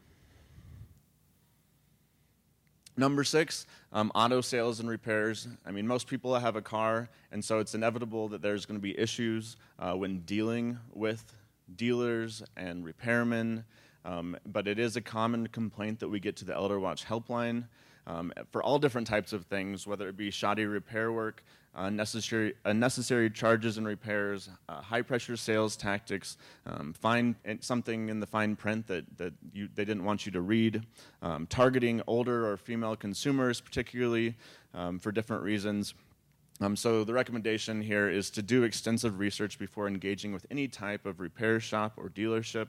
Number 3.00 3.24
six, 3.24 3.66
um, 3.94 4.12
auto 4.14 4.42
sales 4.42 4.82
and 4.82 4.90
repairs. 4.90 5.48
I 5.66 5.72
mean, 5.72 5.88
most 5.88 6.06
people 6.06 6.38
have 6.38 6.58
a 6.58 6.62
car, 6.62 7.08
and 7.32 7.44
so 7.46 7.60
it's 7.60 7.74
inevitable 7.74 8.28
that 8.28 8.42
there's 8.42 8.66
going 8.66 8.78
to 8.78 8.82
be 8.82 9.00
issues 9.00 9.56
uh, 9.80 9.94
when 9.94 10.20
dealing 10.26 10.78
with 10.94 11.24
dealers 11.78 12.44
and 12.58 12.86
repairmen. 12.86 13.64
Um, 14.04 14.36
but 14.46 14.68
it 14.68 14.80
is 14.80 14.98
a 14.98 15.02
common 15.02 15.48
complaint 15.48 16.02
that 16.02 16.10
we 16.10 16.20
get 16.20 16.36
to 16.38 16.46
the 16.46 16.54
Elder 16.54 16.78
Watch 16.78 17.06
helpline 17.06 17.70
um, 18.06 18.34
for 18.52 18.62
all 18.62 18.80
different 18.80 19.08
types 19.08 19.32
of 19.32 19.46
things, 19.46 19.88
whether 19.88 20.10
it 20.10 20.18
be 20.18 20.30
shoddy 20.30 20.66
repair 20.66 21.10
work, 21.14 21.46
unnecessary, 21.76 22.54
unnecessary 22.66 23.30
charges 23.30 23.78
and 23.78 23.88
repairs, 23.88 24.50
uh, 24.68 24.82
high 24.82 25.02
pressure 25.02 25.38
sales 25.38 25.76
tactics, 25.76 26.38
um, 26.66 26.94
fine, 26.94 27.36
something 27.62 28.10
in 28.10 28.20
the 28.20 28.26
fine 28.26 28.56
print 28.56 28.88
that, 28.88 29.06
that 29.18 29.34
you, 29.54 29.70
they 29.76 29.86
didn't 29.86 30.04
want 30.04 30.26
you 30.26 30.32
to 30.32 30.42
read, 30.42 30.84
um, 31.22 31.48
targeting 31.48 32.02
older 32.08 32.50
or 32.50 32.58
female 32.58 32.96
consumers, 32.96 33.62
particularly 33.62 34.36
um, 34.74 35.00
for 35.00 35.12
different 35.12 35.44
reasons. 35.44 35.94
Um, 36.62 36.76
so 36.76 37.04
the 37.04 37.14
recommendation 37.14 37.82
here 37.82 38.10
is 38.10 38.30
to 38.32 38.42
do 38.42 38.64
extensive 38.64 39.20
research 39.20 39.58
before 39.58 39.88
engaging 39.88 40.34
with 40.34 40.46
any 40.52 40.68
type 40.68 41.06
of 41.06 41.20
repair 41.20 41.60
shop 41.60 41.94
or 41.96 42.10
dealership. 42.10 42.68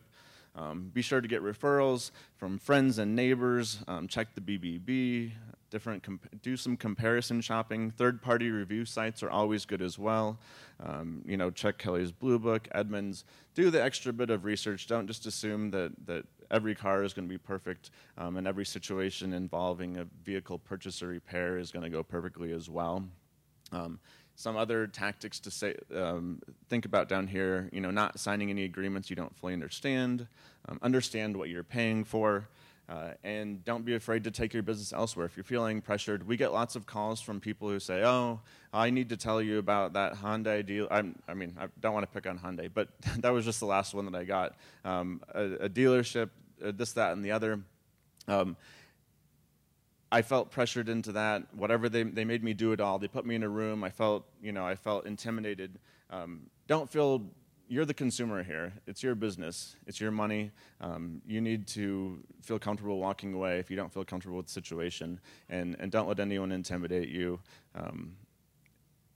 Um, 0.55 0.91
be 0.93 1.03
sure 1.03 1.21
to 1.21 1.29
get 1.29 1.43
referrals 1.43 2.11
from 2.37 2.59
friends 2.59 2.99
and 2.99 3.15
neighbors. 3.15 3.79
Um, 3.89 4.09
check 4.09 4.29
the 4.35 4.41
BBB, 4.41 5.33
different 5.70 6.02
comp- 6.02 6.42
do 6.42 6.56
some 6.56 6.76
comparison 6.76 7.40
shopping. 7.40 7.90
Third-party 7.90 8.50
review 8.50 8.85
sites 8.85 9.22
are 9.22 9.30
always 9.30 9.64
good 9.64 9.83
as 9.83 9.98
well. 9.98 10.38
Um, 10.85 11.22
you 11.26 11.37
know, 11.37 11.50
check 11.50 11.78
Kelley's 11.78 12.12
Blue 12.12 12.38
Book, 12.38 12.68
Edmunds. 12.72 13.24
Do 13.54 13.70
the 13.70 13.83
extra 13.83 14.12
bit 14.12 14.30
of 14.30 14.44
research. 14.44 14.87
Don't 14.87 15.06
just 15.06 15.26
assume 15.26 15.70
that 15.70 15.92
that 16.06 16.26
every 16.50 16.74
car 16.74 17.04
is 17.04 17.12
going 17.14 17.28
to 17.28 17.33
be 17.33 17.38
perfect, 17.38 17.90
um, 18.18 18.37
and 18.37 18.46
every 18.46 18.66
situation 18.66 19.33
involving 19.33 19.98
a 19.98 20.06
vehicle 20.24 20.59
purchase 20.59 21.02
or 21.02 21.09
repair 21.09 21.59
is 21.59 21.70
going 21.70 21.85
to 21.85 21.90
go 21.90 22.02
perfectly 22.02 22.52
as 22.52 22.68
well. 22.68 23.04
Um, 23.72 24.00
some 24.35 24.56
other 24.56 24.87
tactics 24.87 25.38
to 25.40 25.50
say, 25.50 25.76
um, 25.94 26.40
think 26.68 26.87
about 26.87 27.09
down 27.09 27.26
here, 27.26 27.68
you 27.72 27.80
know, 27.80 27.90
not 27.90 28.18
signing 28.18 28.50
any 28.50 28.64
agreements 28.64 29.11
you 29.11 29.16
don't 29.16 29.37
fully 29.37 29.52
understand, 29.52 30.26
um, 30.66 30.78
understand 30.83 31.37
what 31.37 31.50
you're 31.50 31.62
paying 31.62 32.04
for, 32.04 32.48
uh, 32.90 33.12
and 33.22 33.64
don't 33.64 33.85
be 33.85 33.94
afraid 33.94 34.24
to 34.24 34.33
take 34.33 34.53
your 34.53 34.64
business 34.64 34.92
elsewhere. 34.92 35.24
If 35.24 35.37
you're 35.37 35.44
feeling 35.44 35.81
pressured, 35.81 36.26
we 36.26 36.37
get 36.37 36.53
lots 36.53 36.74
of 36.74 36.87
calls 36.87 37.20
from 37.20 37.38
people 37.38 37.68
who 37.68 37.79
say, 37.79 38.03
oh, 38.03 38.40
I 38.72 38.90
need 38.90 39.11
to 39.11 39.16
tell 39.16 39.40
you 39.40 39.59
about 39.59 39.92
that 39.92 40.14
Hyundai 40.14 40.66
deal. 40.66 40.88
I'm, 40.90 41.16
i 41.29 41.35
mean, 41.35 41.57
I 41.59 41.68
don't 41.81 41.94
want 41.94 42.03
to 42.05 42.12
pick 42.12 42.29
on 42.29 42.37
Hyundai, 42.37 42.68
but 42.72 42.88
that 43.18 43.31
was 43.31 43.44
just 43.44 43.61
the 43.61 43.66
last 43.66 43.94
one 43.94 44.07
that 44.07 44.16
I 44.16 44.24
got. 44.24 44.57
Um, 44.85 45.22
a, 45.33 45.44
a, 45.44 45.68
dealership, 45.68 46.31
uh, 46.64 46.72
this, 46.74 46.92
that, 46.94 47.12
and 47.12 47.24
the 47.24 47.31
other. 47.31 47.61
Um, 48.26 48.57
I 50.11 50.22
felt 50.22 50.50
pressured 50.50 50.88
into 50.88 51.12
that. 51.12 51.44
Whatever 51.55 51.88
they, 51.88 52.03
they 52.03 52.24
made 52.24 52.42
me 52.42 52.55
do 52.55 52.72
it 52.72 52.81
all. 52.81 52.98
They 52.98 53.07
put 53.07 53.24
me 53.24 53.37
in 53.37 53.44
a 53.44 53.48
room. 53.48 53.85
I 53.85 53.90
felt, 53.90 54.24
you 54.42 54.50
know, 54.50 54.66
I 54.66 54.74
felt 54.74 55.07
intimidated. 55.07 55.79
Um, 56.11 56.50
don't 56.66 56.90
feel 56.90 57.22
you're 57.70 57.85
the 57.85 57.94
consumer 57.94 58.42
here. 58.42 58.72
It's 58.88 59.00
your 59.00 59.14
business. 59.14 59.76
It's 59.87 60.00
your 60.00 60.11
money. 60.11 60.50
Um, 60.80 61.22
you 61.24 61.40
need 61.40 61.68
to 61.68 62.18
feel 62.42 62.59
comfortable 62.59 62.98
walking 62.98 63.33
away 63.33 63.61
if 63.61 63.70
you 63.70 63.76
don't 63.76 63.94
feel 63.94 64.04
comfortable 64.04 64.37
with 64.37 64.46
the 64.46 64.52
situation, 64.52 65.20
and 65.48 65.76
and 65.78 65.90
don't 65.92 66.09
let 66.09 66.18
anyone 66.18 66.50
intimidate 66.50 67.09
you. 67.09 67.38
Um, 67.76 68.16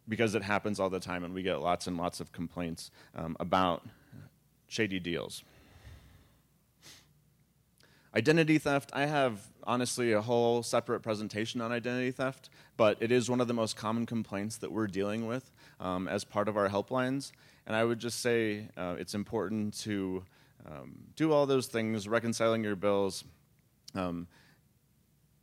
because 0.06 0.34
it 0.34 0.42
happens 0.42 0.78
all 0.78 0.90
the 0.90 1.00
time, 1.00 1.24
and 1.24 1.34
we 1.34 1.42
get 1.42 1.60
lots 1.60 1.86
and 1.88 1.96
lots 1.96 2.20
of 2.20 2.30
complaints 2.30 2.90
um, 3.16 3.36
about 3.40 3.82
shady 4.68 5.00
deals. 5.00 5.42
Identity 8.14 8.58
theft, 8.58 8.90
I 8.92 9.06
have 9.06 9.40
honestly 9.64 10.12
a 10.12 10.20
whole 10.20 10.62
separate 10.62 11.00
presentation 11.00 11.60
on 11.60 11.72
identity 11.72 12.12
theft, 12.12 12.50
but 12.76 12.98
it 13.00 13.10
is 13.10 13.28
one 13.28 13.40
of 13.40 13.48
the 13.48 13.54
most 13.54 13.76
common 13.76 14.06
complaints 14.06 14.58
that 14.58 14.70
we're 14.70 14.86
dealing 14.86 15.26
with 15.26 15.50
um, 15.80 16.06
as 16.06 16.22
part 16.22 16.48
of 16.48 16.56
our 16.56 16.68
helplines. 16.68 17.32
And 17.66 17.74
I 17.74 17.84
would 17.84 17.98
just 17.98 18.20
say 18.20 18.68
uh, 18.76 18.96
it's 18.98 19.14
important 19.14 19.74
to 19.80 20.24
um, 20.66 20.94
do 21.16 21.32
all 21.32 21.46
those 21.46 21.66
things, 21.66 22.08
reconciling 22.08 22.64
your 22.64 22.76
bills. 22.76 23.24
Um, 23.94 24.26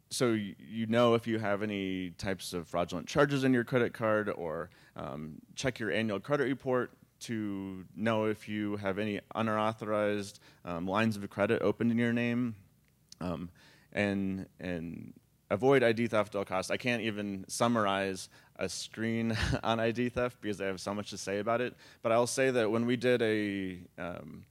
so 0.09 0.33
you 0.33 0.85
know 0.87 1.13
if 1.13 1.25
you 1.25 1.39
have 1.39 1.63
any 1.63 2.11
types 2.11 2.53
of 2.53 2.67
fraudulent 2.67 3.07
charges 3.07 3.43
in 3.45 3.53
your 3.53 3.63
credit 3.63 3.93
card 3.93 4.29
or 4.29 4.69
um, 4.97 5.35
check 5.55 5.79
your 5.79 5.89
annual 5.91 6.19
credit 6.19 6.43
report 6.43 6.91
to 7.21 7.85
know 7.95 8.25
if 8.25 8.49
you 8.49 8.75
have 8.77 8.99
any 8.99 9.21
unauthorized 9.35 10.39
um, 10.65 10.85
lines 10.85 11.15
of 11.15 11.29
credit 11.29 11.61
opened 11.61 11.91
in 11.91 11.97
your 11.97 12.11
name, 12.11 12.55
um, 13.21 13.49
and 13.93 14.47
and 14.59 15.13
avoid 15.51 15.83
ID 15.83 16.07
theft 16.07 16.33
at 16.33 16.39
all 16.39 16.45
costs. 16.45 16.71
I 16.71 16.77
can't 16.77 17.01
even 17.03 17.45
summarize 17.47 18.29
a 18.55 18.69
screen 18.69 19.37
on 19.63 19.79
ID 19.79 20.09
theft 20.09 20.37
because 20.41 20.61
I 20.61 20.65
have 20.65 20.79
so 20.79 20.93
much 20.93 21.09
to 21.11 21.17
say 21.17 21.39
about 21.39 21.61
it. 21.61 21.75
But 22.01 22.13
I'll 22.13 22.25
say 22.25 22.49
that 22.51 22.71
when 22.71 22.85
we 22.85 22.95
did 22.95 23.21
a 23.21 23.77
um, 24.01 24.45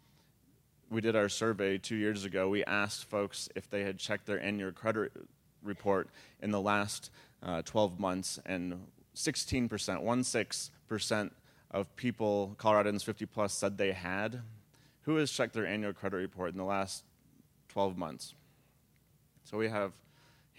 we 0.90 1.00
did 1.00 1.16
our 1.16 1.28
survey 1.28 1.78
two 1.78 1.96
years 1.96 2.24
ago, 2.24 2.48
we 2.48 2.64
asked 2.64 3.04
folks 3.04 3.48
if 3.54 3.70
they 3.70 3.82
had 3.82 3.98
checked 3.98 4.26
their 4.26 4.40
annual 4.40 4.72
credit 4.72 5.12
report 5.62 6.08
in 6.42 6.50
the 6.50 6.60
last 6.60 7.10
uh, 7.42 7.62
12 7.62 7.98
months, 7.98 8.40
and 8.44 8.86
16%, 9.14 10.02
one 10.02 10.24
six 10.24 10.70
percent 10.88 11.32
of 11.70 11.94
people, 11.96 12.56
Coloradans 12.58 13.04
50 13.04 13.24
plus, 13.26 13.52
said 13.54 13.78
they 13.78 13.92
had. 13.92 14.42
Who 15.02 15.16
has 15.16 15.30
checked 15.30 15.54
their 15.54 15.66
annual 15.66 15.92
credit 15.92 16.16
report 16.16 16.50
in 16.50 16.58
the 16.58 16.64
last 16.64 17.04
12 17.68 17.96
months? 17.96 18.34
So 19.44 19.56
we 19.56 19.68
have 19.68 19.92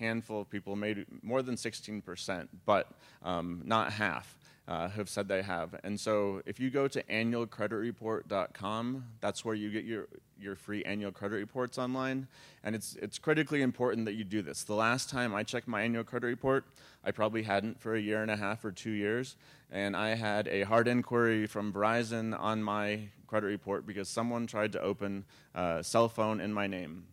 handful 0.01 0.41
of 0.41 0.49
people, 0.49 0.75
maybe 0.75 1.05
more 1.21 1.41
than 1.41 1.55
16%, 1.55 2.49
but 2.65 2.91
um, 3.23 3.61
not 3.63 3.93
half. 3.93 4.37
Uh, 4.67 4.89
have 4.89 5.09
said 5.09 5.27
they 5.27 5.41
have. 5.41 5.75
And 5.83 5.99
so 5.99 6.43
if 6.45 6.59
you 6.59 6.69
go 6.69 6.87
to 6.87 7.01
annualcreditreport.com, 7.03 9.05
that's 9.19 9.43
where 9.43 9.55
you 9.55 9.69
get 9.69 9.83
your, 9.83 10.07
your 10.39 10.55
free 10.55 10.81
annual 10.85 11.11
credit 11.11 11.35
reports 11.37 11.77
online. 11.77 12.27
And 12.63 12.73
it's, 12.75 12.95
it's 13.01 13.17
critically 13.17 13.63
important 13.63 14.05
that 14.05 14.13
you 14.13 14.23
do 14.23 14.41
this. 14.41 14.63
The 14.63 14.75
last 14.75 15.09
time 15.09 15.35
I 15.35 15.43
checked 15.43 15.67
my 15.67 15.81
annual 15.81 16.05
credit 16.05 16.27
report, 16.27 16.63
I 17.03 17.11
probably 17.11 17.43
hadn't 17.43 17.81
for 17.81 17.95
a 17.95 17.99
year 17.99 18.21
and 18.21 18.31
a 18.31 18.37
half 18.37 18.63
or 18.63 18.71
two 18.71 18.91
years. 18.91 19.35
And 19.71 19.97
I 19.97 20.15
had 20.15 20.47
a 20.47 20.61
hard 20.61 20.87
inquiry 20.87 21.47
from 21.47 21.73
Verizon 21.73 22.39
on 22.39 22.63
my 22.63 23.09
credit 23.27 23.47
report 23.47 23.85
because 23.85 24.07
someone 24.07 24.47
tried 24.47 24.71
to 24.73 24.81
open 24.81 25.25
a 25.55 25.83
cell 25.83 26.07
phone 26.07 26.39
in 26.39 26.53
my 26.53 26.67
name. 26.67 27.07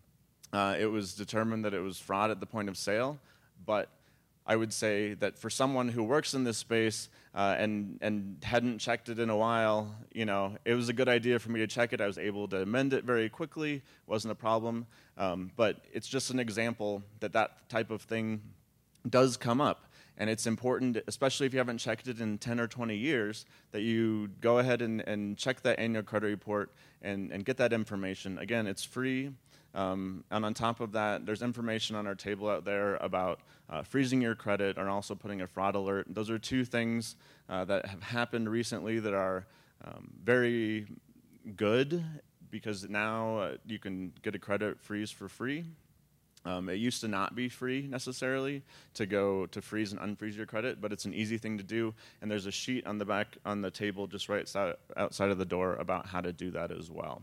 Uh, 0.52 0.76
it 0.78 0.86
was 0.86 1.14
determined 1.14 1.64
that 1.64 1.74
it 1.74 1.80
was 1.80 1.98
fraud 1.98 2.30
at 2.30 2.40
the 2.40 2.46
point 2.46 2.68
of 2.68 2.76
sale, 2.76 3.18
but 3.66 3.90
I 4.46 4.56
would 4.56 4.72
say 4.72 5.12
that 5.14 5.38
for 5.38 5.50
someone 5.50 5.88
who 5.88 6.02
works 6.02 6.32
in 6.32 6.42
this 6.44 6.56
space 6.56 7.10
uh, 7.34 7.54
and 7.58 7.98
and 8.00 8.38
hadn't 8.42 8.78
checked 8.78 9.10
it 9.10 9.18
in 9.18 9.28
a 9.28 9.36
while, 9.36 9.94
you 10.14 10.24
know, 10.24 10.56
it 10.64 10.72
was 10.72 10.88
a 10.88 10.94
good 10.94 11.08
idea 11.08 11.38
for 11.38 11.50
me 11.50 11.60
to 11.60 11.66
check 11.66 11.92
it. 11.92 12.00
I 12.00 12.06
was 12.06 12.16
able 12.16 12.48
to 12.48 12.62
amend 12.62 12.94
it 12.94 13.04
very 13.04 13.28
quickly, 13.28 13.82
wasn't 14.06 14.32
a 14.32 14.34
problem. 14.34 14.86
Um, 15.18 15.50
but 15.54 15.84
it's 15.92 16.08
just 16.08 16.30
an 16.30 16.38
example 16.38 17.02
that 17.20 17.34
that 17.34 17.68
type 17.68 17.90
of 17.90 18.00
thing 18.00 18.40
does 19.10 19.36
come 19.36 19.60
up, 19.60 19.84
and 20.16 20.30
it's 20.30 20.46
important, 20.46 20.96
especially 21.06 21.46
if 21.46 21.52
you 21.52 21.58
haven't 21.58 21.78
checked 21.78 22.08
it 22.08 22.20
in 22.20 22.38
10 22.38 22.58
or 22.58 22.66
20 22.66 22.96
years, 22.96 23.44
that 23.72 23.82
you 23.82 24.28
go 24.40 24.58
ahead 24.58 24.80
and, 24.80 25.02
and 25.02 25.36
check 25.36 25.60
that 25.62 25.78
annual 25.78 26.02
credit 26.02 26.28
report 26.28 26.72
and, 27.02 27.30
and 27.32 27.44
get 27.44 27.58
that 27.58 27.72
information. 27.72 28.38
Again, 28.38 28.66
it's 28.66 28.84
free. 28.84 29.30
Um, 29.74 30.24
and 30.30 30.44
on 30.44 30.54
top 30.54 30.80
of 30.80 30.92
that, 30.92 31.26
there's 31.26 31.42
information 31.42 31.94
on 31.94 32.06
our 32.06 32.14
table 32.14 32.48
out 32.48 32.64
there 32.64 32.96
about 32.96 33.40
uh, 33.68 33.82
freezing 33.82 34.20
your 34.20 34.34
credit 34.34 34.78
and 34.78 34.88
also 34.88 35.14
putting 35.14 35.42
a 35.42 35.46
fraud 35.46 35.74
alert. 35.74 36.06
Those 36.08 36.30
are 36.30 36.38
two 36.38 36.64
things 36.64 37.16
uh, 37.48 37.64
that 37.66 37.86
have 37.86 38.02
happened 38.02 38.48
recently 38.48 38.98
that 39.00 39.14
are 39.14 39.46
um, 39.84 40.10
very 40.24 40.86
good 41.56 42.02
because 42.50 42.88
now 42.88 43.38
uh, 43.38 43.56
you 43.66 43.78
can 43.78 44.12
get 44.22 44.34
a 44.34 44.38
credit 44.38 44.80
freeze 44.80 45.10
for 45.10 45.28
free. 45.28 45.64
Um, 46.44 46.68
it 46.68 46.74
used 46.74 47.00
to 47.02 47.08
not 47.08 47.34
be 47.34 47.48
free 47.48 47.86
necessarily 47.88 48.62
to 48.94 49.06
go 49.06 49.46
to 49.46 49.60
freeze 49.60 49.92
and 49.92 50.00
unfreeze 50.00 50.36
your 50.36 50.46
credit, 50.46 50.80
but 50.80 50.92
it's 50.92 51.04
an 51.04 51.12
easy 51.12 51.36
thing 51.36 51.58
to 51.58 51.64
do. 51.64 51.92
And 52.22 52.30
there's 52.30 52.46
a 52.46 52.52
sheet 52.52 52.86
on 52.86 52.96
the 52.96 53.04
back 53.04 53.36
on 53.44 53.60
the 53.60 53.70
table 53.70 54.06
just 54.06 54.28
right 54.28 54.48
outside 54.96 55.30
of 55.30 55.38
the 55.38 55.44
door 55.44 55.76
about 55.76 56.06
how 56.06 56.20
to 56.20 56.32
do 56.32 56.50
that 56.52 56.70
as 56.70 56.90
well. 56.90 57.22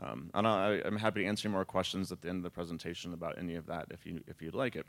Um, 0.00 0.30
and 0.34 0.46
I, 0.46 0.80
am 0.84 0.96
happy 0.96 1.22
to 1.22 1.26
answer 1.26 1.48
more 1.48 1.64
questions 1.64 2.12
at 2.12 2.22
the 2.22 2.28
end 2.28 2.38
of 2.38 2.42
the 2.44 2.50
presentation 2.50 3.12
about 3.12 3.38
any 3.38 3.56
of 3.56 3.66
that 3.66 3.86
if 3.90 4.06
you 4.06 4.22
if 4.26 4.40
you'd 4.40 4.54
like 4.54 4.76
it. 4.76 4.86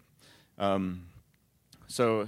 Um, 0.57 1.07
so 1.87 2.27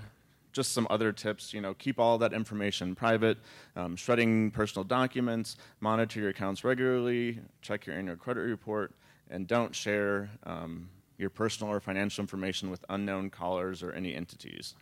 just 0.52 0.72
some 0.72 0.88
other 0.90 1.12
tips 1.12 1.54
you 1.54 1.60
know 1.60 1.74
keep 1.74 2.00
all 2.00 2.18
that 2.18 2.32
information 2.32 2.96
private 2.96 3.38
um, 3.76 3.94
shredding 3.96 4.50
personal 4.52 4.86
documents 4.86 5.58
monitor 5.82 6.22
your 6.22 6.30
accounts 6.30 6.64
regularly 6.64 7.40
check 7.62 7.86
your 7.86 7.96
annual 7.96 8.16
credit 8.16 8.40
report 8.40 8.94
and 9.30 9.48
don't 9.48 9.76
share 9.76 10.30
um, 10.46 10.88
your 11.18 11.30
personal 11.30 11.72
or 11.72 11.82
financial 11.82 12.22
information 12.22 12.70
with 12.70 12.86
unknown 12.88 13.30
callers 13.30 13.84
or 13.84 13.92
any 13.92 14.16
entities 14.16 14.76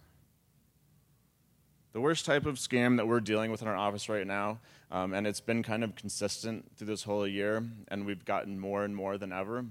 the 1.94 2.02
worst 2.02 2.26
type 2.26 2.46
of 2.46 2.56
scam 2.56 2.98
that 2.98 3.08
we're 3.08 3.20
dealing 3.20 3.52
with 3.52 3.62
in 3.62 3.68
our 3.68 3.76
office 3.76 4.10
right 4.10 4.26
now, 4.28 4.60
um, 4.92 5.14
and 5.14 5.26
it's 5.26 5.40
been 5.40 5.64
kind 5.64 5.84
of 5.84 5.96
consistent 5.96 6.66
through 6.76 6.88
this 6.88 7.04
whole 7.04 7.28
year, 7.28 7.64
and 7.88 8.06
we've 8.06 8.26
gotten 8.26 8.60
more 8.60 8.84
and 8.84 8.96
more 8.96 9.18
than 9.18 9.32
ever, 9.32 9.66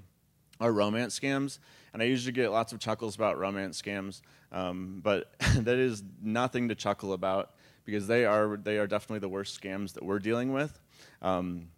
are 0.61 0.73
romance 0.73 1.19
scams. 1.19 1.59
And 1.93 2.01
I 2.01 2.07
usually 2.07 2.33
get 2.33 2.51
lots 2.51 2.73
of 2.73 2.79
chuckles 2.79 3.17
about 3.17 3.39
romance 3.39 3.81
scams, 3.81 4.23
um, 4.53 5.01
but 5.03 5.35
that 5.57 5.79
is 5.79 6.03
nothing 6.23 6.69
to 6.69 6.75
chuckle 6.75 7.13
about 7.13 7.51
because 7.85 8.07
they 8.07 8.25
are 8.25 8.57
they 8.57 8.79
are 8.79 8.87
definitely 8.87 9.19
the 9.19 9.29
worst 9.29 9.61
scams 9.61 9.93
that 9.95 10.05
we're 10.05 10.21
dealing 10.21 10.53
with. 10.53 10.79
Um, 11.21 11.69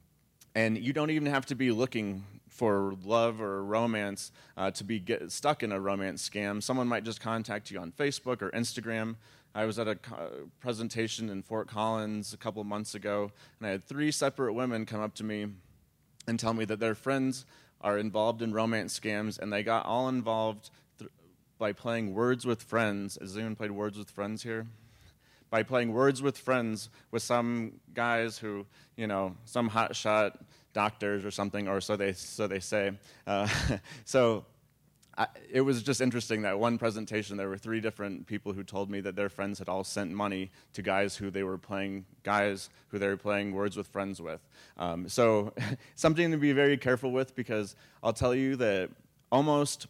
and 0.55 0.79
you 0.79 0.93
don't 0.93 1.11
even 1.11 1.27
have 1.27 1.47
to 1.47 1.55
be 1.55 1.73
looking 1.73 2.25
for 2.49 2.95
love 3.05 3.41
or 3.41 3.65
romance 3.65 4.31
uh, 4.57 4.71
to 4.71 4.85
be 4.85 5.03
stuck 5.27 5.65
in 5.65 5.73
a 5.73 5.81
romance 5.81 6.29
scam. 6.29 6.63
Someone 6.63 6.87
might 6.87 7.03
just 7.03 7.21
contact 7.21 7.71
you 7.71 7.81
on 7.81 7.91
Facebook 7.91 8.43
or 8.43 8.51
Instagram. 8.53 9.17
I 9.57 9.67
was 9.67 9.79
at 9.79 9.87
a 9.87 9.97
presentation 10.59 11.31
in 11.31 11.43
Fort 11.43 11.69
Collins 11.69 12.33
a 12.33 12.37
couple 12.37 12.64
months 12.64 12.97
ago, 12.97 13.31
and 13.59 13.69
I 13.69 13.71
had 13.71 13.85
three 13.85 14.11
separate 14.11 14.53
women 14.55 14.85
come 14.85 15.01
up 15.01 15.14
to 15.17 15.25
me 15.25 15.47
and 16.27 16.40
tell 16.40 16.55
me 16.55 16.64
that 16.64 16.81
their 16.81 16.97
friends 16.97 17.47
are 17.81 17.97
involved 17.97 18.43
in 18.43 18.53
romance 18.53 18.99
scams, 18.99 19.38
and 19.38 19.53
they 19.53 19.62
got 19.62 19.87
all 19.87 20.09
involved 20.09 20.71
th- 20.99 21.11
by 21.57 21.73
playing 21.73 22.14
Words 22.14 22.45
with 22.45 22.62
Friends. 22.62 23.17
Has 23.21 23.37
anyone 23.37 23.55
played 23.55 23.71
Words 23.71 23.97
with 23.97 24.11
Friends 24.11 24.43
here? 24.43 24.67
By 25.51 25.62
playing 25.62 25.93
Words 25.93 26.21
with 26.21 26.37
Friends 26.37 26.88
with 27.12 27.23
some 27.23 27.75
guys 27.95 28.38
who, 28.38 28.67
you 28.97 29.07
know, 29.07 29.37
some 29.45 29.71
hotshot 29.71 30.33
doctors 30.73 31.25
or 31.25 31.31
something, 31.31 31.69
or 31.69 31.81
so 31.81 31.95
they 31.95 32.12
so 32.12 32.49
they 32.49 32.59
say. 32.59 32.90
Uh, 33.25 33.47
so 34.05 34.47
I, 35.16 35.27
it 35.50 35.61
was 35.61 35.83
just 35.83 36.00
interesting 36.00 36.42
that 36.42 36.59
one 36.59 36.79
presentation 36.79 37.37
there 37.37 37.48
were 37.48 37.59
three 37.59 37.81
different 37.81 38.27
people 38.27 38.53
who 38.53 38.64
told 38.64 38.90
me 38.90 39.00
that 39.00 39.16
their 39.16 39.29
friends 39.29 39.59
had 39.59 39.68
all 39.68 39.85
sent 39.85 40.11
money 40.11 40.50
to 40.72 40.83
guys 40.83 41.16
who 41.16 41.31
they 41.31 41.42
were 41.42 41.59
playing 41.59 42.05
guys 42.22 42.70
who 42.88 42.98
they 42.98 43.07
were 43.07 43.16
playing 43.16 43.53
words 43.53 43.77
with 43.77 43.87
friends 43.88 44.20
with 44.20 44.40
um, 44.77 45.09
so 45.09 45.53
something 45.94 46.31
to 46.31 46.37
be 46.37 46.53
very 46.53 46.77
careful 46.77 47.12
with 47.12 47.35
because 47.35 47.77
i'll 48.03 48.12
tell 48.12 48.35
you 48.35 48.57
that 48.57 48.90
almost 49.31 49.87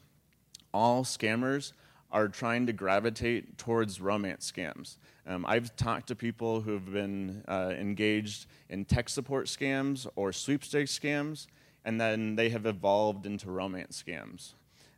all 0.72 1.04
scammers 1.04 1.72
are 2.12 2.28
trying 2.28 2.66
to 2.66 2.72
gravitate 2.72 3.56
towards 3.56 4.00
romance 4.00 4.50
scams 4.50 4.96
um, 5.26 5.46
I've 5.46 5.74
talked 5.76 6.08
to 6.08 6.14
people 6.14 6.60
who've 6.60 6.92
been 6.92 7.44
uh, 7.48 7.72
engaged 7.78 8.46
in 8.68 8.84
tech 8.84 9.08
support 9.08 9.46
scams 9.46 10.06
or 10.16 10.32
sweepstakes 10.32 10.98
scams, 10.98 11.46
and 11.84 12.00
then 12.00 12.36
they 12.36 12.50
have 12.50 12.66
evolved 12.66 13.24
into 13.24 13.50
romance 13.50 14.02
scams. 14.06 14.52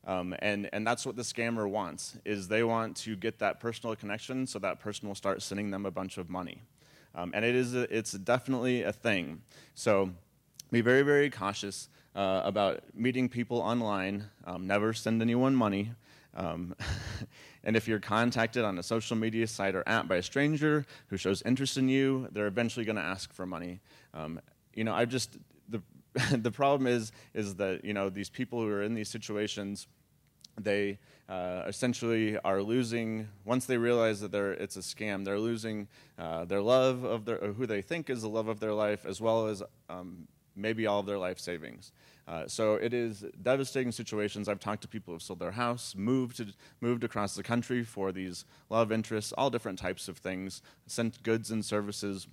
Um, 0.06 0.36
and, 0.38 0.70
and 0.72 0.86
that's 0.86 1.04
what 1.04 1.16
the 1.16 1.22
scammer 1.22 1.68
wants, 1.68 2.16
is 2.24 2.46
they 2.46 2.62
want 2.62 2.96
to 2.98 3.16
get 3.16 3.40
that 3.40 3.58
personal 3.58 3.96
connection 3.96 4.46
so 4.46 4.58
that 4.60 4.78
person 4.78 5.08
will 5.08 5.16
start 5.16 5.42
sending 5.42 5.70
them 5.70 5.84
a 5.84 5.90
bunch 5.90 6.16
of 6.16 6.30
money. 6.30 6.62
Um, 7.14 7.32
and 7.34 7.44
it 7.44 7.56
is 7.56 7.74
a, 7.74 7.96
it's 7.96 8.12
definitely 8.12 8.82
a 8.82 8.92
thing. 8.92 9.42
So 9.74 10.10
be 10.70 10.80
very, 10.80 11.02
very 11.02 11.28
cautious 11.28 11.88
uh, 12.14 12.42
about 12.44 12.82
meeting 12.94 13.28
people 13.28 13.58
online. 13.58 14.24
Um, 14.44 14.66
never 14.66 14.92
send 14.92 15.20
anyone 15.22 15.56
money. 15.56 15.92
Um, 16.34 16.76
and 17.64 17.74
if 17.74 17.88
you're 17.88 17.98
contacted 17.98 18.64
on 18.64 18.78
a 18.78 18.82
social 18.82 19.16
media 19.16 19.46
site 19.46 19.74
or 19.74 19.82
app 19.86 20.06
by 20.06 20.16
a 20.16 20.22
stranger 20.22 20.86
who 21.08 21.16
shows 21.16 21.42
interest 21.42 21.78
in 21.78 21.88
you, 21.88 22.28
they're 22.32 22.46
eventually 22.46 22.84
going 22.84 22.96
to 22.96 23.02
ask 23.02 23.32
for 23.32 23.46
money. 23.46 23.80
Um, 24.14 24.40
you 24.74 24.84
know, 24.84 24.94
I 24.94 25.04
just 25.04 25.38
the 26.32 26.50
problem 26.50 26.86
is 26.86 27.12
is 27.34 27.56
that 27.56 27.84
you 27.84 27.92
know 27.92 28.08
these 28.08 28.30
people 28.30 28.60
who 28.60 28.68
are 28.68 28.82
in 28.82 28.94
these 28.94 29.08
situations 29.08 29.86
they 30.58 30.98
uh, 31.28 31.64
essentially 31.66 32.38
are 32.38 32.62
losing 32.62 33.28
once 33.44 33.66
they 33.66 33.76
realize 33.76 34.20
that 34.20 34.34
it's 34.34 34.76
a 34.76 34.80
scam 34.80 35.24
they're 35.24 35.38
losing 35.38 35.88
uh, 36.18 36.44
their 36.44 36.62
love 36.62 37.04
of 37.04 37.24
their 37.24 37.38
who 37.52 37.66
they 37.66 37.82
think 37.82 38.08
is 38.08 38.22
the 38.22 38.28
love 38.28 38.48
of 38.48 38.60
their 38.60 38.72
life 38.72 39.04
as 39.04 39.20
well 39.20 39.46
as 39.46 39.62
um, 39.90 40.26
maybe 40.56 40.86
all 40.86 41.00
of 41.00 41.06
their 41.06 41.18
life 41.18 41.38
savings. 41.38 41.92
Uh, 42.26 42.48
so 42.48 42.74
it 42.74 42.92
is 42.92 43.24
devastating 43.42 43.92
situations. 43.92 44.48
I've 44.48 44.58
talked 44.58 44.82
to 44.82 44.88
people 44.88 45.12
who've 45.14 45.22
sold 45.22 45.38
their 45.38 45.52
house 45.52 45.94
moved 45.94 46.38
to, 46.38 46.46
moved 46.80 47.04
across 47.04 47.36
the 47.36 47.42
country 47.42 47.84
for 47.84 48.10
these 48.10 48.44
love 48.68 48.90
interests 48.90 49.32
all 49.36 49.50
different 49.50 49.78
types 49.78 50.08
of 50.08 50.18
things 50.18 50.62
sent 50.86 51.22
goods 51.22 51.50
and 51.50 51.64
services. 51.64 52.26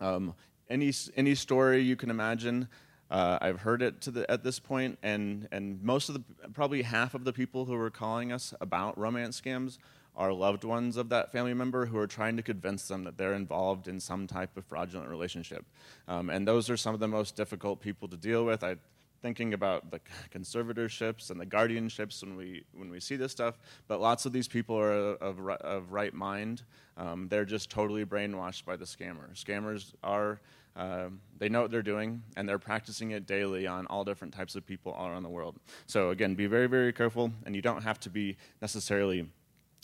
Um, 0.00 0.34
any 0.68 0.92
any 1.16 1.34
story 1.34 1.80
you 1.80 1.96
can 1.96 2.10
imagine 2.10 2.68
uh, 3.12 3.38
I've 3.42 3.60
heard 3.60 3.82
it 3.82 4.00
to 4.02 4.10
the, 4.10 4.30
at 4.30 4.42
this 4.42 4.58
point, 4.58 4.98
and, 5.02 5.46
and 5.52 5.82
most 5.82 6.08
of 6.08 6.14
the, 6.14 6.48
probably 6.48 6.80
half 6.80 7.14
of 7.14 7.24
the 7.24 7.32
people 7.32 7.66
who 7.66 7.74
are 7.74 7.90
calling 7.90 8.32
us 8.32 8.54
about 8.58 8.96
romance 8.98 9.38
scams 9.38 9.76
are 10.16 10.32
loved 10.32 10.64
ones 10.64 10.96
of 10.96 11.10
that 11.10 11.30
family 11.30 11.52
member 11.52 11.86
who 11.86 11.98
are 11.98 12.06
trying 12.06 12.36
to 12.36 12.42
convince 12.42 12.88
them 12.88 13.04
that 13.04 13.18
they're 13.18 13.34
involved 13.34 13.86
in 13.86 14.00
some 14.00 14.26
type 14.26 14.56
of 14.56 14.64
fraudulent 14.64 15.10
relationship. 15.10 15.66
Um, 16.08 16.30
and 16.30 16.48
those 16.48 16.70
are 16.70 16.76
some 16.76 16.94
of 16.94 17.00
the 17.00 17.08
most 17.08 17.36
difficult 17.36 17.80
people 17.80 18.08
to 18.08 18.16
deal 18.16 18.46
with. 18.46 18.64
I, 18.64 18.76
thinking 19.20 19.54
about 19.54 19.90
the 19.90 20.00
conservatorships 20.34 21.30
and 21.30 21.40
the 21.40 21.46
guardianships 21.46 22.22
when 22.24 22.36
we 22.36 22.64
when 22.72 22.90
we 22.90 22.98
see 22.98 23.14
this 23.16 23.30
stuff. 23.30 23.56
But 23.88 24.00
lots 24.00 24.26
of 24.26 24.32
these 24.32 24.48
people 24.48 24.76
are 24.76 25.14
of, 25.14 25.38
of 25.38 25.92
right 25.92 26.12
mind. 26.12 26.62
Um, 26.96 27.28
they're 27.28 27.44
just 27.44 27.70
totally 27.70 28.04
brainwashed 28.04 28.64
by 28.64 28.76
the 28.76 28.84
scammer. 28.84 29.32
Scammers 29.34 29.94
are 30.02 30.40
um, 30.76 31.20
they 31.38 31.48
know 31.48 31.62
what 31.62 31.70
they're 31.70 31.82
doing, 31.82 32.22
and 32.36 32.48
they're 32.48 32.58
practicing 32.58 33.10
it 33.10 33.26
daily 33.26 33.66
on 33.66 33.86
all 33.86 34.04
different 34.04 34.32
types 34.32 34.54
of 34.54 34.66
people 34.66 34.92
all 34.92 35.08
around 35.08 35.22
the 35.22 35.28
world. 35.28 35.56
So, 35.86 36.10
again, 36.10 36.34
be 36.34 36.46
very, 36.46 36.66
very 36.66 36.92
careful, 36.92 37.32
and 37.44 37.54
you 37.54 37.62
don't 37.62 37.82
have 37.82 38.00
to 38.00 38.10
be 38.10 38.36
necessarily 38.60 39.28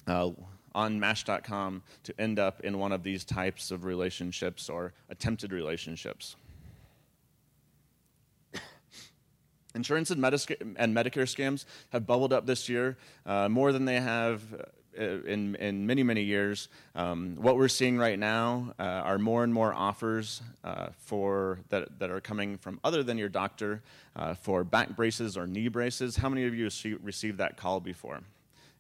uh, 0.07 0.31
on 0.75 0.99
Match.com 0.99 1.83
to 2.05 2.21
end 2.21 2.39
up 2.39 2.61
in 2.61 2.79
one 2.79 2.93
of 2.93 3.03
these 3.03 3.25
types 3.25 3.71
of 3.71 3.85
relationships 3.85 4.71
or 4.71 4.95
attempted 5.11 5.53
relationships. 5.53 6.37
Insurance 9.75 10.11
and, 10.11 10.25
and, 10.25 10.97
Medicare 10.97 11.27
scams 11.27 11.65
have 11.91 12.07
bubbled 12.07 12.33
up 12.33 12.47
this 12.47 12.69
year 12.69 12.97
uh, 13.27 13.49
more 13.49 13.73
than 13.73 13.85
they 13.85 14.01
have 14.01 14.43
in, 14.99 15.55
in 15.57 15.87
many, 15.87 16.03
many 16.03 16.23
years. 16.23 16.69
Um, 16.95 17.37
what 17.37 17.57
we're 17.57 17.69
seeing 17.69 17.99
right 17.99 18.19
now 18.19 18.75
uh, 18.79 18.83
are 18.83 19.19
more 19.19 19.45
and 19.45 19.55
more 19.55 19.73
offers 19.73 20.43
uh, 20.65 20.89
for 20.99 21.61
that, 21.69 21.99
that 21.99 22.11
are 22.11 22.21
coming 22.21 22.59
from 22.59 22.81
other 22.83 23.03
than 23.03 23.19
your 23.19 23.29
doctor 23.29 23.83
uh, 24.17 24.35
for 24.35 24.65
back 24.65 24.97
braces 24.97 25.37
or 25.37 25.47
knee 25.47 25.69
braces. 25.69 26.17
How 26.17 26.29
many 26.29 26.47
of 26.47 26.55
you 26.55 26.69
received 27.03 27.39
that 27.39 27.57
call 27.57 27.81
before? 27.81 28.21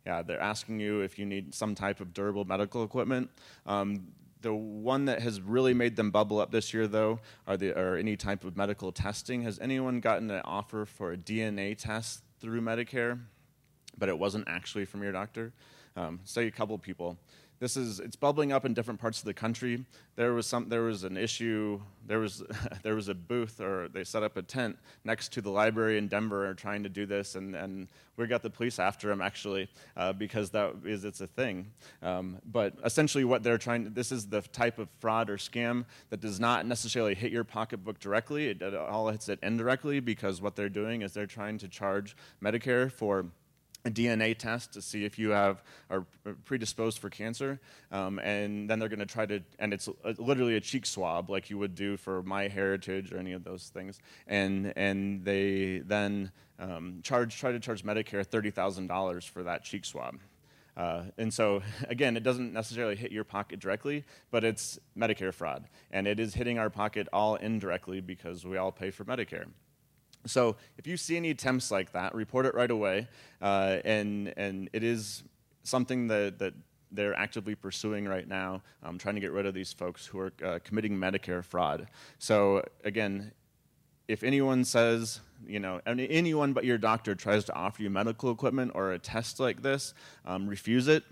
Yeah, 0.05 0.23
they're 0.23 0.41
asking 0.41 0.81
you 0.81 1.01
if 1.01 1.19
you 1.19 1.27
need 1.27 1.55
some 1.55 1.75
type 1.75 2.01
of 2.01 2.15
durable 2.15 2.45
medical 2.45 2.83
equipment. 2.83 3.31
Um, 3.67 4.09
the 4.41 4.55
one 4.55 5.07
that 5.07 5.21
has 5.21 5.41
really 5.41 5.75
made 5.75 5.97
them 5.97 6.11
bubble 6.11 6.39
up 6.41 6.51
this 6.51 6.73
year, 6.73 6.87
though, 6.87 7.21
are 7.47 7.57
the, 7.57 7.79
or 7.79 7.97
any 7.97 8.17
type 8.17 8.45
of 8.45 8.57
medical 8.57 8.93
testing. 8.93 9.43
Has 9.43 9.59
anyone 9.59 10.01
gotten 10.01 10.31
an 10.31 10.43
offer 10.45 10.85
for 10.85 11.13
a 11.13 11.17
DNA 11.17 11.77
test 11.77 12.23
through 12.41 12.61
Medicare, 12.61 13.19
but 13.97 14.09
it 14.09 14.19
wasn't 14.19 14.47
actually 14.49 14.85
from 14.85 15.03
your 15.03 15.13
doctor? 15.13 15.53
Um, 15.99 16.21
say 16.23 16.47
a 16.47 16.51
couple 16.53 16.79
people. 16.79 17.19
This 17.59 17.77
is 17.77 17.99
it's 17.99 18.15
bubbling 18.15 18.53
up 18.53 18.65
in 18.65 18.73
different 18.73 19.01
parts 19.01 19.19
of 19.19 19.25
the 19.25 19.35
country. 19.35 19.85
There 20.15 20.33
was 20.33 20.47
some 20.47 20.69
there 20.69 20.83
was 20.83 21.03
an 21.03 21.17
issue. 21.17 21.81
There 22.07 22.21
was 22.21 22.45
there 22.85 22.95
was 22.95 23.09
a 23.09 23.15
booth 23.15 23.61
or 23.61 23.89
they 23.89 24.05
set 24.05 24.23
up 24.23 24.37
a 24.37 24.43
tent 24.43 24.79
next 25.03 25.33
to 25.33 25.41
the 25.41 25.51
library 25.51 25.99
in 25.99 26.07
Denver 26.07 26.55
trying 26.55 26.85
to 26.85 26.89
do 26.89 27.05
this, 27.05 27.35
and, 27.35 27.57
and 27.57 27.89
we 28.17 28.29
got 28.29 28.43
the 28.43 28.51
police 28.51 28.79
after 28.79 29.09
them 29.09 29.21
actually 29.21 29.69
uh, 29.97 30.13
because 30.13 30.51
that 30.51 30.73
is 30.85 31.05
it's 31.05 31.21
a 31.21 31.27
thing. 31.27 31.67
Um, 32.01 32.39
but 32.47 32.75
essentially, 32.85 33.25
what 33.25 33.43
they're 33.43 33.59
trying 33.59 33.93
this 33.93 34.13
is 34.13 34.29
the 34.29 34.43
type 34.43 34.79
of 34.79 34.89
fraud 35.01 35.29
or 35.29 35.37
scam 35.37 35.85
that 36.11 36.21
does 36.21 36.39
not 36.39 36.65
necessarily 36.65 37.17
hit 37.17 37.33
your 37.33 37.43
pocketbook 37.43 37.99
directly. 37.99 38.51
It, 38.51 38.63
it 38.63 38.73
all 38.77 39.09
hits 39.09 39.29
it 39.29 39.41
indirectly 39.43 39.99
because 39.99 40.41
what 40.41 40.55
they're 40.55 40.69
doing 40.69 41.03
is 41.03 41.13
they're 41.13 41.27
trying 41.27 41.59
to 41.59 41.67
charge 41.67 42.17
Medicare 42.41 42.93
for 42.93 43.27
a 43.89 43.91
DNA 43.91 44.37
test 44.37 44.73
to 44.75 44.83
see 44.83 45.05
if 45.05 45.19
you 45.19 45.31
have 45.31 45.63
are 45.91 46.07
predisposed 46.45 46.99
for 46.99 47.11
cancer, 47.11 47.59
um, 47.91 48.19
and 48.21 48.69
then 48.69 48.79
they're 48.79 48.89
going 48.89 48.99
to 49.01 49.07
try 49.07 49.27
to, 49.27 49.41
and 49.59 49.73
it's 49.73 49.89
literally 50.19 50.57
a 50.57 50.61
cheek 50.61 50.87
swab 50.87 51.31
like 51.31 51.51
you 51.51 51.59
would 51.59 51.75
do 51.75 51.97
for 51.97 52.23
MyHeritage 52.23 53.13
or 53.13 53.19
any 53.19 53.33
of 53.33 53.43
those 53.45 53.71
things, 53.75 53.99
and 54.27 54.73
and 54.77 55.25
they 55.25 55.83
then 55.85 56.31
um, 56.59 57.01
charge 57.03 57.37
try 57.37 57.51
to 57.51 57.61
charge 57.61 57.83
Medicare 57.83 58.25
thirty 58.25 58.51
thousand 58.51 58.87
dollars 58.87 59.25
for 59.25 59.43
that 59.43 59.65
cheek 59.65 59.85
swab. 59.85 60.19
Uh, 60.77 61.03
and 61.19 61.35
so, 61.35 61.61
again, 61.89 62.17
it 62.17 62.23
doesn't 62.23 62.53
necessarily 62.53 62.95
hit 62.95 63.11
your 63.11 63.25
pocket 63.25 63.59
directly, 63.59 64.05
but 64.31 64.45
it's 64.45 64.79
Medicare 64.97 65.35
fraud. 65.35 65.65
And 65.91 66.07
it 66.07 66.21
is 66.21 66.35
hitting 66.35 66.59
our 66.59 66.71
pocket 66.71 67.09
all 67.13 67.35
indirectly 67.35 68.01
because 68.01 68.45
we 68.45 68.57
all 68.57 68.71
pay 68.71 68.93
for 68.93 69.05
Medicare. 69.05 69.47
So 70.29 70.57
if 70.77 70.87
you 70.87 70.97
see 70.97 71.17
any 71.17 71.31
attempts 71.31 71.71
like 71.71 71.93
that, 71.93 72.15
report 72.15 72.47
it 72.47 72.55
right 72.55 72.71
away. 72.71 73.09
Uh, 73.41 73.79
and, 73.85 74.33
and 74.37 74.71
it 74.73 74.85
is 74.85 75.25
something 75.63 76.09
that, 76.09 76.39
that 76.39 76.55
they're 76.93 77.15
actively 77.15 77.55
pursuing 77.55 78.07
right 78.07 78.27
now, 78.27 78.63
um, 78.83 78.99
trying 78.99 79.15
to 79.15 79.21
get 79.21 79.33
rid 79.33 79.47
of 79.47 79.55
these 79.55 79.73
folks 79.73 80.07
who 80.07 80.19
are 80.21 80.33
uh, 80.45 80.59
committing 80.65 80.97
Medicare 80.97 81.45
fraud. 81.45 81.89
So 82.19 82.65
again, 82.85 83.33
if 84.07 84.23
anyone 84.23 84.65
says, 84.65 85.21
you 85.47 85.61
know, 85.61 85.81
anyone 85.87 86.53
but 86.53 86.65
your 86.65 86.79
doctor 86.79 87.15
tries 87.15 87.45
to 87.45 87.55
offer 87.55 87.83
you 87.83 87.91
medical 87.91 88.31
equipment 88.31 88.73
or 88.75 88.93
a 88.93 88.99
test 88.99 89.39
like 89.39 89.63
this, 89.63 89.93
um, 90.25 90.47
refuse 90.49 90.89
it 90.89 91.05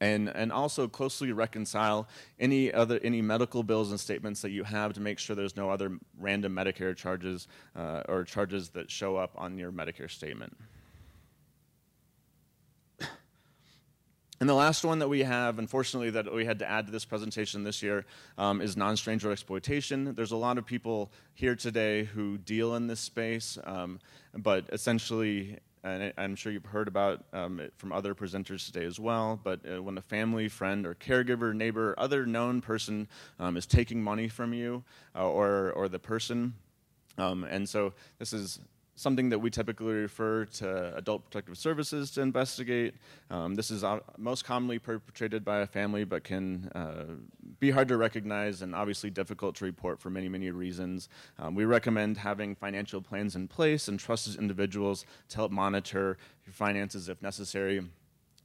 and, 0.00 0.28
and 0.28 0.52
also 0.52 0.88
closely 0.88 1.32
reconcile 1.32 2.08
any 2.38 2.72
other 2.72 3.00
any 3.02 3.22
medical 3.22 3.62
bills 3.62 3.90
and 3.90 4.00
statements 4.00 4.42
that 4.42 4.50
you 4.50 4.64
have 4.64 4.92
to 4.94 5.00
make 5.00 5.18
sure 5.18 5.34
there's 5.34 5.56
no 5.56 5.70
other 5.70 5.98
random 6.18 6.54
Medicare 6.54 6.96
charges 6.96 7.48
uh, 7.74 8.02
or 8.08 8.24
charges 8.24 8.70
that 8.70 8.90
show 8.90 9.16
up 9.16 9.32
on 9.36 9.58
your 9.58 9.72
Medicare 9.72 10.10
statement. 10.10 10.56
And 14.38 14.48
the 14.48 14.54
last 14.54 14.84
one 14.84 14.98
that 14.98 15.08
we 15.08 15.22
have, 15.22 15.58
unfortunately, 15.58 16.10
that 16.10 16.30
we 16.32 16.44
had 16.44 16.58
to 16.58 16.68
add 16.68 16.86
to 16.86 16.92
this 16.92 17.06
presentation 17.06 17.64
this 17.64 17.82
year 17.82 18.04
um, 18.36 18.60
is 18.60 18.76
non 18.76 18.96
stranger 18.96 19.32
exploitation. 19.32 20.14
There's 20.14 20.32
a 20.32 20.36
lot 20.36 20.58
of 20.58 20.66
people 20.66 21.10
here 21.32 21.56
today 21.56 22.04
who 22.04 22.36
deal 22.36 22.74
in 22.74 22.86
this 22.86 23.00
space, 23.00 23.56
um, 23.64 23.98
but 24.34 24.66
essentially, 24.72 25.58
and 25.84 26.12
I'm 26.16 26.34
sure 26.34 26.52
you've 26.52 26.64
heard 26.64 26.88
about 26.88 27.24
um, 27.32 27.60
it 27.60 27.72
from 27.76 27.92
other 27.92 28.14
presenters 28.14 28.66
today 28.66 28.84
as 28.84 28.98
well, 28.98 29.38
but 29.42 29.60
uh, 29.66 29.82
when 29.82 29.98
a 29.98 30.02
family, 30.02 30.48
friend, 30.48 30.86
or 30.86 30.94
caregiver, 30.94 31.54
neighbor, 31.54 31.94
other 31.98 32.26
known 32.26 32.60
person 32.60 33.08
um, 33.38 33.56
is 33.56 33.66
taking 33.66 34.02
money 34.02 34.28
from 34.28 34.52
you 34.52 34.82
uh, 35.14 35.28
or, 35.28 35.72
or 35.72 35.88
the 35.88 35.98
person, 35.98 36.54
um, 37.18 37.44
and 37.44 37.68
so 37.68 37.92
this 38.18 38.32
is 38.32 38.60
something 38.96 39.28
that 39.28 39.38
we 39.38 39.50
typically 39.50 39.92
refer 39.92 40.46
to 40.46 40.96
adult 40.96 41.24
protective 41.24 41.56
services 41.56 42.10
to 42.12 42.22
investigate. 42.22 42.94
Um, 43.30 43.54
this 43.54 43.70
is 43.70 43.84
uh, 43.84 44.00
most 44.16 44.44
commonly 44.44 44.78
perpetrated 44.78 45.44
by 45.44 45.60
a 45.60 45.66
family, 45.66 46.04
but 46.04 46.24
can 46.24 46.70
uh, 46.74 47.04
be 47.60 47.70
hard 47.70 47.88
to 47.88 47.96
recognize 47.96 48.62
and 48.62 48.74
obviously 48.74 49.10
difficult 49.10 49.54
to 49.56 49.64
report 49.64 50.00
for 50.00 50.10
many, 50.10 50.28
many 50.28 50.50
reasons. 50.50 51.08
Um, 51.38 51.54
we 51.54 51.66
recommend 51.66 52.16
having 52.16 52.54
financial 52.54 53.02
plans 53.02 53.36
in 53.36 53.48
place 53.48 53.86
and 53.86 54.00
trusted 54.00 54.36
individuals 54.36 55.04
to 55.28 55.36
help 55.36 55.52
monitor 55.52 56.16
your 56.46 56.52
finances 56.54 57.08
if 57.08 57.20
necessary 57.22 57.82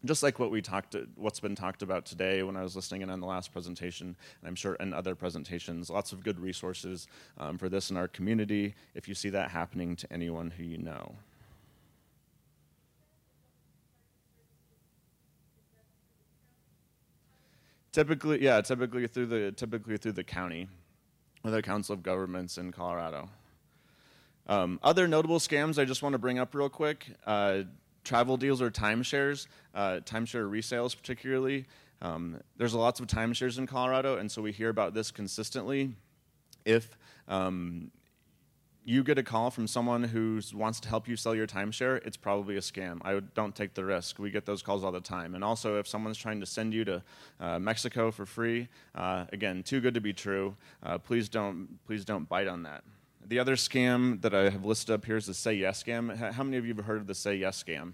just 0.06 0.24
like 0.24 0.40
what 0.40 0.52
we 0.52 0.62
talked, 0.62 0.96
what's 1.16 1.40
been 1.40 1.56
talked 1.56 1.82
about 1.82 2.06
today 2.06 2.42
when 2.44 2.56
I 2.56 2.64
was 2.64 2.76
listening 2.76 3.02
in 3.02 3.10
on 3.10 3.20
the 3.20 3.28
last 3.28 3.52
presentation, 3.52 4.08
and 4.08 4.48
I'm 4.48 4.56
sure 4.56 4.76
in 4.76 4.94
other 4.94 5.16
presentations, 5.16 5.90
lots 5.90 6.12
of 6.12 6.24
good 6.24 6.40
resources 6.40 7.08
um, 7.38 7.58
for 7.58 7.70
this 7.70 7.92
in 7.92 7.98
our 7.98 8.08
community 8.08 8.74
if 8.96 9.08
you 9.08 9.14
see 9.14 9.30
that 9.30 9.52
happening 9.52 9.96
to 9.98 10.12
anyone 10.12 10.52
who 10.52 10.64
you 10.64 10.78
know. 10.78 11.16
Typically, 17.92 18.42
yeah, 18.42 18.62
typically 18.62 19.06
through 19.06 19.26
the 19.26 19.52
typically 19.52 19.98
through 19.98 20.14
the 20.14 20.24
county, 20.24 20.68
or 21.44 21.52
the 21.52 21.62
Council 21.62 21.94
of 21.94 22.02
Governments 22.02 22.58
in 22.58 22.72
Colorado. 22.72 23.30
Um, 24.48 24.80
other 24.82 25.08
notable 25.08 25.40
scams 25.40 25.78
I 25.78 25.86
just 25.86 26.02
want 26.02 26.14
to 26.14 26.20
bring 26.20 26.40
up 26.40 26.56
real 26.56 26.70
quick. 26.70 27.08
Uh, 27.26 27.64
travel 28.04 28.38
deals 28.38 28.62
or 28.62 28.72
timeshares, 28.72 29.48
uh, 29.76 30.00
timeshare 30.04 30.50
resales 30.50 30.96
particularly. 30.96 31.66
Um, 32.02 32.40
there's 32.58 32.74
lots 32.74 33.00
of 33.00 33.08
timeshares 33.08 33.58
in 33.58 33.68
Colorado, 33.68 34.18
and 34.18 34.32
so 34.32 34.42
we 34.42 34.52
hear 34.52 34.70
about 34.70 34.94
this 34.94 35.12
consistently. 35.12 35.94
If 36.66 36.98
um, 37.28 37.92
you 38.84 39.04
get 39.04 39.18
a 39.20 39.24
call 39.24 39.52
from 39.52 39.68
someone 39.68 40.04
who 40.04 40.42
wants 40.54 40.80
to 40.80 40.90
help 40.90 41.08
you 41.08 41.16
sell 41.16 41.36
your 41.36 41.46
timeshare, 41.46 42.06
it's 42.06 42.18
probably 42.18 42.58
a 42.58 42.62
scam. 42.62 43.00
I 43.04 43.20
don't 43.36 43.56
take 43.56 43.76
the 43.76 43.86
risk. 43.86 44.18
We 44.18 44.32
get 44.32 44.46
those 44.46 44.64
calls 44.64 44.84
all 44.84 44.92
the 44.92 45.00
time. 45.00 45.36
And 45.36 45.44
also, 45.44 45.78
if 45.78 45.88
someone's 45.88 46.18
trying 46.18 46.40
to 46.40 46.46
send 46.48 46.74
you 46.74 46.84
to 46.86 47.04
uh, 47.40 47.60
Mexico 47.60 48.10
for 48.10 48.26
free, 48.26 48.70
uh, 48.96 49.26
again, 49.32 49.62
too 49.62 49.82
good 49.82 49.94
to 49.94 50.02
be 50.02 50.14
true. 50.14 50.56
Uh, 50.82 50.98
please 50.98 51.30
don't 51.30 51.80
please 51.86 52.04
don't 52.04 52.28
bite 52.28 52.48
on 52.48 52.64
that. 52.64 52.84
The 53.28 53.40
other 53.40 53.56
scam 53.56 54.22
that 54.22 54.34
I 54.34 54.50
have 54.50 54.66
listed 54.66 54.94
up 54.94 55.06
here 55.06 55.18
is 55.18 55.28
the 55.28 55.34
Say 55.34 55.54
Yes 55.54 55.84
scam. 55.84 56.16
How 56.34 56.44
many 56.44 56.58
of 56.58 56.66
you 56.66 56.74
have 56.74 56.86
heard 56.86 57.00
of 57.02 57.08
the 57.08 57.16
Say 57.16 57.36
Yes 57.36 57.64
scam? 57.64 57.94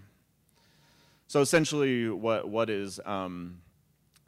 So 1.26 1.40
essentially, 1.40 2.08
what 2.08 2.48
what 2.48 2.70
is 2.70 3.00
um, 3.04 3.60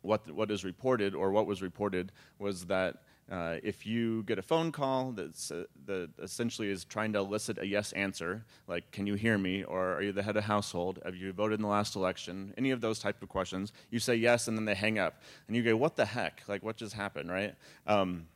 what 0.03 0.31
what 0.31 0.51
is 0.51 0.65
reported 0.65 1.15
or 1.15 1.31
what 1.31 1.47
was 1.47 1.63
reported 1.63 2.13
was 2.39 2.67
that 2.67 2.97
uh, 3.31 3.57
if 3.63 3.87
you 3.87 4.25
get 4.25 4.39
a 4.39 4.43
phone 4.43 4.73
call 4.73 5.13
that's, 5.13 5.53
uh, 5.53 5.63
that 5.87 6.11
essentially 6.21 6.69
is 6.69 6.85
trying 6.85 7.13
to 7.13 7.21
elicit 7.21 7.59
a 7.59 7.67
yes 7.67 7.93
answer, 7.93 8.45
like 8.67 8.91
"Can 8.91 9.07
you 9.07 9.15
hear 9.15 9.39
me?" 9.39 9.63
or 9.65 9.95
"Are 9.95 10.03
you 10.03 10.13
the 10.13 10.23
head 10.23 10.37
of 10.37 10.45
household?" 10.45 10.99
"Have 11.05 11.15
you 11.15 11.33
voted 11.33 11.61
in 11.61 11.63
the 11.63 11.69
last 11.69 11.95
election?" 11.95 12.53
Any 12.59 12.73
of 12.73 12.81
those 12.81 12.99
type 12.99 13.23
of 13.23 13.29
questions, 13.29 13.73
you 13.91 14.01
say 14.01 14.17
yes, 14.17 14.49
and 14.49 14.59
then 14.59 14.65
they 14.65 14.75
hang 14.75 14.99
up, 14.99 15.23
and 15.47 15.57
you 15.57 15.63
go, 15.63 15.77
"What 15.77 15.95
the 15.97 16.05
heck? 16.05 16.43
Like, 16.49 16.63
what 16.65 16.77
just 16.77 16.95
happened?" 16.95 17.31
Right? 17.31 17.55
Um, 17.87 18.27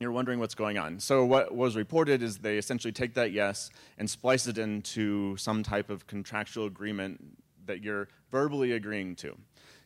you're 0.00 0.12
wondering 0.12 0.38
what's 0.38 0.54
going 0.54 0.78
on. 0.78 0.98
So, 0.98 1.24
what 1.24 1.54
was 1.54 1.76
reported 1.76 2.22
is 2.22 2.38
they 2.38 2.58
essentially 2.58 2.92
take 2.92 3.14
that 3.14 3.32
yes 3.32 3.70
and 3.98 4.08
splice 4.08 4.46
it 4.46 4.58
into 4.58 5.36
some 5.36 5.62
type 5.62 5.90
of 5.90 6.06
contractual 6.06 6.66
agreement 6.66 7.38
that 7.66 7.82
you're 7.82 8.08
verbally 8.30 8.72
agreeing 8.72 9.16
to. 9.16 9.36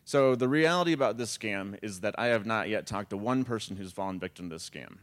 So, 0.04 0.34
the 0.34 0.48
reality 0.48 0.92
about 0.92 1.18
this 1.18 1.36
scam 1.36 1.78
is 1.82 2.00
that 2.00 2.14
I 2.18 2.26
have 2.26 2.46
not 2.46 2.68
yet 2.68 2.86
talked 2.86 3.10
to 3.10 3.16
one 3.16 3.44
person 3.44 3.76
who's 3.76 3.92
fallen 3.92 4.18
victim 4.18 4.48
to 4.48 4.56
this 4.56 4.68
scam. 4.68 4.98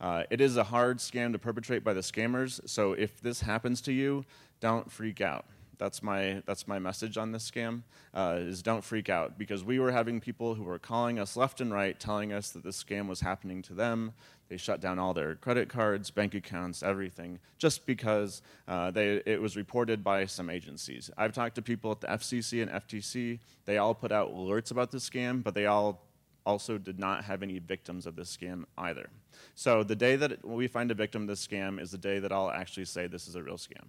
Uh, 0.00 0.24
it 0.30 0.40
is 0.40 0.56
a 0.56 0.64
hard 0.64 0.98
scam 0.98 1.32
to 1.32 1.38
perpetrate 1.38 1.84
by 1.84 1.92
the 1.92 2.00
scammers, 2.00 2.66
so 2.68 2.92
if 2.92 3.20
this 3.20 3.42
happens 3.42 3.80
to 3.82 3.92
you, 3.92 4.24
don't 4.60 4.90
freak 4.90 5.20
out. 5.20 5.44
That's 5.80 6.02
my 6.02 6.42
that's 6.44 6.68
my 6.68 6.78
message 6.78 7.16
on 7.16 7.32
this 7.32 7.50
scam. 7.50 7.84
Uh, 8.12 8.36
is 8.40 8.62
don't 8.62 8.84
freak 8.84 9.08
out 9.08 9.38
because 9.38 9.64
we 9.64 9.78
were 9.78 9.90
having 9.90 10.20
people 10.20 10.54
who 10.54 10.62
were 10.62 10.78
calling 10.78 11.18
us 11.18 11.38
left 11.38 11.62
and 11.62 11.72
right, 11.72 11.98
telling 11.98 12.34
us 12.34 12.50
that 12.50 12.62
this 12.62 12.84
scam 12.84 13.08
was 13.08 13.20
happening 13.20 13.62
to 13.62 13.72
them. 13.72 14.12
They 14.50 14.58
shut 14.58 14.82
down 14.82 14.98
all 14.98 15.14
their 15.14 15.36
credit 15.36 15.70
cards, 15.70 16.10
bank 16.10 16.34
accounts, 16.34 16.82
everything, 16.82 17.38
just 17.56 17.86
because 17.86 18.42
uh, 18.68 18.90
they, 18.90 19.22
it 19.24 19.40
was 19.40 19.56
reported 19.56 20.04
by 20.04 20.26
some 20.26 20.50
agencies. 20.50 21.10
I've 21.16 21.32
talked 21.32 21.54
to 21.54 21.62
people 21.62 21.92
at 21.92 22.02
the 22.02 22.08
FCC 22.08 22.60
and 22.60 22.70
FTC. 22.70 23.38
They 23.64 23.78
all 23.78 23.94
put 23.94 24.12
out 24.12 24.34
alerts 24.34 24.70
about 24.70 24.90
this 24.90 25.08
scam, 25.08 25.42
but 25.42 25.54
they 25.54 25.64
all 25.64 26.02
also 26.44 26.76
did 26.76 26.98
not 26.98 27.24
have 27.24 27.42
any 27.42 27.58
victims 27.58 28.06
of 28.06 28.16
this 28.16 28.36
scam 28.36 28.64
either. 28.76 29.08
So 29.54 29.82
the 29.82 29.96
day 29.96 30.16
that 30.16 30.44
we 30.44 30.66
find 30.66 30.90
a 30.90 30.94
victim 30.94 31.22
of 31.22 31.28
this 31.28 31.46
scam 31.46 31.80
is 31.80 31.90
the 31.90 31.98
day 31.98 32.18
that 32.18 32.32
I'll 32.32 32.50
actually 32.50 32.84
say 32.84 33.06
this 33.06 33.28
is 33.28 33.34
a 33.34 33.42
real 33.42 33.56
scam. 33.56 33.88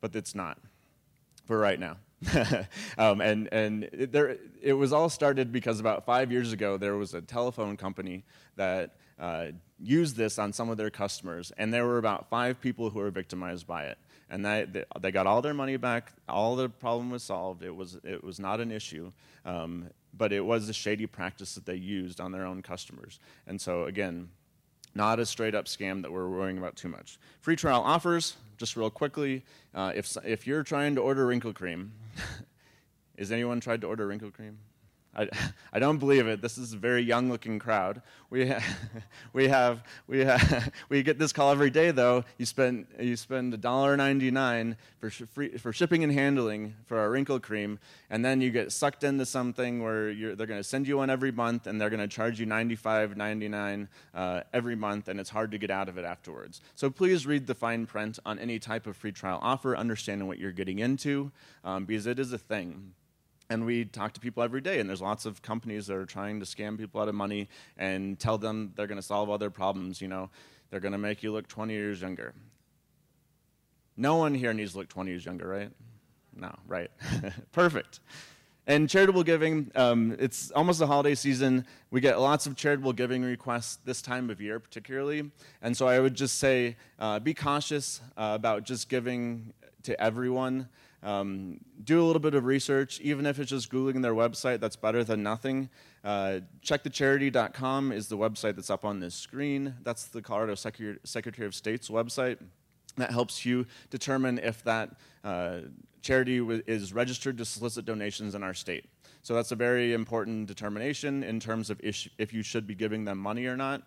But 0.00 0.16
it's 0.16 0.34
not 0.34 0.58
for 1.46 1.58
right 1.58 1.80
now. 1.80 1.96
um, 2.98 3.20
and 3.20 3.48
and 3.52 3.84
it, 3.84 4.12
there, 4.12 4.38
it 4.62 4.72
was 4.72 4.92
all 4.92 5.08
started 5.08 5.52
because 5.52 5.80
about 5.80 6.06
five 6.06 6.32
years 6.32 6.52
ago 6.52 6.76
there 6.76 6.96
was 6.96 7.14
a 7.14 7.20
telephone 7.20 7.76
company 7.76 8.24
that 8.56 8.96
uh, 9.18 9.46
used 9.78 10.16
this 10.16 10.38
on 10.38 10.52
some 10.52 10.70
of 10.70 10.76
their 10.76 10.90
customers, 10.90 11.52
and 11.58 11.72
there 11.72 11.84
were 11.84 11.98
about 11.98 12.28
five 12.28 12.60
people 12.60 12.90
who 12.90 12.98
were 12.98 13.10
victimized 13.10 13.66
by 13.66 13.84
it. 13.84 13.98
And 14.28 14.44
they, 14.44 14.66
they 15.00 15.12
got 15.12 15.28
all 15.28 15.40
their 15.40 15.54
money 15.54 15.76
back. 15.76 16.12
All 16.28 16.56
the 16.56 16.68
problem 16.68 17.10
was 17.10 17.22
solved. 17.22 17.62
It 17.62 17.74
was 17.74 17.96
it 18.02 18.24
was 18.24 18.40
not 18.40 18.60
an 18.60 18.72
issue, 18.72 19.12
um, 19.44 19.90
but 20.12 20.32
it 20.32 20.44
was 20.44 20.68
a 20.68 20.72
shady 20.72 21.06
practice 21.06 21.54
that 21.54 21.64
they 21.64 21.76
used 21.76 22.20
on 22.20 22.32
their 22.32 22.44
own 22.44 22.60
customers. 22.62 23.20
And 23.46 23.60
so 23.60 23.84
again, 23.84 24.30
not 24.96 25.20
a 25.20 25.26
straight 25.26 25.54
up 25.54 25.66
scam 25.66 26.02
that 26.02 26.10
we're 26.10 26.28
worrying 26.28 26.58
about 26.58 26.74
too 26.74 26.88
much. 26.88 27.18
Free 27.40 27.54
trial 27.54 27.82
offers, 27.84 28.36
just 28.56 28.76
real 28.76 28.90
quickly. 28.90 29.44
Uh, 29.74 29.92
if, 29.94 30.16
if 30.24 30.46
you're 30.46 30.62
trying 30.62 30.94
to 30.94 31.02
order 31.02 31.26
wrinkle 31.26 31.52
cream, 31.52 31.92
is 33.16 33.30
anyone 33.30 33.60
tried 33.60 33.82
to 33.82 33.86
order 33.86 34.06
wrinkle 34.06 34.30
cream? 34.30 34.58
I, 35.16 35.28
I 35.72 35.78
don't 35.78 35.98
believe 35.98 36.26
it. 36.26 36.42
This 36.42 36.58
is 36.58 36.72
a 36.72 36.76
very 36.76 37.02
young 37.02 37.30
looking 37.30 37.58
crowd. 37.58 38.02
We, 38.30 38.48
ha- 38.48 38.62
we, 39.32 39.48
have, 39.48 39.82
we, 40.06 40.24
ha- 40.24 40.68
we 40.88 41.02
get 41.02 41.18
this 41.18 41.32
call 41.32 41.50
every 41.50 41.70
day, 41.70 41.90
though. 41.90 42.24
You 42.38 42.46
spend, 42.46 42.86
you 43.00 43.16
spend 43.16 43.54
$1.99 43.54 44.76
for, 44.98 45.10
sh- 45.10 45.22
free, 45.32 45.56
for 45.58 45.72
shipping 45.72 46.04
and 46.04 46.12
handling 46.12 46.74
for 46.86 46.98
our 46.98 47.10
wrinkle 47.10 47.40
cream, 47.40 47.78
and 48.10 48.24
then 48.24 48.40
you 48.40 48.50
get 48.50 48.72
sucked 48.72 49.04
into 49.04 49.26
something 49.26 49.82
where 49.82 50.14
they're 50.14 50.46
going 50.46 50.60
to 50.60 50.64
send 50.64 50.86
you 50.86 50.98
one 50.98 51.10
every 51.10 51.32
month, 51.32 51.66
and 51.66 51.80
they're 51.80 51.90
going 51.90 52.00
to 52.00 52.08
charge 52.08 52.38
you 52.38 52.46
$95.99 52.46 53.88
uh, 54.14 54.40
every 54.52 54.76
month, 54.76 55.08
and 55.08 55.18
it's 55.18 55.30
hard 55.30 55.50
to 55.50 55.58
get 55.58 55.70
out 55.70 55.88
of 55.88 55.98
it 55.98 56.04
afterwards. 56.04 56.60
So 56.74 56.90
please 56.90 57.26
read 57.26 57.46
the 57.46 57.54
fine 57.54 57.86
print 57.86 58.18
on 58.26 58.38
any 58.38 58.58
type 58.58 58.86
of 58.86 58.96
free 58.96 59.12
trial 59.12 59.38
offer, 59.42 59.76
understanding 59.76 60.26
what 60.26 60.38
you're 60.38 60.52
getting 60.52 60.78
into, 60.78 61.32
um, 61.64 61.84
because 61.84 62.06
it 62.06 62.18
is 62.18 62.32
a 62.32 62.38
thing 62.38 62.92
and 63.48 63.64
we 63.64 63.84
talk 63.84 64.12
to 64.14 64.20
people 64.20 64.42
every 64.42 64.60
day 64.60 64.80
and 64.80 64.88
there's 64.88 65.02
lots 65.02 65.26
of 65.26 65.42
companies 65.42 65.86
that 65.86 65.96
are 65.96 66.06
trying 66.06 66.40
to 66.40 66.46
scam 66.46 66.76
people 66.76 67.00
out 67.00 67.08
of 67.08 67.14
money 67.14 67.48
and 67.76 68.18
tell 68.18 68.38
them 68.38 68.72
they're 68.76 68.86
going 68.86 69.00
to 69.00 69.06
solve 69.06 69.30
all 69.30 69.38
their 69.38 69.50
problems 69.50 70.00
you 70.00 70.08
know? 70.08 70.30
They're 70.70 70.80
going 70.80 70.92
to 70.92 70.98
make 70.98 71.22
you 71.22 71.32
look 71.32 71.46
20 71.46 71.72
years 71.72 72.02
younger. 72.02 72.34
No 73.96 74.16
one 74.16 74.34
here 74.34 74.52
needs 74.52 74.72
to 74.72 74.78
look 74.78 74.88
20 74.88 75.10
years 75.10 75.24
younger 75.24 75.46
right? 75.48 75.70
No 76.34 76.54
right. 76.66 76.90
Perfect. 77.52 78.00
And 78.68 78.90
charitable 78.90 79.22
giving 79.22 79.70
um, 79.76 80.16
it's 80.18 80.50
almost 80.50 80.80
the 80.80 80.88
holiday 80.88 81.14
season. 81.14 81.66
We 81.92 82.00
get 82.00 82.20
lots 82.20 82.46
of 82.46 82.56
charitable 82.56 82.94
giving 82.94 83.22
requests 83.22 83.78
this 83.84 84.02
time 84.02 84.28
of 84.28 84.40
year 84.40 84.58
particularly. 84.58 85.30
And 85.62 85.76
so 85.76 85.86
i 85.86 86.00
would 86.00 86.14
just 86.14 86.38
say 86.38 86.76
uh, 86.98 87.20
be 87.20 87.32
cautious 87.32 88.00
uh, 88.16 88.32
about 88.34 88.64
just 88.64 88.88
giving 88.88 89.52
to 89.86 90.00
everyone 90.00 90.68
um, 91.02 91.60
do 91.82 92.02
a 92.02 92.04
little 92.04 92.20
bit 92.20 92.34
of 92.34 92.44
research, 92.44 93.00
even 93.00 93.26
if 93.26 93.38
it's 93.38 93.50
just 93.50 93.70
Googling 93.70 94.02
their 94.02 94.14
website, 94.14 94.60
that's 94.60 94.76
better 94.76 95.04
than 95.04 95.22
nothing. 95.22 95.70
Uh, 96.04 96.40
checkthecharity.com 96.64 97.92
is 97.92 98.08
the 98.08 98.16
website 98.16 98.56
that's 98.56 98.70
up 98.70 98.84
on 98.84 99.00
this 99.00 99.14
screen. 99.14 99.74
That's 99.82 100.06
the 100.06 100.20
Colorado 100.20 100.54
Secretary 100.54 101.46
of 101.46 101.54
State's 101.54 101.88
website. 101.88 102.38
That 102.96 103.10
helps 103.10 103.44
you 103.44 103.66
determine 103.90 104.38
if 104.38 104.64
that 104.64 104.96
uh, 105.22 105.58
charity 106.02 106.38
w- 106.38 106.62
is 106.66 106.92
registered 106.92 107.38
to 107.38 107.44
solicit 107.44 107.84
donations 107.84 108.34
in 108.34 108.42
our 108.42 108.54
state. 108.54 108.86
So 109.22 109.34
that's 109.34 109.52
a 109.52 109.56
very 109.56 109.92
important 109.92 110.46
determination 110.46 111.22
in 111.22 111.40
terms 111.40 111.70
of 111.70 111.80
if 111.82 112.32
you 112.32 112.42
should 112.42 112.66
be 112.66 112.74
giving 112.74 113.04
them 113.04 113.18
money 113.18 113.46
or 113.46 113.56
not, 113.56 113.82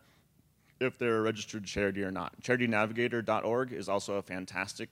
if 0.80 0.98
they're 0.98 1.18
a 1.18 1.22
registered 1.22 1.66
charity 1.66 2.04
or 2.04 2.12
not. 2.12 2.42
CharityNavigator.org 2.42 3.74
is 3.74 3.90
also 3.90 4.16
a 4.16 4.22
fantastic 4.22 4.92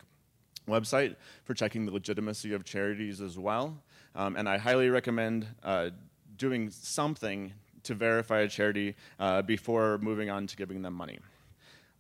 website 0.68 1.16
for 1.44 1.54
checking 1.54 1.86
the 1.86 1.92
legitimacy 1.92 2.54
of 2.54 2.64
charities 2.64 3.22
as 3.22 3.38
well. 3.38 3.78
Um, 4.16 4.36
and 4.36 4.48
I 4.50 4.58
highly 4.58 4.90
recommend 4.90 5.48
uh, 5.64 5.92
doing 6.38 6.70
something 6.70 7.54
to 7.84 7.96
verify 7.96 8.42
a 8.42 8.48
charity 8.48 8.96
uh, 9.20 9.42
before 9.42 9.98
moving 10.00 10.30
on 10.30 10.48
to 10.48 10.56
giving 10.56 10.82
them 10.82 10.94
money. 10.94 11.20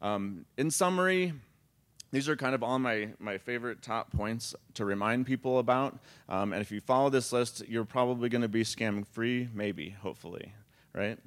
Um, 0.01 0.45
in 0.57 0.69
summary, 0.69 1.33
these 2.11 2.29
are 2.29 2.35
kind 2.35 2.55
of 2.55 2.63
all 2.63 2.79
my, 2.79 3.09
my 3.19 3.37
favorite 3.37 3.81
top 3.81 4.11
points 4.11 4.55
to 4.75 4.85
remind 4.85 5.25
people 5.25 5.59
about. 5.59 5.97
Um, 6.29 6.53
and 6.53 6.61
if 6.61 6.71
you 6.71 6.79
follow 6.79 7.09
this 7.09 7.33
list, 7.33 7.67
you're 7.67 7.85
probably 7.85 8.29
going 8.29 8.41
to 8.41 8.47
be 8.47 8.63
scam 8.63 9.05
free, 9.05 9.49
maybe, 9.53 9.89
hopefully, 9.89 10.53
right? 10.93 11.17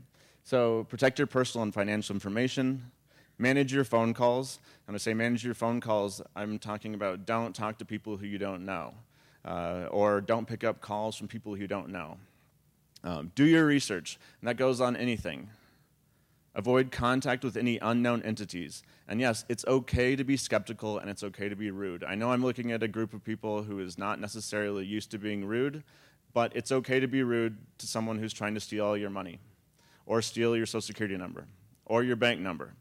So 0.42 0.84
protect 0.84 1.18
your 1.18 1.26
personal 1.26 1.64
and 1.64 1.74
financial 1.74 2.14
information, 2.14 2.90
manage 3.40 3.72
your 3.72 3.84
phone 3.84 4.14
calls. 4.14 4.58
When 4.86 4.94
I 4.94 4.98
say 4.98 5.14
manage 5.14 5.44
your 5.44 5.54
phone 5.54 5.80
calls, 5.80 6.20
I'm 6.36 6.58
talking 6.58 6.94
about 6.94 7.26
don't 7.26 7.54
talk 7.54 7.78
to 7.78 7.84
people 7.84 8.16
who 8.16 8.26
you 8.26 8.38
don't 8.38 8.64
know, 8.64 8.94
uh, 9.44 9.86
or 9.90 10.20
don't 10.20 10.46
pick 10.46 10.62
up 10.62 10.80
calls 10.80 11.16
from 11.16 11.26
people 11.26 11.54
who 11.54 11.62
you 11.62 11.68
don't 11.68 11.88
know. 11.88 12.18
Um, 13.02 13.32
do 13.34 13.44
your 13.44 13.64
research, 13.64 14.18
and 14.40 14.48
that 14.48 14.56
goes 14.56 14.80
on 14.80 14.94
anything. 14.94 15.48
Avoid 16.54 16.90
contact 16.90 17.44
with 17.44 17.56
any 17.56 17.78
unknown 17.78 18.22
entities. 18.22 18.82
And 19.08 19.20
yes, 19.20 19.44
it's 19.48 19.64
okay 19.66 20.16
to 20.16 20.24
be 20.24 20.36
skeptical 20.36 20.98
and 20.98 21.08
it's 21.08 21.22
okay 21.22 21.48
to 21.48 21.54
be 21.54 21.70
rude. 21.70 22.02
I 22.04 22.16
know 22.16 22.32
I'm 22.32 22.42
looking 22.42 22.72
at 22.72 22.82
a 22.82 22.88
group 22.88 23.14
of 23.14 23.24
people 23.24 23.62
who 23.62 23.78
is 23.78 23.96
not 23.96 24.20
necessarily 24.20 24.84
used 24.84 25.12
to 25.12 25.18
being 25.18 25.44
rude, 25.44 25.84
but 26.34 26.54
it's 26.56 26.72
okay 26.72 26.98
to 26.98 27.06
be 27.06 27.22
rude 27.22 27.56
to 27.78 27.86
someone 27.86 28.18
who's 28.18 28.32
trying 28.32 28.54
to 28.54 28.60
steal 28.60 28.84
all 28.84 28.96
your 28.96 29.10
money 29.10 29.38
or 30.06 30.20
steal 30.20 30.56
your 30.56 30.66
social 30.66 30.80
security 30.80 31.16
number 31.16 31.46
or 31.86 32.02
your 32.02 32.16
bank 32.16 32.40
number. 32.40 32.72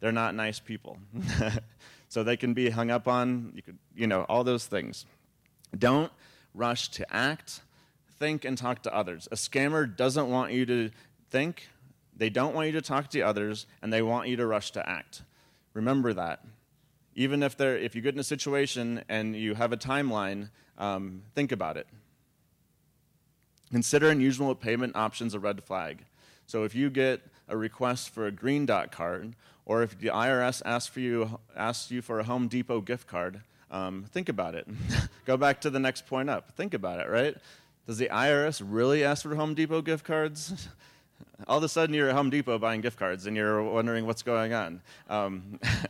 They're 0.00 0.12
not 0.12 0.34
nice 0.34 0.60
people. 0.60 0.98
so 2.08 2.22
they 2.22 2.36
can 2.36 2.54
be 2.54 2.70
hung 2.70 2.90
up 2.90 3.08
on, 3.08 3.52
you, 3.54 3.62
could, 3.62 3.78
you 3.94 4.06
know, 4.06 4.22
all 4.22 4.44
those 4.44 4.66
things. 4.66 5.06
Don't 5.76 6.12
rush 6.54 6.88
to 6.90 7.14
act, 7.14 7.60
think, 8.18 8.44
and 8.44 8.56
talk 8.56 8.82
to 8.84 8.94
others. 8.94 9.28
A 9.30 9.34
scammer 9.34 9.94
doesn't 9.94 10.28
want 10.28 10.52
you 10.52 10.64
to 10.66 10.90
think 11.30 11.68
they 12.18 12.30
don't 12.30 12.52
want 12.52 12.66
you 12.66 12.72
to 12.72 12.82
talk 12.82 13.10
to 13.10 13.20
others, 13.22 13.66
and 13.80 13.92
they 13.92 14.02
want 14.02 14.28
you 14.28 14.36
to 14.36 14.46
rush 14.46 14.72
to 14.72 14.86
act. 14.86 15.22
Remember 15.72 16.12
that. 16.12 16.44
Even 17.14 17.42
if, 17.44 17.56
they're, 17.56 17.78
if 17.78 17.94
you 17.94 18.02
get 18.02 18.14
in 18.14 18.20
a 18.20 18.24
situation 18.24 19.04
and 19.08 19.36
you 19.36 19.54
have 19.54 19.72
a 19.72 19.76
timeline, 19.76 20.50
um, 20.78 21.22
think 21.34 21.52
about 21.52 21.76
it. 21.76 21.86
Consider 23.70 24.10
unusual 24.10 24.54
payment 24.54 24.96
options 24.96 25.34
a 25.34 25.38
red 25.38 25.62
flag. 25.62 26.04
So 26.46 26.64
if 26.64 26.74
you 26.74 26.90
get 26.90 27.22
a 27.48 27.56
request 27.56 28.10
for 28.10 28.26
a 28.26 28.32
green 28.32 28.66
dot 28.66 28.90
card, 28.90 29.36
or 29.68 29.82
if 29.82 29.96
the 30.00 30.08
IRS 30.08 30.62
asks, 30.64 30.88
for 30.88 30.98
you, 30.98 31.38
asks 31.54 31.92
you 31.92 32.02
for 32.02 32.18
a 32.18 32.24
Home 32.24 32.48
Depot 32.48 32.80
gift 32.80 33.06
card, 33.06 33.42
um, 33.70 34.06
think 34.10 34.28
about 34.28 34.54
it. 34.54 34.66
Go 35.26 35.36
back 35.36 35.60
to 35.60 35.70
the 35.70 35.78
next 35.78 36.06
point 36.06 36.30
up. 36.30 36.50
Think 36.56 36.74
about 36.74 37.00
it, 37.00 37.08
right? 37.08 37.36
Does 37.86 37.98
the 37.98 38.08
IRS 38.08 38.62
really 38.64 39.04
ask 39.04 39.22
for 39.22 39.34
Home 39.36 39.54
Depot 39.54 39.82
gift 39.82 40.04
cards? 40.04 40.68
all 41.46 41.58
of 41.58 41.64
a 41.64 41.68
sudden 41.68 41.94
you're 41.94 42.08
at 42.08 42.14
Home 42.14 42.30
Depot 42.30 42.58
buying 42.58 42.80
gift 42.80 42.98
cards 42.98 43.26
and 43.26 43.36
you're 43.36 43.62
wondering 43.62 44.06
what's 44.06 44.22
going 44.22 44.52
on. 44.54 44.80
Um, 45.08 45.60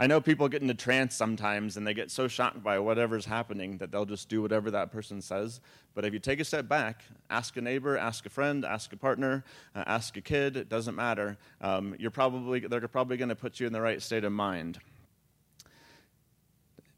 I 0.00 0.06
know 0.06 0.20
people 0.20 0.48
get 0.48 0.62
into 0.62 0.74
trance 0.74 1.16
sometimes 1.16 1.76
and 1.76 1.84
they 1.84 1.92
get 1.92 2.10
so 2.10 2.28
shocked 2.28 2.62
by 2.62 2.78
whatever's 2.78 3.24
happening 3.24 3.78
that 3.78 3.90
they'll 3.90 4.04
just 4.04 4.28
do 4.28 4.40
whatever 4.40 4.70
that 4.70 4.92
person 4.92 5.20
says. 5.20 5.60
But 5.94 6.04
if 6.04 6.12
you 6.12 6.20
take 6.20 6.38
a 6.38 6.44
step 6.44 6.68
back, 6.68 7.02
ask 7.30 7.56
a 7.56 7.60
neighbor, 7.60 7.98
ask 7.98 8.24
a 8.24 8.30
friend, 8.30 8.64
ask 8.64 8.92
a 8.92 8.96
partner, 8.96 9.42
uh, 9.74 9.82
ask 9.88 10.16
a 10.16 10.20
kid, 10.20 10.56
it 10.56 10.68
doesn't 10.68 10.94
matter. 10.94 11.36
Um, 11.60 11.96
you're 11.98 12.12
probably, 12.12 12.60
they're 12.60 12.86
probably 12.86 13.16
going 13.16 13.30
to 13.30 13.34
put 13.34 13.58
you 13.58 13.66
in 13.66 13.72
the 13.72 13.80
right 13.80 14.00
state 14.00 14.22
of 14.22 14.30
mind. 14.30 14.78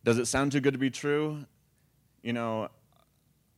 Does 0.05 0.19
it 0.19 0.27
sound 0.27 0.53
too 0.53 0.61
good 0.61 0.75
to 0.75 0.79
be 0.79 0.91
true? 0.91 1.47
You 2.23 2.35
know, 2.35 2.69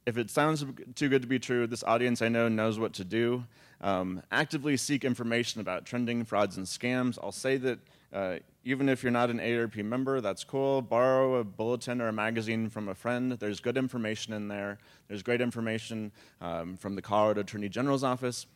if 0.07 0.19
it 0.19 0.31
sounds 0.31 0.65
too 0.95 1.09
good 1.09 1.23
to 1.23 1.29
be 1.29 1.41
true, 1.41 1.67
this 1.67 1.83
audience 1.83 2.23
I 2.23 2.29
know 2.29 2.49
knows 2.49 2.79
what 2.79 2.93
to 2.95 3.05
do. 3.05 3.45
Um, 3.83 4.23
actively 4.31 4.77
seek 4.77 5.05
information 5.05 5.61
about 5.61 5.85
trending 5.85 6.25
frauds 6.25 6.57
and 6.57 6.67
scams. 6.67 7.19
I'll 7.23 7.33
say 7.33 7.57
that 7.59 7.79
uh, 8.13 8.37
even 8.65 8.89
if 8.89 9.03
you're 9.03 9.13
not 9.13 9.31
an 9.31 9.39
AARP 9.39 9.83
member, 9.85 10.21
that's 10.21 10.45
cool. 10.45 10.83
Borrow 10.83 11.37
a 11.37 11.45
bulletin 11.45 12.01
or 12.01 12.09
a 12.09 12.13
magazine 12.13 12.69
from 12.69 12.89
a 12.89 12.95
friend. 12.95 13.33
There's 13.33 13.59
good 13.59 13.77
information 13.77 14.33
in 14.35 14.49
there. 14.49 14.79
There's 15.09 15.23
great 15.23 15.41
information 15.41 16.13
um, 16.41 16.77
from 16.77 16.95
the 16.95 17.03
Colorado 17.03 17.41
Attorney 17.41 17.69
General's 17.69 18.05
office. 18.05 18.47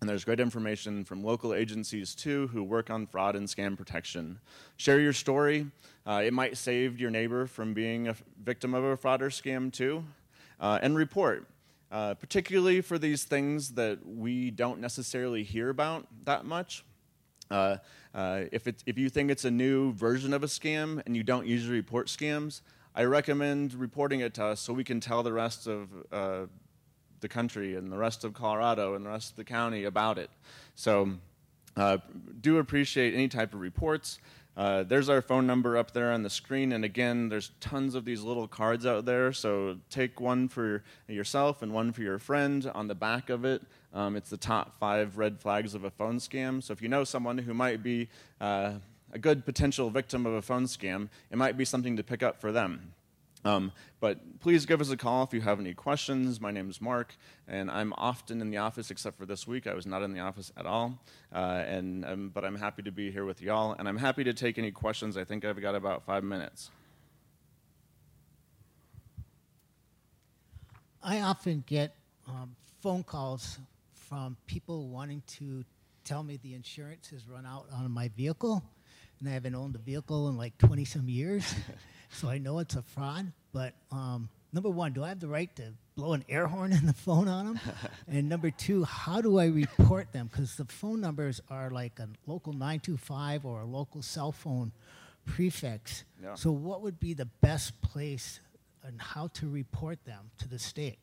And 0.00 0.10
there's 0.10 0.24
great 0.24 0.40
information 0.40 1.04
from 1.04 1.22
local 1.22 1.54
agencies 1.54 2.14
too 2.14 2.48
who 2.48 2.64
work 2.64 2.90
on 2.90 3.06
fraud 3.06 3.36
and 3.36 3.46
scam 3.46 3.76
protection. 3.76 4.40
Share 4.76 4.98
your 4.98 5.12
story. 5.12 5.66
Uh, 6.04 6.22
it 6.24 6.32
might 6.32 6.56
save 6.56 6.98
your 6.98 7.10
neighbor 7.10 7.46
from 7.46 7.74
being 7.74 8.08
a 8.08 8.16
victim 8.42 8.74
of 8.74 8.82
a 8.82 8.96
fraud 8.96 9.22
or 9.22 9.30
scam 9.30 9.72
too. 9.72 10.04
Uh, 10.60 10.78
and 10.82 10.96
report 10.96 11.46
uh, 11.94 12.12
particularly 12.14 12.80
for 12.80 12.98
these 12.98 13.22
things 13.22 13.70
that 13.70 14.04
we 14.04 14.50
don't 14.50 14.80
necessarily 14.80 15.44
hear 15.44 15.70
about 15.70 16.08
that 16.24 16.44
much. 16.44 16.84
Uh, 17.52 17.76
uh, 18.12 18.40
if, 18.50 18.66
if 18.66 18.98
you 18.98 19.08
think 19.08 19.30
it's 19.30 19.44
a 19.44 19.50
new 19.50 19.92
version 19.92 20.34
of 20.34 20.42
a 20.42 20.48
scam 20.48 21.00
and 21.06 21.16
you 21.16 21.22
don't 21.22 21.46
usually 21.46 21.76
report 21.76 22.08
scams, 22.08 22.62
I 22.96 23.04
recommend 23.04 23.74
reporting 23.74 24.20
it 24.20 24.34
to 24.34 24.44
us 24.44 24.60
so 24.60 24.72
we 24.72 24.82
can 24.82 24.98
tell 24.98 25.22
the 25.22 25.32
rest 25.32 25.68
of 25.68 25.88
uh, 26.10 26.46
the 27.20 27.28
country 27.28 27.76
and 27.76 27.92
the 27.92 27.96
rest 27.96 28.24
of 28.24 28.34
Colorado 28.34 28.96
and 28.96 29.06
the 29.06 29.10
rest 29.10 29.30
of 29.30 29.36
the 29.36 29.44
county 29.44 29.84
about 29.84 30.18
it. 30.18 30.30
So 30.74 31.12
uh, 31.76 31.98
do 32.40 32.58
appreciate 32.58 33.14
any 33.14 33.28
type 33.28 33.54
of 33.54 33.60
reports. 33.60 34.18
Uh, 34.56 34.84
there's 34.84 35.08
our 35.08 35.20
phone 35.20 35.46
number 35.46 35.76
up 35.76 35.92
there 35.92 36.12
on 36.12 36.22
the 36.22 36.30
screen, 36.30 36.72
and 36.72 36.84
again, 36.84 37.28
there's 37.28 37.50
tons 37.60 37.94
of 37.94 38.04
these 38.04 38.22
little 38.22 38.46
cards 38.46 38.86
out 38.86 39.04
there. 39.04 39.32
So 39.32 39.78
take 39.90 40.20
one 40.20 40.48
for 40.48 40.84
yourself 41.08 41.62
and 41.62 41.72
one 41.72 41.92
for 41.92 42.02
your 42.02 42.18
friend. 42.18 42.70
On 42.74 42.86
the 42.86 42.94
back 42.94 43.30
of 43.30 43.44
it, 43.44 43.62
um, 43.92 44.14
it's 44.14 44.30
the 44.30 44.36
top 44.36 44.78
five 44.78 45.18
red 45.18 45.40
flags 45.40 45.74
of 45.74 45.84
a 45.84 45.90
phone 45.90 46.18
scam. 46.18 46.62
So 46.62 46.72
if 46.72 46.80
you 46.80 46.88
know 46.88 47.02
someone 47.04 47.38
who 47.38 47.52
might 47.52 47.82
be 47.82 48.08
uh, 48.40 48.74
a 49.12 49.18
good 49.18 49.44
potential 49.44 49.90
victim 49.90 50.24
of 50.24 50.34
a 50.34 50.42
phone 50.42 50.66
scam, 50.66 51.08
it 51.30 51.36
might 51.36 51.56
be 51.56 51.64
something 51.64 51.96
to 51.96 52.04
pick 52.04 52.22
up 52.22 52.40
for 52.40 52.52
them. 52.52 52.93
Um, 53.44 53.72
but 54.00 54.40
please 54.40 54.64
give 54.64 54.80
us 54.80 54.90
a 54.90 54.96
call 54.96 55.22
if 55.22 55.34
you 55.34 55.42
have 55.42 55.60
any 55.60 55.74
questions. 55.74 56.40
My 56.40 56.50
name 56.50 56.70
is 56.70 56.80
Mark, 56.80 57.14
and 57.46 57.70
I'm 57.70 57.92
often 57.98 58.40
in 58.40 58.50
the 58.50 58.56
office 58.56 58.90
except 58.90 59.18
for 59.18 59.26
this 59.26 59.46
week. 59.46 59.66
I 59.66 59.74
was 59.74 59.86
not 59.86 60.02
in 60.02 60.14
the 60.14 60.20
office 60.20 60.50
at 60.56 60.64
all, 60.64 60.98
uh, 61.32 61.62
and 61.66 62.04
um, 62.06 62.30
but 62.32 62.44
I'm 62.44 62.56
happy 62.56 62.82
to 62.82 62.92
be 62.92 63.10
here 63.10 63.26
with 63.26 63.42
y'all, 63.42 63.74
and 63.78 63.86
I'm 63.86 63.98
happy 63.98 64.24
to 64.24 64.32
take 64.32 64.58
any 64.58 64.70
questions. 64.70 65.16
I 65.18 65.24
think 65.24 65.44
I've 65.44 65.60
got 65.60 65.74
about 65.74 66.04
five 66.04 66.24
minutes. 66.24 66.70
I 71.02 71.20
often 71.20 71.64
get 71.66 71.94
um, 72.26 72.56
phone 72.80 73.02
calls 73.02 73.58
from 73.92 74.38
people 74.46 74.88
wanting 74.88 75.22
to 75.26 75.64
tell 76.02 76.22
me 76.22 76.38
the 76.42 76.54
insurance 76.54 77.10
has 77.10 77.28
run 77.28 77.44
out 77.44 77.66
on 77.74 77.90
my 77.90 78.08
vehicle, 78.08 78.62
and 79.20 79.28
I 79.28 79.32
haven't 79.32 79.54
owned 79.54 79.74
the 79.74 79.78
vehicle 79.80 80.30
in 80.30 80.38
like 80.38 80.56
20 80.56 80.86
some 80.86 81.10
years. 81.10 81.54
so 82.14 82.28
I 82.28 82.38
know 82.38 82.58
it's 82.58 82.76
a 82.76 82.82
fraud. 82.82 83.32
But 83.52 83.74
um, 83.92 84.28
number 84.52 84.70
one, 84.70 84.92
do 84.92 85.04
I 85.04 85.08
have 85.08 85.20
the 85.20 85.28
right 85.28 85.54
to 85.56 85.72
blow 85.96 86.12
an 86.12 86.24
air 86.28 86.46
horn 86.46 86.72
in 86.72 86.86
the 86.86 86.92
phone 86.92 87.28
on 87.28 87.46
them? 87.46 87.60
and 88.08 88.28
number 88.28 88.50
two, 88.50 88.84
how 88.84 89.20
do 89.20 89.38
I 89.38 89.46
report 89.46 90.12
them? 90.12 90.28
Because 90.30 90.56
the 90.56 90.64
phone 90.64 91.00
numbers 91.00 91.40
are 91.50 91.70
like 91.70 91.98
a 91.98 92.08
local 92.26 92.52
925 92.52 93.44
or 93.44 93.60
a 93.60 93.64
local 93.64 94.02
cell 94.02 94.32
phone 94.32 94.72
prefix. 95.26 96.04
Yeah. 96.22 96.34
So, 96.34 96.50
what 96.50 96.82
would 96.82 97.00
be 97.00 97.14
the 97.14 97.26
best 97.26 97.80
place 97.80 98.40
and 98.82 99.00
how 99.00 99.28
to 99.34 99.48
report 99.48 100.04
them 100.04 100.30
to 100.38 100.48
the 100.48 100.58
state? 100.58 100.98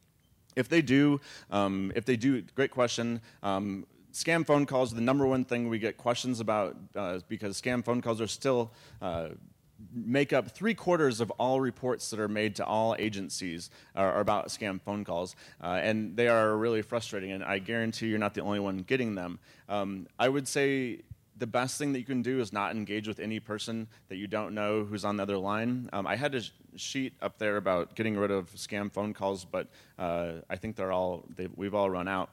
If 0.55 0.67
they 0.67 0.81
do, 0.81 1.21
um, 1.49 1.91
if 1.95 2.05
they 2.05 2.17
do, 2.17 2.41
great 2.55 2.71
question. 2.71 3.21
Um, 3.41 3.85
scam 4.11 4.45
phone 4.45 4.65
calls 4.65 4.91
are 4.91 4.95
the 4.95 5.01
number 5.01 5.25
one 5.25 5.45
thing 5.45 5.69
we 5.69 5.79
get 5.79 5.97
questions 5.97 6.39
about 6.39 6.75
uh, 6.95 7.19
because 7.27 7.59
scam 7.59 7.83
phone 7.83 8.01
calls 8.01 8.19
are 8.19 8.27
still 8.27 8.71
uh, 9.01 9.29
make 9.93 10.33
up 10.33 10.51
three 10.51 10.73
quarters 10.73 11.21
of 11.21 11.31
all 11.31 11.59
reports 11.61 12.09
that 12.09 12.19
are 12.19 12.27
made 12.27 12.55
to 12.55 12.65
all 12.65 12.95
agencies 12.99 13.69
are, 13.95 14.19
about 14.19 14.47
scam 14.47 14.81
phone 14.81 15.03
calls, 15.03 15.35
uh, 15.63 15.79
and 15.81 16.15
they 16.15 16.27
are 16.27 16.55
really 16.57 16.81
frustrating. 16.81 17.31
And 17.31 17.43
I 17.43 17.59
guarantee 17.59 18.07
you're 18.07 18.19
not 18.19 18.33
the 18.33 18.41
only 18.41 18.59
one 18.59 18.79
getting 18.79 19.15
them. 19.15 19.39
Um, 19.69 20.07
I 20.19 20.29
would 20.29 20.47
say 20.47 21.01
the 21.37 21.47
best 21.47 21.79
thing 21.79 21.91
that 21.93 21.99
you 21.99 22.05
can 22.05 22.21
do 22.21 22.39
is 22.39 22.53
not 22.53 22.71
engage 22.71 23.07
with 23.07 23.19
any 23.19 23.39
person 23.39 23.87
that 24.09 24.17
you 24.17 24.27
don't 24.27 24.53
know 24.53 24.83
who's 24.83 25.03
on 25.03 25.17
the 25.17 25.23
other 25.23 25.37
line. 25.37 25.89
Um, 25.91 26.05
I 26.05 26.15
had 26.15 26.35
a 26.35 26.41
sheet 26.75 27.13
up 27.21 27.39
there 27.39 27.57
about 27.57 27.95
getting 27.95 28.15
rid 28.15 28.29
of 28.29 28.51
scam 28.51 28.91
phone 28.91 29.13
calls, 29.13 29.43
but 29.43 29.67
uh, 29.97 30.33
I 30.49 30.55
think 30.55 30.75
they're 30.75 30.91
all 30.91 31.25
we've 31.55 31.73
all 31.73 31.89
run 31.89 32.07
out. 32.07 32.29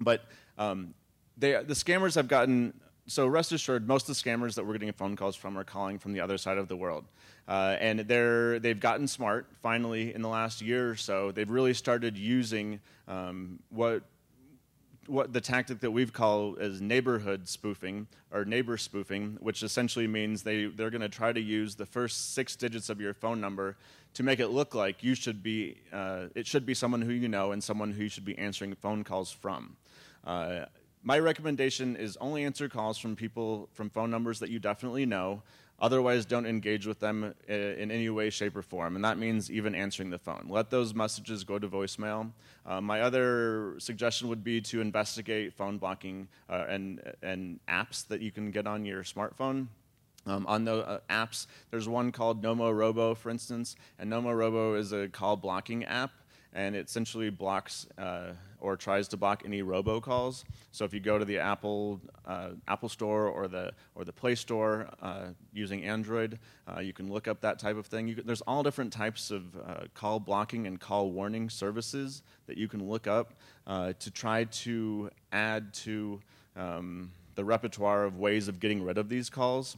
But 0.00 0.24
um, 0.58 0.94
they, 1.36 1.52
the 1.52 1.74
scammers 1.74 2.16
have 2.16 2.26
gotten 2.26 2.74
so 3.06 3.26
rest 3.26 3.52
assured, 3.52 3.88
most 3.88 4.08
of 4.08 4.16
the 4.16 4.30
scammers 4.30 4.54
that 4.54 4.66
we're 4.66 4.74
getting 4.74 4.92
phone 4.92 5.16
calls 5.16 5.36
from 5.36 5.58
are 5.58 5.64
calling 5.64 5.98
from 5.98 6.12
the 6.12 6.20
other 6.20 6.38
side 6.38 6.58
of 6.58 6.68
the 6.68 6.76
world. 6.76 7.04
Uh, 7.48 7.76
and 7.80 8.00
they're, 8.00 8.58
they've 8.60 8.78
gotten 8.78 9.08
smart, 9.08 9.46
finally, 9.62 10.14
in 10.14 10.22
the 10.22 10.28
last 10.28 10.62
year 10.62 10.90
or 10.90 10.96
so. 10.96 11.32
They've 11.32 11.50
really 11.50 11.74
started 11.74 12.16
using 12.16 12.80
um, 13.08 13.58
what, 13.70 14.02
what 15.06 15.32
the 15.32 15.40
tactic 15.40 15.80
that 15.80 15.90
we've 15.90 16.12
called 16.12 16.60
as 16.60 16.80
neighborhood 16.80 17.48
spoofing, 17.48 18.06
or 18.30 18.44
neighbor 18.44 18.76
spoofing, 18.76 19.38
which 19.40 19.64
essentially 19.64 20.06
means 20.06 20.44
they, 20.44 20.66
they're 20.66 20.90
going 20.90 21.00
to 21.00 21.08
try 21.08 21.32
to 21.32 21.40
use 21.40 21.74
the 21.74 21.86
first 21.86 22.34
six 22.34 22.54
digits 22.54 22.88
of 22.88 23.00
your 23.00 23.14
phone 23.14 23.40
number 23.40 23.76
to 24.14 24.22
make 24.22 24.38
it 24.40 24.48
look 24.48 24.74
like 24.74 25.02
you 25.02 25.14
should 25.14 25.42
be, 25.42 25.76
uh, 25.92 26.26
it 26.34 26.46
should 26.46 26.66
be 26.66 26.74
someone 26.74 27.00
who 27.00 27.12
you 27.12 27.28
know 27.28 27.52
and 27.52 27.62
someone 27.62 27.92
who 27.92 28.04
you 28.04 28.08
should 28.08 28.24
be 28.24 28.36
answering 28.38 28.74
phone 28.74 29.02
calls 29.02 29.32
from. 29.32 29.76
Uh, 30.24 30.66
my 31.02 31.18
recommendation 31.18 31.96
is 31.96 32.16
only 32.20 32.44
answer 32.44 32.68
calls 32.68 32.98
from 32.98 33.16
people 33.16 33.68
from 33.72 33.90
phone 33.90 34.10
numbers 34.10 34.38
that 34.40 34.50
you 34.50 34.58
definitely 34.58 35.06
know. 35.06 35.42
Otherwise, 35.80 36.26
don't 36.26 36.44
engage 36.44 36.86
with 36.86 37.00
them 37.00 37.34
uh, 37.48 37.52
in 37.52 37.90
any 37.90 38.10
way, 38.10 38.28
shape, 38.28 38.54
or 38.54 38.60
form. 38.60 38.96
And 38.96 39.04
that 39.04 39.16
means 39.16 39.50
even 39.50 39.74
answering 39.74 40.10
the 40.10 40.18
phone. 40.18 40.46
Let 40.50 40.68
those 40.68 40.94
messages 40.94 41.42
go 41.42 41.58
to 41.58 41.66
voicemail. 41.66 42.32
Uh, 42.66 42.82
my 42.82 43.00
other 43.00 43.76
suggestion 43.78 44.28
would 44.28 44.44
be 44.44 44.60
to 44.60 44.82
investigate 44.82 45.54
phone 45.54 45.78
blocking 45.78 46.28
uh, 46.50 46.66
and, 46.68 47.00
and 47.22 47.60
apps 47.66 48.06
that 48.08 48.20
you 48.20 48.30
can 48.30 48.50
get 48.50 48.66
on 48.66 48.84
your 48.84 49.02
smartphone. 49.04 49.68
Um, 50.26 50.46
on 50.46 50.64
the 50.64 50.86
uh, 50.86 50.98
apps, 51.08 51.46
there's 51.70 51.88
one 51.88 52.12
called 52.12 52.42
Nomorobo, 52.42 53.16
for 53.16 53.30
instance, 53.30 53.74
and 53.98 54.12
Nomorobo 54.12 54.78
is 54.78 54.92
a 54.92 55.08
call 55.08 55.36
blocking 55.36 55.84
app, 55.84 56.10
and 56.52 56.74
it 56.74 56.86
essentially 56.88 57.30
blocks 57.30 57.86
uh, 57.98 58.32
or 58.60 58.76
tries 58.76 59.08
to 59.08 59.16
block 59.16 59.42
any 59.44 59.62
robocalls. 59.62 60.44
So 60.72 60.84
if 60.84 60.92
you 60.92 61.00
go 61.00 61.18
to 61.18 61.24
the 61.24 61.38
Apple 61.38 62.00
uh, 62.26 62.50
Apple 62.68 62.88
Store 62.88 63.26
or 63.26 63.48
the 63.48 63.72
or 63.94 64.04
the 64.04 64.12
Play 64.12 64.34
Store 64.34 64.88
uh, 65.00 65.28
using 65.52 65.84
Android, 65.84 66.38
uh, 66.68 66.80
you 66.80 66.92
can 66.92 67.10
look 67.10 67.28
up 67.28 67.40
that 67.40 67.58
type 67.58 67.76
of 67.76 67.86
thing. 67.86 68.14
Can, 68.14 68.26
there's 68.26 68.42
all 68.42 68.62
different 68.62 68.92
types 68.92 69.30
of 69.30 69.56
uh, 69.56 69.84
call 69.94 70.20
blocking 70.20 70.66
and 70.66 70.80
call 70.80 71.10
warning 71.10 71.48
services 71.48 72.22
that 72.46 72.56
you 72.56 72.68
can 72.68 72.88
look 72.88 73.06
up 73.06 73.34
uh, 73.66 73.92
to 73.98 74.10
try 74.10 74.44
to 74.44 75.10
add 75.32 75.72
to 75.74 76.20
um, 76.56 77.12
the 77.34 77.44
repertoire 77.44 78.04
of 78.04 78.18
ways 78.18 78.48
of 78.48 78.60
getting 78.60 78.82
rid 78.82 78.98
of 78.98 79.08
these 79.08 79.30
calls. 79.30 79.76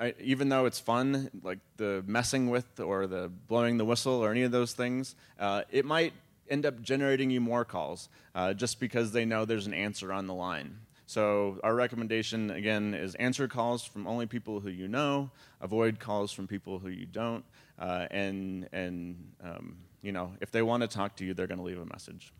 I, 0.00 0.14
even 0.20 0.48
though 0.48 0.66
it's 0.66 0.80
fun, 0.80 1.30
like 1.42 1.58
the 1.76 2.02
messing 2.06 2.50
with 2.50 2.80
or 2.80 3.06
the 3.06 3.30
blowing 3.48 3.76
the 3.76 3.84
whistle 3.84 4.14
or 4.14 4.30
any 4.30 4.42
of 4.42 4.50
those 4.50 4.72
things, 4.72 5.14
uh, 5.38 5.62
it 5.70 5.84
might 5.84 6.12
end 6.48 6.66
up 6.66 6.82
generating 6.82 7.30
you 7.30 7.40
more 7.40 7.64
calls 7.64 8.08
uh, 8.34 8.52
just 8.52 8.80
because 8.80 9.12
they 9.12 9.24
know 9.24 9.44
there's 9.44 9.66
an 9.66 9.74
answer 9.74 10.12
on 10.12 10.26
the 10.26 10.34
line. 10.34 10.78
So 11.06 11.58
our 11.62 11.74
recommendation 11.74 12.50
again 12.50 12.94
is 12.94 13.14
answer 13.16 13.46
calls 13.46 13.84
from 13.84 14.06
only 14.06 14.26
people 14.26 14.60
who 14.60 14.70
you 14.70 14.88
know, 14.88 15.30
avoid 15.60 16.00
calls 16.00 16.32
from 16.32 16.46
people 16.46 16.78
who 16.78 16.88
you 16.88 17.06
don't, 17.06 17.44
uh, 17.78 18.06
and 18.10 18.68
and 18.72 19.32
um, 19.42 19.76
you 20.02 20.12
know 20.12 20.32
if 20.40 20.50
they 20.50 20.62
want 20.62 20.82
to 20.82 20.88
talk 20.88 21.16
to 21.16 21.24
you, 21.24 21.34
they're 21.34 21.46
going 21.46 21.58
to 21.58 21.64
leave 21.64 21.78
a 21.78 21.84
message. 21.84 22.32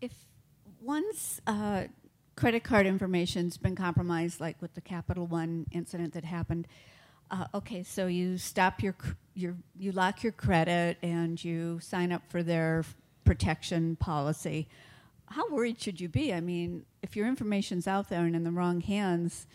If 0.00 0.12
one's 0.80 1.42
uh, 1.46 1.84
credit 2.36 2.62
card 2.62 2.86
information's 2.86 3.56
been 3.56 3.74
compromised, 3.74 4.40
like 4.40 4.60
with 4.60 4.74
the 4.74 4.80
Capital 4.80 5.26
One 5.26 5.66
incident 5.72 6.12
that 6.12 6.24
happened. 6.24 6.68
Uh, 7.30 7.46
okay, 7.54 7.82
so 7.82 8.06
you 8.06 8.38
stop 8.38 8.82
your, 8.82 8.94
your, 9.34 9.56
you 9.78 9.90
lock 9.90 10.22
your 10.22 10.32
credit 10.32 10.98
and 11.02 11.42
you 11.42 11.80
sign 11.80 12.12
up 12.12 12.22
for 12.28 12.42
their 12.42 12.84
protection 13.24 13.96
policy. 13.96 14.68
How 15.28 15.48
worried 15.50 15.80
should 15.80 16.00
you 16.00 16.08
be? 16.08 16.32
I 16.32 16.40
mean, 16.40 16.84
if 17.02 17.16
your 17.16 17.26
information's 17.26 17.88
out 17.88 18.08
there 18.10 18.24
and 18.24 18.36
in 18.36 18.44
the 18.44 18.52
wrong 18.52 18.80
hands, 18.80 19.46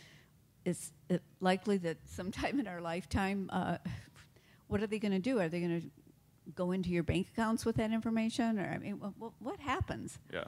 is 0.66 0.92
it 1.08 1.22
likely 1.40 1.78
that 1.78 1.98
sometime 2.10 2.60
in 2.60 2.68
our 2.68 2.82
lifetime, 2.82 3.50
uh, 3.54 3.78
what 4.68 4.82
are 4.82 4.88
they 4.88 5.00
going 5.00 5.14
to 5.14 5.20
do? 5.20 5.40
Are 5.40 5.48
they 5.48 5.60
going 5.60 5.82
to 5.82 5.88
go 6.56 6.72
into 6.72 6.89
your 6.89 7.04
bank 7.04 7.28
accounts 7.34 7.66
with 7.66 7.76
that 7.78 7.92
information? 7.92 8.60
Or 8.60 8.66
i 8.66 8.78
mean 8.78 9.00
what, 9.00 9.34
what, 9.39 9.60
happens? 9.60 10.20
Yeah. 10.34 10.46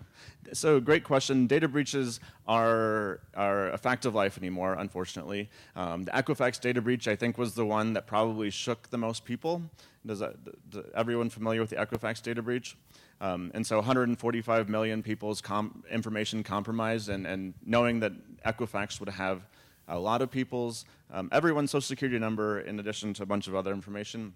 So 0.54 0.80
great 0.80 1.04
question. 1.04 1.48
Data 1.48 1.68
breaches 1.68 2.20
are 2.48 3.22
are 3.36 3.70
a 3.70 3.78
fact 3.78 4.06
of 4.06 4.16
life 4.16 4.38
anymore 4.38 4.74
unfortunately. 4.74 5.50
Um, 5.76 6.04
the 6.04 6.12
equifax 6.12 6.60
data 6.60 6.82
breach 6.82 7.08
i 7.08 7.16
think 7.16 7.38
was 7.38 7.54
the 7.54 7.66
one 7.66 7.94
that 7.94 8.08
probably 8.08 8.50
shook 8.50 8.90
the 8.90 8.98
most 8.98 9.26
people. 9.26 9.62
Does, 10.06 10.20
that, 10.20 10.36
does 10.70 10.84
everyone 10.94 11.30
familiar 11.30 11.62
with 11.62 11.70
the 11.70 11.78
equifax 11.78 12.22
data 12.22 12.42
breach? 12.42 12.76
Um, 13.22 13.52
and 13.54 13.66
so 13.66 13.78
145 13.78 14.68
million 14.68 15.02
people's 15.02 15.40
com- 15.40 15.84
information 15.90 16.44
compromised 16.44 17.08
and, 17.08 17.26
and 17.26 17.54
knowing 17.66 18.02
that 18.02 18.12
equifax 18.44 19.00
would 19.00 19.08
have 19.08 19.48
a 19.88 19.98
lot 19.98 20.22
of 20.22 20.30
people's 20.30 20.86
um, 21.12 21.30
everyone's 21.32 21.72
social 21.72 21.88
security 21.88 22.20
number 22.20 22.60
in 22.62 22.80
addition 22.80 23.14
to 23.14 23.24
a 23.24 23.26
bunch 23.26 23.48
of 23.48 23.56
other 23.56 23.72
information 23.72 24.34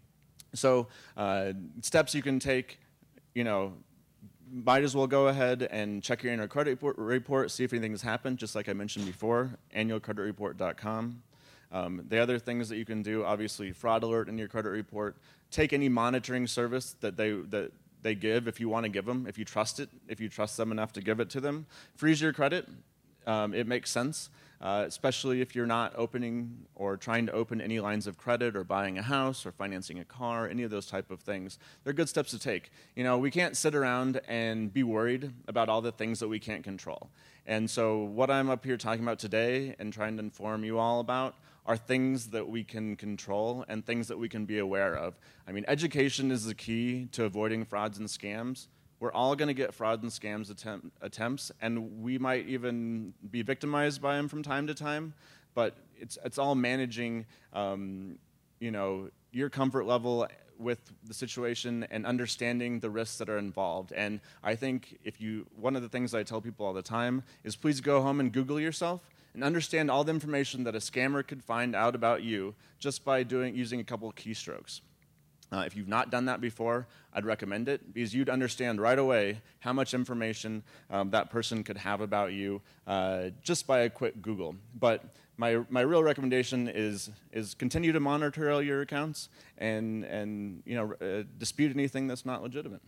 so 0.54 0.88
uh, 1.16 1.54
steps 1.82 2.16
you 2.16 2.22
can 2.22 2.40
take, 2.40 2.80
you 3.34 3.44
know, 3.44 3.74
might 4.52 4.84
as 4.84 4.96
well 4.96 5.08
go 5.08 5.28
ahead 5.28 5.68
and 5.72 6.02
check 6.02 6.24
your 6.24 6.32
annual 6.32 6.48
credit 6.48 6.72
report, 6.72 6.98
report 6.98 7.52
see 7.52 7.64
if 7.64 7.74
anything 7.74 7.92
has 7.92 8.02
happened, 8.02 8.38
just 8.38 8.56
like 8.56 8.70
I 8.70 8.74
mentioned 8.74 9.06
before, 9.06 9.52
annualcreditreport.com. 9.76 11.22
Um, 11.70 12.06
the 12.08 12.20
other 12.20 12.40
things 12.40 12.70
that 12.70 12.78
you 12.78 12.86
can 12.86 13.02
do, 13.02 13.26
obviously, 13.26 13.72
fraud 13.72 14.04
alert 14.04 14.30
in 14.30 14.38
your 14.38 14.48
credit 14.48 14.70
report. 14.70 15.18
Take 15.52 15.74
any 15.74 15.90
monitoring 15.90 16.48
service 16.48 16.96
that 17.02 17.18
they 17.18 17.32
that 17.32 17.72
they 18.04 18.16
give 18.16 18.48
if 18.48 18.60
you 18.60 18.70
want 18.70 18.86
to 18.86 18.90
give 18.90 19.06
them, 19.06 19.26
if 19.28 19.38
you 19.38 19.44
trust 19.44 19.80
it, 19.80 19.90
if 20.08 20.22
you 20.22 20.30
trust 20.30 20.56
them 20.56 20.72
enough 20.72 20.94
to 20.94 21.02
give 21.02 21.20
it 21.20 21.30
to 21.32 21.42
them. 21.42 21.66
Freeze 21.96 22.22
your 22.22 22.32
credit. 22.32 22.70
Um, 23.26 23.54
it 23.54 23.68
makes 23.68 23.92
sense 23.92 24.30
uh, 24.62 24.84
especially 24.88 25.42
if 25.42 25.56
you're 25.56 25.66
not 25.66 25.94
opening 25.96 26.66
or 26.76 26.98
trying 26.98 27.26
to 27.28 27.32
open 27.32 27.62
any 27.62 27.80
lines 27.80 28.08
of 28.08 28.18
credit 28.18 28.56
or 28.56 28.64
buying 28.64 28.98
a 28.98 29.02
house 29.02 29.46
or 29.46 29.52
financing 29.52 30.00
a 30.00 30.06
car, 30.06 30.48
any 30.48 30.64
of 30.64 30.72
those 30.72 30.88
type 30.88 31.12
of 31.12 31.20
things. 31.20 31.60
They're 31.84 31.94
good 31.94 32.10
steps 32.10 32.32
to 32.32 32.40
take. 32.40 32.72
You 32.96 33.04
know, 33.04 33.18
we 33.18 33.32
can't 33.32 33.56
sit 33.56 33.76
around 33.76 34.20
and 34.28 34.74
be 34.74 34.84
worried 34.84 35.32
about 35.48 35.70
all 35.70 35.82
the 35.82 35.92
things 35.92 36.20
that 36.20 36.28
we 36.28 36.40
can't 36.40 36.64
control. 36.64 37.10
And 37.46 37.70
so, 37.70 38.00
what 38.00 38.30
I'm 38.30 38.50
up 38.50 38.66
here 38.66 38.78
talking 38.78 39.04
about 39.04 39.20
today 39.20 39.76
and 39.80 39.94
trying 39.94 40.18
to 40.18 40.24
inform 40.24 40.64
you 40.64 40.80
all 40.80 41.00
about 41.00 41.36
are 41.66 41.78
things 41.78 42.28
that 42.28 42.48
we 42.48 42.64
can 42.64 42.96
control 42.96 43.66
and 43.68 43.86
things 43.86 44.08
that 44.08 44.18
we 44.18 44.30
can 44.30 44.46
be 44.46 44.58
aware 44.58 44.96
of. 44.96 45.18
I 45.48 45.52
mean, 45.52 45.66
education 45.68 46.32
is 46.32 46.46
the 46.46 46.56
key 46.56 47.08
to 47.12 47.26
avoiding 47.26 47.66
frauds 47.66 47.98
and 47.98 48.08
scams. 48.08 48.68
We're 49.00 49.12
all 49.12 49.36
going 49.36 49.48
to 49.48 49.54
get 49.54 49.74
fraud 49.74 50.02
and 50.02 50.12
scams 50.12 50.50
attempt, 50.50 50.88
attempts, 51.02 51.52
and 51.62 52.02
we 52.02 52.18
might 52.18 52.48
even 52.48 53.14
be 53.30 53.44
victimized 53.44 54.02
by 54.02 54.18
them 54.18 54.28
from 54.28 54.42
time 54.42 54.68
to 54.68 54.74
time. 54.74 55.14
But 55.54 55.76
it's 56.00 56.18
it's 56.24 56.38
all 56.38 56.56
managing, 56.56 57.26
um, 57.54 58.18
you 58.60 58.72
know, 58.72 59.10
your 59.32 59.50
comfort 59.50 59.86
level 59.86 60.28
with 60.60 60.92
the 61.04 61.14
situation 61.14 61.86
and 61.92 62.06
understanding 62.06 62.80
the 62.80 62.90
risks 62.90 63.18
that 63.18 63.30
are 63.30 63.38
involved. 63.38 63.92
And 63.92 64.20
I 64.44 64.56
think 64.56 64.98
if 65.04 65.22
you, 65.22 65.46
one 65.56 65.76
of 65.76 65.82
the 65.82 65.90
things 65.90 66.14
I 66.14 66.24
tell 66.24 66.42
people 66.42 66.66
all 66.66 66.74
the 66.74 66.82
time 66.82 67.24
is 67.44 67.56
please 67.56 67.82
go 67.82 68.02
home 68.02 68.20
and 68.20 68.32
Google 68.32 68.60
yourself 68.60 69.02
and 69.34 69.44
understand 69.44 69.92
all 69.92 70.04
the 70.04 70.12
information 70.12 70.64
that 70.64 70.76
a 70.76 70.80
scammer 70.80 71.26
could 71.26 71.44
find 71.44 71.76
out 71.76 71.96
about 71.96 72.24
you 72.24 72.56
just 72.80 73.06
by 73.06 73.24
doing 73.24 73.56
using 73.56 73.80
a 73.80 73.84
couple 73.84 74.10
of 74.10 74.16
keystrokes. 74.16 74.82
Uh, 75.52 75.64
if 75.66 75.76
you've 75.76 75.88
not 75.88 76.12
done 76.12 76.26
that 76.26 76.42
before, 76.42 76.88
I'd 77.14 77.26
recommend 77.26 77.70
it 77.70 77.94
because 77.94 78.14
you'd 78.14 78.30
understand 78.30 78.82
right 78.82 79.00
away 79.00 79.42
how 79.60 79.72
much 79.72 79.94
information 79.94 80.64
um, 80.90 81.10
that 81.12 81.30
person 81.30 81.64
could 81.64 81.78
have 81.78 82.02
about 82.02 82.34
you 82.34 82.62
uh, 82.86 83.30
just 83.42 83.66
by 83.66 83.80
a 83.80 83.90
quick 83.90 84.22
Google. 84.22 84.56
But 84.78 85.06
my, 85.38 85.60
my 85.70 85.82
real 85.82 86.04
recommendation 86.04 86.68
is, 86.68 87.10
is 87.32 87.54
continue 87.54 87.94
to 87.94 88.00
monitor 88.00 88.52
all 88.52 88.62
your 88.62 88.82
accounts 88.82 89.30
and, 89.58 90.04
and 90.04 90.64
you 90.66 90.76
know, 90.76 90.94
uh, 91.00 91.24
dispute 91.38 91.72
anything 91.74 92.08
that's 92.08 92.26
not 92.26 92.44
legitimate. 92.44 92.82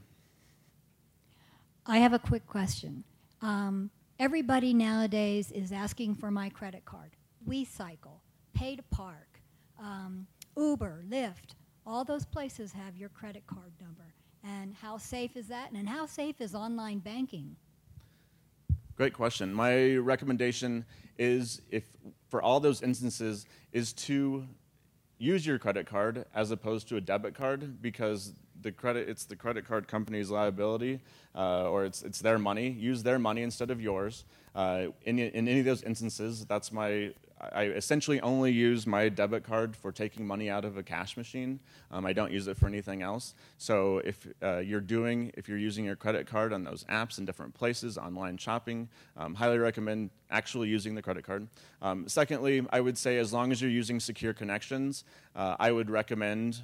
I 1.86 2.00
have 2.00 2.12
a 2.12 2.20
quick 2.20 2.46
question. 2.46 3.06
Um, 3.42 3.90
everybody 4.20 4.74
nowadays 4.74 5.52
is 5.52 5.72
asking 5.72 6.16
for 6.16 6.30
my 6.30 6.50
credit 6.50 6.84
card. 6.84 7.12
WeCycle, 7.48 8.20
Pay 8.54 8.76
to 8.76 8.84
Park, 8.92 9.40
um, 9.80 10.28
Uber, 10.58 11.06
Lyft 11.10 11.56
all 11.90 12.04
those 12.04 12.26
places 12.26 12.72
have 12.72 12.96
your 12.96 13.10
credit 13.10 13.46
card 13.48 13.72
number. 13.82 14.14
And 14.44 14.74
how 14.76 14.98
safe 14.98 15.36
is 15.36 15.48
that? 15.48 15.72
And 15.72 15.90
how 15.90 16.06
safe 16.06 16.40
is 16.40 16.54
online 16.54 17.00
banking? 17.00 17.56
Great 18.96 19.14
question. 19.14 19.54
My 19.54 19.96
recommendation 19.96 20.86
is 21.18 21.62
if 21.72 21.84
for 22.30 22.42
all 22.42 22.60
those 22.60 22.82
instances 22.82 23.46
is 23.74 23.92
to 23.94 24.46
use 25.18 25.46
your 25.46 25.58
credit 25.58 25.88
card 25.88 26.26
as 26.34 26.52
opposed 26.52 26.88
to 26.90 26.98
a 26.98 27.02
debit 27.02 27.34
card 27.34 27.82
because 27.82 28.34
the 28.62 28.72
credit 28.72 29.10
it's 29.10 29.26
the 29.26 29.36
credit 29.36 29.66
card 29.66 29.88
company's 29.88 30.30
liability 30.30 31.00
uh, 31.34 31.70
or 31.70 31.86
it's 31.86 32.04
it's 32.04 32.20
their 32.20 32.38
money. 32.38 32.70
Use 32.70 33.04
their 33.04 33.18
money 33.20 33.42
instead 33.42 33.72
of 33.72 33.82
yours. 33.82 34.26
Uh, 34.54 34.88
in, 35.04 35.18
in 35.20 35.48
any 35.48 35.60
of 35.60 35.66
those 35.66 35.84
instances, 35.84 36.46
that's 36.46 36.72
my 36.72 37.14
I 37.40 37.64
essentially 37.66 38.20
only 38.22 38.52
use 38.52 38.86
my 38.86 39.10
debit 39.10 39.44
card 39.44 39.76
for 39.76 39.92
taking 39.92 40.28
money 40.28 40.50
out 40.50 40.66
of 40.66 40.78
a 40.78 40.84
cash 40.84 41.16
machine. 41.16 41.60
Um, 41.92 42.06
I 42.06 42.14
don't 42.14 42.32
use 42.32 42.48
it 42.48 42.58
for 42.58 42.68
anything 42.68 43.02
else. 43.02 43.34
So 43.58 44.00
if 44.00 44.28
uh, 44.44 44.58
you're 44.58 44.82
doing, 44.82 45.32
if 45.36 45.48
you're 45.48 45.58
using 45.58 45.86
your 45.86 45.96
credit 45.96 46.28
card 46.28 46.52
on 46.54 46.64
those 46.64 46.84
apps 46.86 47.18
in 47.18 47.26
different 47.26 47.54
places, 47.54 47.98
online 47.98 48.38
shopping, 48.38 48.90
um, 49.18 49.36
highly 49.36 49.58
recommend 49.58 50.10
actually 50.30 50.68
using 50.68 50.96
the 50.96 51.02
credit 51.02 51.24
card. 51.24 51.48
Um, 51.82 52.08
secondly, 52.08 52.66
I 52.72 52.82
would 52.82 52.98
say 52.98 53.18
as 53.18 53.32
long 53.32 53.52
as 53.52 53.62
you're 53.62 53.72
using 53.72 54.00
secure 54.00 54.34
connections, 54.34 55.04
uh, 55.36 55.56
I 55.60 55.72
would 55.72 55.90
recommend 55.90 56.60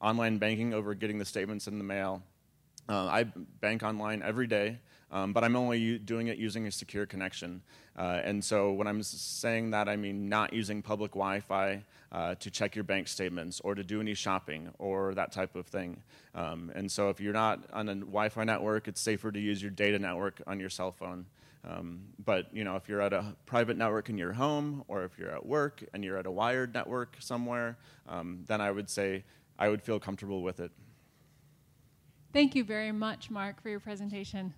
online 0.00 0.38
banking 0.38 0.74
over 0.74 0.94
getting 0.94 1.18
the 1.18 1.24
statements 1.24 1.66
in 1.66 1.78
the 1.78 1.84
mail. 1.84 2.22
Uh, 2.88 3.06
I 3.06 3.24
bank 3.24 3.82
online 3.82 4.22
every 4.22 4.46
day. 4.46 4.78
Um, 5.12 5.32
but 5.32 5.42
I'm 5.42 5.56
only 5.56 5.98
doing 5.98 6.28
it 6.28 6.38
using 6.38 6.66
a 6.66 6.70
secure 6.70 7.04
connection. 7.04 7.62
Uh, 7.98 8.20
and 8.22 8.44
so 8.44 8.72
when 8.72 8.86
I'm 8.86 9.02
saying 9.02 9.72
that, 9.72 9.88
I 9.88 9.96
mean 9.96 10.28
not 10.28 10.52
using 10.52 10.82
public 10.82 11.12
Wi 11.12 11.40
Fi 11.40 11.84
uh, 12.12 12.34
to 12.36 12.50
check 12.50 12.74
your 12.74 12.84
bank 12.84 13.08
statements 13.08 13.60
or 13.64 13.74
to 13.74 13.82
do 13.82 14.00
any 14.00 14.14
shopping 14.14 14.70
or 14.78 15.14
that 15.14 15.32
type 15.32 15.56
of 15.56 15.66
thing. 15.66 16.02
Um, 16.34 16.70
and 16.74 16.90
so 16.90 17.08
if 17.08 17.20
you're 17.20 17.32
not 17.32 17.64
on 17.72 17.88
a 17.88 17.94
Wi 17.94 18.28
Fi 18.28 18.44
network, 18.44 18.86
it's 18.88 19.00
safer 19.00 19.32
to 19.32 19.40
use 19.40 19.60
your 19.60 19.72
data 19.72 19.98
network 19.98 20.40
on 20.46 20.60
your 20.60 20.70
cell 20.70 20.92
phone. 20.92 21.26
Um, 21.68 22.00
but 22.24 22.46
you 22.54 22.64
know, 22.64 22.76
if 22.76 22.88
you're 22.88 23.02
at 23.02 23.12
a 23.12 23.36
private 23.46 23.76
network 23.76 24.08
in 24.08 24.16
your 24.16 24.32
home, 24.32 24.84
or 24.88 25.04
if 25.04 25.18
you're 25.18 25.30
at 25.30 25.44
work 25.44 25.84
and 25.92 26.02
you're 26.04 26.16
at 26.16 26.26
a 26.26 26.30
wired 26.30 26.72
network 26.72 27.16
somewhere, 27.18 27.76
um, 28.08 28.44
then 28.46 28.60
I 28.60 28.70
would 28.70 28.88
say 28.88 29.24
I 29.58 29.68
would 29.68 29.82
feel 29.82 30.00
comfortable 30.00 30.42
with 30.42 30.60
it. 30.60 30.70
Thank 32.32 32.54
you 32.54 32.64
very 32.64 32.92
much, 32.92 33.28
Mark, 33.28 33.60
for 33.60 33.68
your 33.68 33.80
presentation. 33.80 34.54